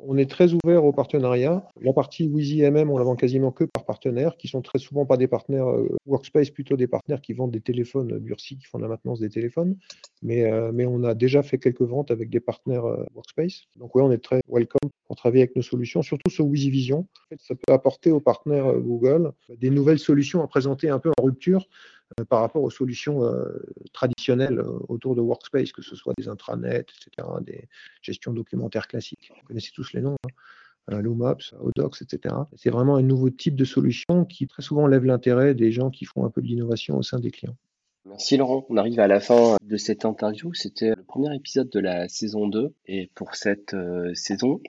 On 0.00 0.16
est 0.16 0.30
très 0.30 0.52
ouvert 0.52 0.84
aux 0.84 0.92
partenariats. 0.92 1.66
La 1.80 1.92
partie 1.92 2.28
Wheezy 2.28 2.62
MM, 2.62 2.90
on 2.90 2.98
la 2.98 3.04
vend 3.04 3.16
quasiment 3.16 3.52
que 3.52 3.64
par 3.64 3.84
partenaires, 3.84 4.36
qui 4.36 4.48
sont 4.48 4.62
très 4.62 4.78
souvent 4.78 5.06
pas 5.06 5.16
des 5.16 5.28
partenaires 5.28 5.68
euh, 5.68 5.96
Workspace, 6.06 6.50
plutôt 6.50 6.76
des 6.76 6.86
partenaires 6.86 7.20
qui 7.20 7.32
vendent 7.32 7.50
des 7.50 7.60
téléphones 7.60 8.18
Bursi, 8.18 8.58
qui 8.58 8.66
font 8.66 8.78
la 8.78 8.88
maintenance 8.88 9.20
des 9.20 9.30
téléphones. 9.30 9.76
Mais, 10.22 10.44
euh, 10.44 10.70
mais 10.72 10.86
on 10.86 11.04
a 11.04 11.14
déjà 11.14 11.42
fait 11.42 11.58
quelques 11.58 11.82
ventes 11.82 12.10
avec 12.10 12.30
des 12.30 12.40
partenaires 12.40 12.84
euh, 12.84 13.04
Workspace. 13.14 13.64
Donc 13.76 13.94
oui, 13.94 14.02
on 14.02 14.10
est 14.10 14.22
très 14.22 14.40
welcome 14.48 14.90
pour 15.06 15.16
travailler 15.16 15.42
avec 15.42 15.56
nos 15.56 15.62
solutions, 15.62 16.02
surtout 16.02 16.30
sur 16.30 16.46
Wheezy 16.46 16.70
Vision. 16.70 17.06
Ça 17.38 17.54
peut 17.54 17.72
apporter 17.72 18.10
aux 18.10 18.20
partenaires 18.20 18.72
Google 18.78 19.32
des 19.58 19.70
nouvelles 19.70 19.98
solutions 19.98 20.42
à 20.42 20.46
présenter 20.46 20.88
un 20.88 20.98
peu 20.98 21.10
en 21.18 21.22
rupture 21.22 21.66
euh, 22.01 22.01
par 22.28 22.40
rapport 22.40 22.62
aux 22.62 22.70
solutions 22.70 23.24
euh, 23.24 23.44
traditionnelles 23.92 24.58
euh, 24.58 24.78
autour 24.88 25.14
de 25.14 25.20
Workspace, 25.20 25.72
que 25.72 25.82
ce 25.82 25.96
soit 25.96 26.14
des 26.18 26.28
intranets, 26.28 26.80
etc., 26.80 27.28
des 27.40 27.68
gestions 28.00 28.32
documentaires 28.32 28.88
classiques. 28.88 29.32
Vous 29.34 29.46
connaissez 29.46 29.70
tous 29.74 29.92
les 29.92 30.00
noms. 30.00 30.16
Hein. 30.24 31.00
Loomaps, 31.00 31.54
Odox, 31.60 32.02
etc. 32.02 32.34
C'est 32.56 32.70
vraiment 32.70 32.96
un 32.96 33.02
nouveau 33.02 33.30
type 33.30 33.54
de 33.54 33.64
solution 33.64 34.24
qui 34.24 34.48
très 34.48 34.62
souvent 34.62 34.88
lève 34.88 35.04
l'intérêt 35.04 35.54
des 35.54 35.70
gens 35.70 35.90
qui 35.90 36.04
font 36.04 36.24
un 36.24 36.30
peu 36.30 36.42
d'innovation 36.42 36.96
au 36.96 37.02
sein 37.02 37.20
des 37.20 37.30
clients. 37.30 37.56
Merci 38.04 38.36
Laurent. 38.36 38.66
On 38.68 38.76
arrive 38.76 38.98
à 38.98 39.06
la 39.06 39.20
fin 39.20 39.56
de 39.62 39.76
cette 39.76 40.04
interview. 40.04 40.52
C'était 40.54 40.90
le 40.90 41.04
premier 41.04 41.34
épisode 41.36 41.70
de 41.70 41.78
la 41.78 42.08
saison 42.08 42.48
2. 42.48 42.74
Et 42.86 43.10
pour 43.14 43.36
cette 43.36 43.74
euh, 43.74 44.12
saison, 44.14 44.60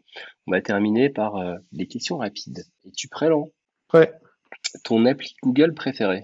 on 0.46 0.52
va 0.52 0.62
terminer 0.62 1.10
par 1.10 1.38
euh, 1.38 1.56
les 1.72 1.88
questions 1.88 2.18
rapides. 2.18 2.66
Es-tu 2.86 3.08
prêt 3.08 3.30
Laurent? 3.30 3.52
Prêt. 3.88 4.14
Ton 4.84 5.06
appli 5.06 5.36
Google 5.42 5.74
préférée 5.74 6.24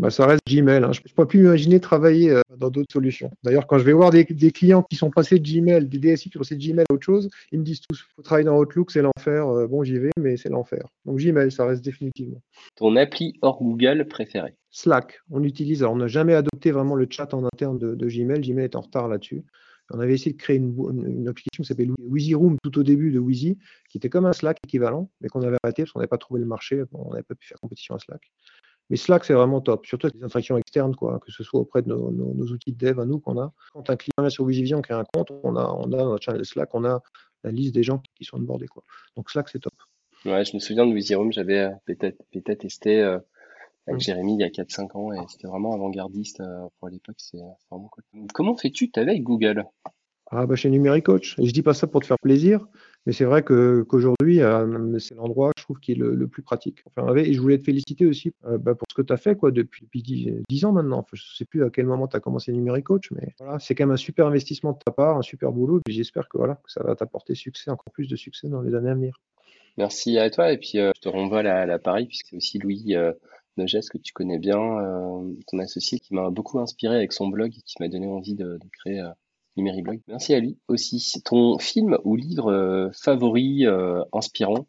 bah, 0.00 0.08
ça 0.08 0.26
reste 0.26 0.40
Gmail. 0.48 0.82
Hein. 0.82 0.92
Je 0.92 1.00
ne 1.00 1.14
peux 1.14 1.26
plus 1.26 1.40
imaginer 1.40 1.78
travailler 1.78 2.30
euh, 2.30 2.40
dans 2.56 2.70
d'autres 2.70 2.92
solutions. 2.92 3.30
D'ailleurs, 3.44 3.66
quand 3.66 3.78
je 3.78 3.84
vais 3.84 3.92
voir 3.92 4.10
des, 4.10 4.24
clients 4.24 4.82
qui 4.82 4.96
sont 4.96 5.10
passés 5.10 5.38
de 5.38 5.46
Gmail, 5.46 5.86
des 5.86 5.98
DSI 5.98 6.30
qui 6.30 6.32
sont 6.32 6.38
passés 6.38 6.56
de 6.56 6.66
Gmail 6.66 6.86
à 6.88 6.94
autre 6.94 7.04
chose, 7.04 7.28
ils 7.52 7.58
me 7.58 7.64
disent 7.64 7.82
tous, 7.82 7.98
il 8.00 8.14
faut 8.16 8.22
travailler 8.22 8.46
dans 8.46 8.58
Outlook, 8.58 8.90
c'est 8.90 9.02
l'enfer. 9.02 9.46
Euh, 9.46 9.66
bon, 9.66 9.84
j'y 9.84 9.98
vais, 9.98 10.10
mais 10.18 10.38
c'est 10.38 10.48
l'enfer. 10.48 10.86
Donc 11.04 11.18
Gmail, 11.18 11.52
ça 11.52 11.66
reste 11.66 11.84
définitivement. 11.84 12.40
Ton 12.76 12.96
appli 12.96 13.34
hors 13.42 13.62
Google 13.62 14.06
préféré 14.08 14.54
Slack. 14.70 15.20
On 15.30 15.44
utilise, 15.44 15.82
alors 15.82 15.92
on 15.92 15.98
n'a 15.98 16.06
jamais 16.06 16.34
adopté 16.34 16.70
vraiment 16.70 16.94
le 16.94 17.06
chat 17.10 17.34
en 17.34 17.44
interne 17.44 17.78
de, 17.78 18.06
Gmail. 18.06 18.40
Gmail 18.40 18.64
est 18.64 18.76
en 18.76 18.80
retard 18.80 19.06
là-dessus. 19.06 19.44
On 19.92 19.98
avait 19.98 20.14
essayé 20.14 20.32
de 20.32 20.40
créer 20.40 20.56
une, 20.56 21.26
application 21.28 21.62
qui 21.62 21.64
s'appelle 21.64 21.90
Wheezy 21.98 22.34
Room 22.34 22.56
tout 22.62 22.78
au 22.78 22.84
début 22.84 23.10
de 23.10 23.18
Wheezy, 23.18 23.58
qui 23.90 23.98
était 23.98 24.08
comme 24.08 24.24
un 24.24 24.32
Slack 24.32 24.58
équivalent, 24.64 25.10
mais 25.20 25.28
qu'on 25.28 25.42
avait 25.42 25.56
arrêté 25.64 25.82
parce 25.82 25.92
qu'on 25.92 25.98
n'avait 25.98 26.08
pas 26.08 26.16
trouvé 26.16 26.40
le 26.40 26.46
marché, 26.46 26.84
on 26.92 27.10
n'avait 27.10 27.24
pas 27.24 27.34
pu 27.34 27.48
faire 27.48 27.58
compétition 27.60 27.96
à 27.96 27.98
Slack. 27.98 28.30
Mais 28.90 28.96
Slack, 28.96 29.24
c'est 29.24 29.34
vraiment 29.34 29.60
top, 29.60 29.86
surtout 29.86 30.08
avec 30.08 30.16
les 30.16 30.24
interactions 30.24 30.58
externes, 30.58 30.96
quoi, 30.96 31.20
que 31.20 31.30
ce 31.30 31.44
soit 31.44 31.60
auprès 31.60 31.82
de 31.82 31.88
nos, 31.88 32.46
outils 32.52 32.72
de 32.72 32.86
dev 32.86 32.98
à 32.98 33.06
nous 33.06 33.20
qu'on 33.20 33.40
a. 33.40 33.52
Quand 33.72 33.88
un 33.88 33.96
client 33.96 34.12
vient 34.18 34.30
sur 34.30 34.44
Vision 34.44 34.82
qui 34.82 34.92
a 34.92 34.98
un 34.98 35.04
compte, 35.04 35.30
on 35.44 35.54
a, 35.56 35.64
on 35.64 35.92
a 35.92 35.96
notre 35.96 36.24
channel 36.24 36.44
Slack, 36.44 36.74
on 36.74 36.84
a 36.84 37.00
la 37.44 37.50
liste 37.52 37.74
des 37.74 37.84
gens 37.84 38.02
qui 38.16 38.24
sont 38.24 38.36
onboardés. 38.36 38.66
Quoi. 38.66 38.82
Donc 39.16 39.30
Slack, 39.30 39.48
c'est 39.48 39.60
top. 39.60 39.72
Ouais, 40.26 40.44
je 40.44 40.54
me 40.54 40.60
souviens 40.60 40.86
de 40.86 40.92
Wiziroom, 40.92 41.32
j'avais 41.32 41.60
euh, 41.60 41.70
peut-être 41.86 42.22
peut 42.30 42.56
testé 42.56 43.00
euh, 43.00 43.18
avec 43.86 44.00
mm. 44.00 44.04
Jérémy 44.04 44.34
il 44.34 44.40
y 44.40 44.44
a 44.44 44.48
4-5 44.48 44.96
ans 44.96 45.12
et 45.12 45.18
c'était 45.28 45.46
vraiment 45.46 45.72
avant-gardiste 45.72 46.40
euh, 46.40 46.66
pour 46.78 46.88
l'époque, 46.88 47.16
c'est 47.18 47.38
vraiment 47.70 47.88
cool. 47.88 48.04
Comment 48.34 48.56
fais-tu 48.56 48.90
avec 48.96 49.22
Google? 49.22 49.64
Ah 50.30 50.46
bah 50.46 50.54
chez 50.54 50.70
Numérique 50.70 51.06
Coach. 51.06 51.36
Et 51.38 51.46
je 51.46 51.52
dis 51.52 51.62
pas 51.62 51.74
ça 51.74 51.88
pour 51.88 52.00
te 52.00 52.06
faire 52.06 52.18
plaisir, 52.18 52.66
mais 53.04 53.12
c'est 53.12 53.24
vrai 53.24 53.42
que 53.42 53.82
qu'aujourd'hui, 53.82 54.40
euh, 54.42 54.98
c'est 55.00 55.16
l'endroit 55.16 55.50
je 55.58 55.64
trouve 55.64 55.80
qui 55.80 55.92
est 55.92 55.96
le, 55.96 56.28
plus 56.28 56.42
pratique. 56.42 56.84
Enfin, 56.86 57.14
et 57.16 57.32
je 57.32 57.40
voulais 57.40 57.58
te 57.58 57.64
féliciter 57.64 58.06
aussi 58.06 58.32
euh, 58.44 58.56
bah, 58.56 58.76
pour 58.76 58.86
ce 58.88 58.94
que 58.94 59.02
tu 59.02 59.12
as 59.12 59.16
fait 59.16 59.36
quoi, 59.36 59.50
depuis, 59.50 59.88
10, 59.92 60.64
ans 60.64 60.72
maintenant. 60.72 61.04
je 61.12 61.20
ne 61.20 61.36
sais 61.36 61.44
plus 61.44 61.64
à 61.64 61.70
quel 61.70 61.86
moment 61.86 62.06
tu 62.06 62.16
as 62.16 62.20
commencé 62.20 62.52
Numérique 62.52 62.84
Coach, 62.84 63.10
mais 63.10 63.34
voilà, 63.40 63.58
c'est 63.58 63.74
quand 63.74 63.84
même 63.86 63.94
un 63.94 63.96
super 63.96 64.26
investissement 64.26 64.72
de 64.72 64.78
ta 64.78 64.92
part, 64.92 65.16
un 65.16 65.22
super 65.22 65.50
boulot. 65.50 65.80
Et 65.88 65.92
j'espère 65.92 66.28
que, 66.28 66.38
voilà, 66.38 66.54
que 66.54 66.70
ça 66.70 66.82
va 66.84 66.94
t'apporter 66.94 67.34
succès, 67.34 67.70
encore 67.70 67.92
plus 67.92 68.06
de 68.06 68.16
succès 68.16 68.48
dans 68.48 68.60
les 68.60 68.74
années 68.76 68.90
à 68.90 68.94
venir. 68.94 69.20
Merci 69.78 70.16
à 70.18 70.30
toi. 70.30 70.52
Et 70.52 70.58
puis, 70.58 70.78
euh, 70.78 70.92
je 70.94 71.00
te 71.00 71.08
renvoie 71.08 71.40
à 71.40 71.66
l'appareil, 71.66 72.06
puisque 72.06 72.28
c'est 72.28 72.36
aussi 72.36 72.58
Louis 72.58 72.94
Nogès 73.56 73.88
que 73.88 73.98
tu 73.98 74.12
connais 74.12 74.38
bien, 74.38 74.60
ton 75.48 75.58
associé, 75.58 75.98
qui 75.98 76.14
m'a 76.14 76.30
beaucoup 76.30 76.60
inspiré 76.60 76.94
avec 76.94 77.12
son 77.12 77.26
blog 77.26 77.52
et 77.56 77.62
qui 77.62 77.74
m'a 77.80 77.88
donné 77.88 78.06
envie 78.06 78.36
de 78.36 78.58
créer 78.78 79.02
Merci 79.56 80.34
à 80.34 80.40
lui 80.40 80.58
aussi. 80.68 81.22
Ton 81.24 81.58
film 81.58 81.98
ou 82.04 82.16
livre 82.16 82.52
euh, 82.52 82.88
favori 82.92 83.66
euh, 83.66 84.02
inspirant? 84.12 84.66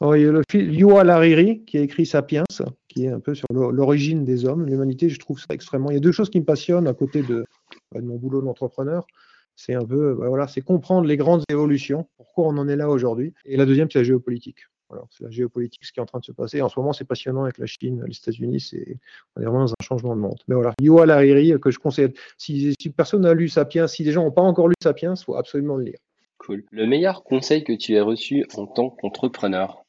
Oh, 0.00 0.14
Il 0.14 0.22
y 0.22 0.26
a 0.26 0.32
le 0.32 0.42
film 0.50 0.72
Yuval 0.72 1.06
Lariri 1.06 1.64
qui 1.64 1.78
a 1.78 1.80
écrit 1.80 2.04
Sapiens, 2.04 2.44
qui 2.88 3.04
est 3.04 3.10
un 3.10 3.20
peu 3.20 3.34
sur 3.34 3.46
l'origine 3.50 4.24
des 4.24 4.44
hommes, 4.44 4.66
l'humanité. 4.66 5.08
Je 5.08 5.18
trouve 5.18 5.38
ça 5.38 5.46
extrêmement. 5.50 5.90
Il 5.90 5.94
y 5.94 5.98
a 5.98 6.00
deux 6.00 6.12
choses 6.12 6.30
qui 6.30 6.40
me 6.40 6.44
passionnent 6.44 6.86
à 6.86 6.94
côté 6.94 7.22
de, 7.22 7.46
bah, 7.92 8.00
mon 8.02 8.16
boulot 8.16 8.42
d'entrepreneur. 8.42 9.06
C'est 9.54 9.74
un 9.74 9.84
peu, 9.84 10.14
bah, 10.14 10.28
voilà, 10.28 10.48
c'est 10.48 10.60
comprendre 10.60 11.06
les 11.06 11.16
grandes 11.16 11.44
évolutions, 11.48 12.06
pourquoi 12.18 12.48
on 12.48 12.58
en 12.58 12.68
est 12.68 12.76
là 12.76 12.90
aujourd'hui? 12.90 13.32
Et 13.46 13.56
la 13.56 13.64
deuxième, 13.64 13.90
c'est 13.90 14.00
la 14.00 14.04
géopolitique 14.04 14.66
c'est 15.10 15.24
la 15.24 15.30
géopolitique, 15.30 15.84
ce 15.84 15.92
qui 15.92 16.00
est 16.00 16.02
en 16.02 16.06
train 16.06 16.20
de 16.20 16.24
se 16.24 16.32
passer. 16.32 16.62
En 16.62 16.68
ce 16.68 16.78
moment, 16.78 16.92
c'est 16.92 17.04
passionnant 17.04 17.44
avec 17.44 17.58
la 17.58 17.66
Chine, 17.66 18.02
les 18.06 18.16
États-Unis, 18.16 18.60
c'est 18.60 18.98
on 19.34 19.40
est 19.40 19.44
vraiment 19.44 19.64
dans 19.64 19.72
un 19.72 19.84
changement 19.84 20.14
de 20.14 20.20
monde. 20.20 20.38
Mais 20.48 20.54
voilà, 20.54 20.72
Yuval 20.80 21.10
Hariri, 21.10 21.58
que 21.60 21.70
je 21.70 21.78
conseille. 21.78 22.12
Si, 22.38 22.74
personne 22.96 23.22
n'a 23.22 23.34
lu 23.34 23.48
Sapiens, 23.48 23.86
si 23.86 24.04
des 24.04 24.12
gens 24.12 24.24
n'ont 24.24 24.32
pas 24.32 24.42
encore 24.42 24.68
lu 24.68 24.74
Sapiens, 24.82 25.14
il 25.14 25.24
faut 25.24 25.36
absolument 25.36 25.76
le 25.76 25.84
lire. 25.84 25.98
Cool. 26.38 26.64
Le 26.70 26.86
meilleur 26.86 27.24
conseil 27.24 27.64
que 27.64 27.72
tu 27.72 27.94
aies 27.94 28.00
reçu 28.00 28.46
en 28.56 28.66
tant 28.66 28.90
qu'entrepreneur? 28.90 29.86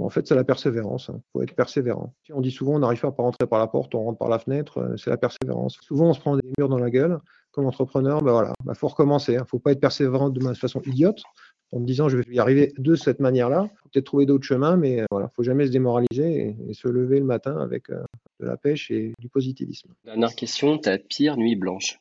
En 0.00 0.10
fait, 0.10 0.26
c'est 0.26 0.34
la 0.34 0.44
persévérance. 0.44 1.08
Il 1.08 1.16
hein. 1.16 1.20
faut 1.32 1.42
être 1.42 1.54
persévérant. 1.54 2.14
On 2.32 2.40
dit 2.40 2.50
souvent, 2.50 2.74
on 2.74 2.78
n'arrive 2.78 3.00
pas 3.00 3.08
à 3.08 3.22
rentrer 3.22 3.46
par 3.46 3.58
la 3.58 3.66
porte, 3.66 3.94
on 3.94 4.04
rentre 4.04 4.18
par 4.18 4.28
la 4.28 4.38
fenêtre. 4.38 4.78
Euh, 4.78 4.96
c'est 4.96 5.10
la 5.10 5.16
persévérance. 5.16 5.78
Souvent, 5.82 6.06
on 6.06 6.14
se 6.14 6.20
prend 6.20 6.36
des 6.36 6.48
murs 6.56 6.68
dans 6.68 6.78
la 6.78 6.90
gueule. 6.90 7.18
Comme 7.50 7.66
entrepreneur, 7.66 8.22
ben 8.22 8.32
voilà, 8.32 8.52
bah, 8.64 8.74
faut 8.74 8.88
recommencer. 8.88 9.32
Il 9.32 9.36
hein. 9.36 9.40
ne 9.40 9.46
faut 9.46 9.58
pas 9.58 9.72
être 9.72 9.80
persévérant 9.80 10.30
de 10.30 10.54
façon 10.54 10.80
idiote 10.82 11.22
en 11.72 11.80
me 11.80 11.86
disant 11.86 12.08
je 12.08 12.16
vais 12.16 12.24
y 12.34 12.38
arriver 12.38 12.72
de 12.78 12.94
cette 12.94 13.20
manière-là. 13.20 13.70
Peut-être 13.92 14.06
trouver 14.06 14.26
d'autres 14.26 14.44
chemins, 14.44 14.76
mais 14.76 15.00
euh, 15.00 15.06
voilà, 15.10 15.28
faut 15.28 15.42
jamais 15.42 15.66
se 15.66 15.72
démoraliser 15.72 16.56
et, 16.68 16.74
se 16.74 16.88
lever 16.88 17.18
le 17.18 17.24
matin 17.24 17.56
avec 17.58 17.90
euh, 17.90 18.02
de 18.40 18.46
la 18.46 18.56
pêche 18.56 18.90
et 18.90 19.12
du 19.18 19.28
positivisme. 19.28 19.88
Dernière 20.04 20.34
question, 20.34 20.78
ta 20.78 20.98
pire 20.98 21.36
nuit 21.36 21.56
blanche? 21.56 21.98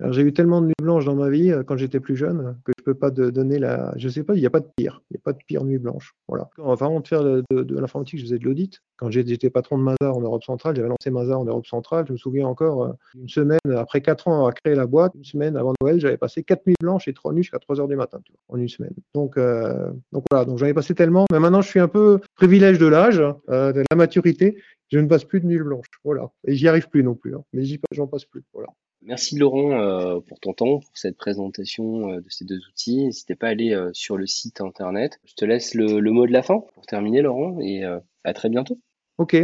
J'ai 0.00 0.22
eu 0.22 0.32
tellement 0.32 0.60
de 0.60 0.66
nuits 0.66 0.74
blanches 0.82 1.04
dans 1.04 1.14
ma 1.14 1.30
vie 1.30 1.50
euh, 1.52 1.62
quand 1.62 1.76
j'étais 1.76 2.00
plus 2.00 2.16
jeune 2.16 2.58
que 2.64 2.72
je 2.76 2.82
peux 2.82 2.94
pas 2.94 3.10
donner 3.10 3.58
la. 3.58 3.92
Je 3.96 4.08
sais 4.08 4.24
pas, 4.24 4.34
il 4.34 4.40
n'y 4.40 4.46
a 4.46 4.50
pas 4.50 4.60
de 4.60 4.68
pire. 4.76 5.02
Il 5.10 5.14
n'y 5.14 5.18
a 5.18 5.22
pas 5.22 5.32
de 5.32 5.38
pire 5.46 5.64
nuit 5.64 5.78
blanche. 5.78 6.14
Voilà. 6.28 6.48
Avant 6.58 7.00
de 7.00 7.06
faire 7.06 7.22
de, 7.22 7.44
l'informatique, 7.50 8.18
je 8.18 8.24
faisais 8.24 8.38
de 8.38 8.44
l'audit. 8.44 8.80
Quand 8.96 9.10
j'étais 9.10 9.50
patron 9.50 9.78
de 9.78 9.82
Mazar 9.82 10.16
en 10.16 10.20
Europe 10.20 10.44
centrale, 10.44 10.76
j'avais 10.76 10.88
lancé 10.88 11.10
Mazar 11.10 11.40
en 11.40 11.44
Europe 11.44 11.66
centrale. 11.66 12.04
Je 12.08 12.12
me 12.12 12.18
souviens 12.18 12.46
encore, 12.46 12.84
euh, 12.84 12.92
une 13.14 13.28
semaine 13.28 13.58
après 13.76 14.00
quatre 14.00 14.28
ans 14.28 14.46
à 14.46 14.52
créer 14.52 14.74
la 14.74 14.86
boîte, 14.86 15.14
une 15.14 15.24
semaine 15.24 15.56
avant 15.56 15.72
Noël, 15.80 16.00
j'avais 16.00 16.16
passé 16.16 16.42
quatre 16.42 16.66
nuits 16.66 16.76
blanches 16.80 17.08
et 17.08 17.14
trois 17.14 17.32
nuits 17.32 17.42
jusqu'à 17.42 17.58
3 17.58 17.80
heures 17.80 17.88
du 17.88 17.96
matin, 17.96 18.20
en 18.48 18.56
une 18.56 18.68
semaine. 18.68 18.94
Donc, 19.14 19.36
euh, 19.36 19.90
donc 20.12 20.24
voilà, 20.30 20.44
donc 20.44 20.58
j'avais 20.58 20.74
passé 20.74 20.94
tellement. 20.94 21.26
Mais 21.32 21.38
maintenant, 21.38 21.62
je 21.62 21.68
suis 21.68 21.80
un 21.80 21.88
peu 21.88 22.20
privilège 22.34 22.78
de 22.78 22.86
l'âge, 22.86 23.18
de 23.18 23.82
la 23.90 23.96
maturité. 23.96 24.56
Je 24.90 24.98
ne 24.98 25.08
passe 25.08 25.24
plus 25.24 25.40
de 25.40 25.46
nuit 25.46 25.58
blanche. 25.58 25.86
Voilà. 26.04 26.30
Et 26.46 26.54
j'y 26.54 26.68
arrive 26.68 26.88
plus 26.88 27.02
non 27.02 27.14
plus. 27.14 27.34
Hein. 27.34 27.42
Mais 27.52 27.64
j'en 27.92 28.06
passe 28.06 28.24
plus. 28.24 28.42
Voilà. 28.52 28.68
Merci 29.06 29.36
Laurent 29.36 29.72
euh, 29.72 30.20
pour 30.20 30.40
ton 30.40 30.54
temps, 30.54 30.78
pour 30.80 30.90
cette 30.96 31.18
présentation 31.18 32.10
euh, 32.10 32.20
de 32.20 32.30
ces 32.30 32.46
deux 32.46 32.60
outils. 32.68 33.04
N'hésitez 33.04 33.34
pas 33.34 33.48
à 33.48 33.50
aller 33.50 33.74
euh, 33.74 33.90
sur 33.92 34.16
le 34.16 34.26
site 34.26 34.62
internet. 34.62 35.20
Je 35.24 35.34
te 35.34 35.44
laisse 35.44 35.74
le, 35.74 36.00
mot 36.10 36.26
de 36.26 36.32
la 36.32 36.42
fin 36.42 36.60
pour 36.74 36.86
terminer 36.86 37.20
Laurent 37.20 37.58
et 37.60 37.84
à 37.84 38.32
très 38.32 38.48
bientôt. 38.48 38.78
Ok. 39.18 39.36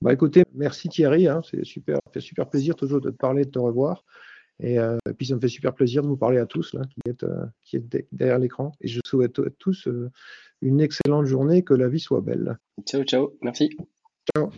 Bah 0.00 0.12
écoutez, 0.12 0.44
merci 0.54 0.88
Thierry, 0.88 1.26
hein. 1.26 1.40
c'est 1.50 1.64
super, 1.64 1.96
ça 2.06 2.12
fait 2.12 2.20
super 2.20 2.48
plaisir 2.48 2.76
toujours 2.76 3.00
de 3.00 3.10
te 3.10 3.16
parler, 3.16 3.44
de 3.44 3.50
te 3.50 3.58
revoir. 3.58 4.04
Et, 4.60 4.78
puis 5.16 5.26
ça 5.26 5.34
me 5.34 5.40
fait 5.40 5.48
super 5.48 5.74
plaisir 5.74 6.02
de 6.02 6.08
vous 6.08 6.16
parler 6.16 6.38
à 6.38 6.46
tous 6.46 6.72
là, 6.74 6.82
qui 6.84 7.10
êtes, 7.10 7.26
qui 7.62 7.76
êtes 7.76 8.06
derrière 8.12 8.38
l'écran. 8.38 8.72
Et 8.80 8.88
je 8.88 9.00
souhaite 9.04 9.38
à 9.40 9.50
tous 9.58 9.88
une 10.62 10.80
excellente 10.80 11.26
journée, 11.26 11.62
que 11.62 11.74
la 11.74 11.88
vie 11.88 12.00
soit 12.00 12.20
belle. 12.20 12.58
Ciao, 12.84 13.02
ciao, 13.02 13.32
merci. 13.42 13.70
Ciao. 14.36 14.50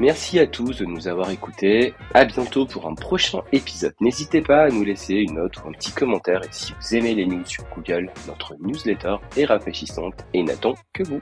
Merci 0.00 0.38
à 0.38 0.46
tous 0.46 0.78
de 0.78 0.84
nous 0.84 1.08
avoir 1.08 1.28
écoutés. 1.30 1.92
À 2.14 2.24
bientôt 2.24 2.66
pour 2.66 2.86
un 2.86 2.94
prochain 2.94 3.40
épisode. 3.50 3.94
N'hésitez 4.00 4.42
pas 4.42 4.62
à 4.62 4.68
nous 4.68 4.84
laisser 4.84 5.14
une 5.14 5.34
note 5.34 5.56
ou 5.56 5.68
un 5.68 5.72
petit 5.72 5.90
commentaire. 5.90 6.40
Et 6.44 6.52
si 6.52 6.72
vous 6.72 6.94
aimez 6.94 7.16
les 7.16 7.26
news 7.26 7.44
sur 7.44 7.64
Google, 7.74 8.08
notre 8.28 8.54
newsletter 8.60 9.16
est 9.36 9.46
rafraîchissante 9.46 10.24
et 10.34 10.44
n'attend 10.44 10.74
que 10.92 11.02
vous. 11.02 11.20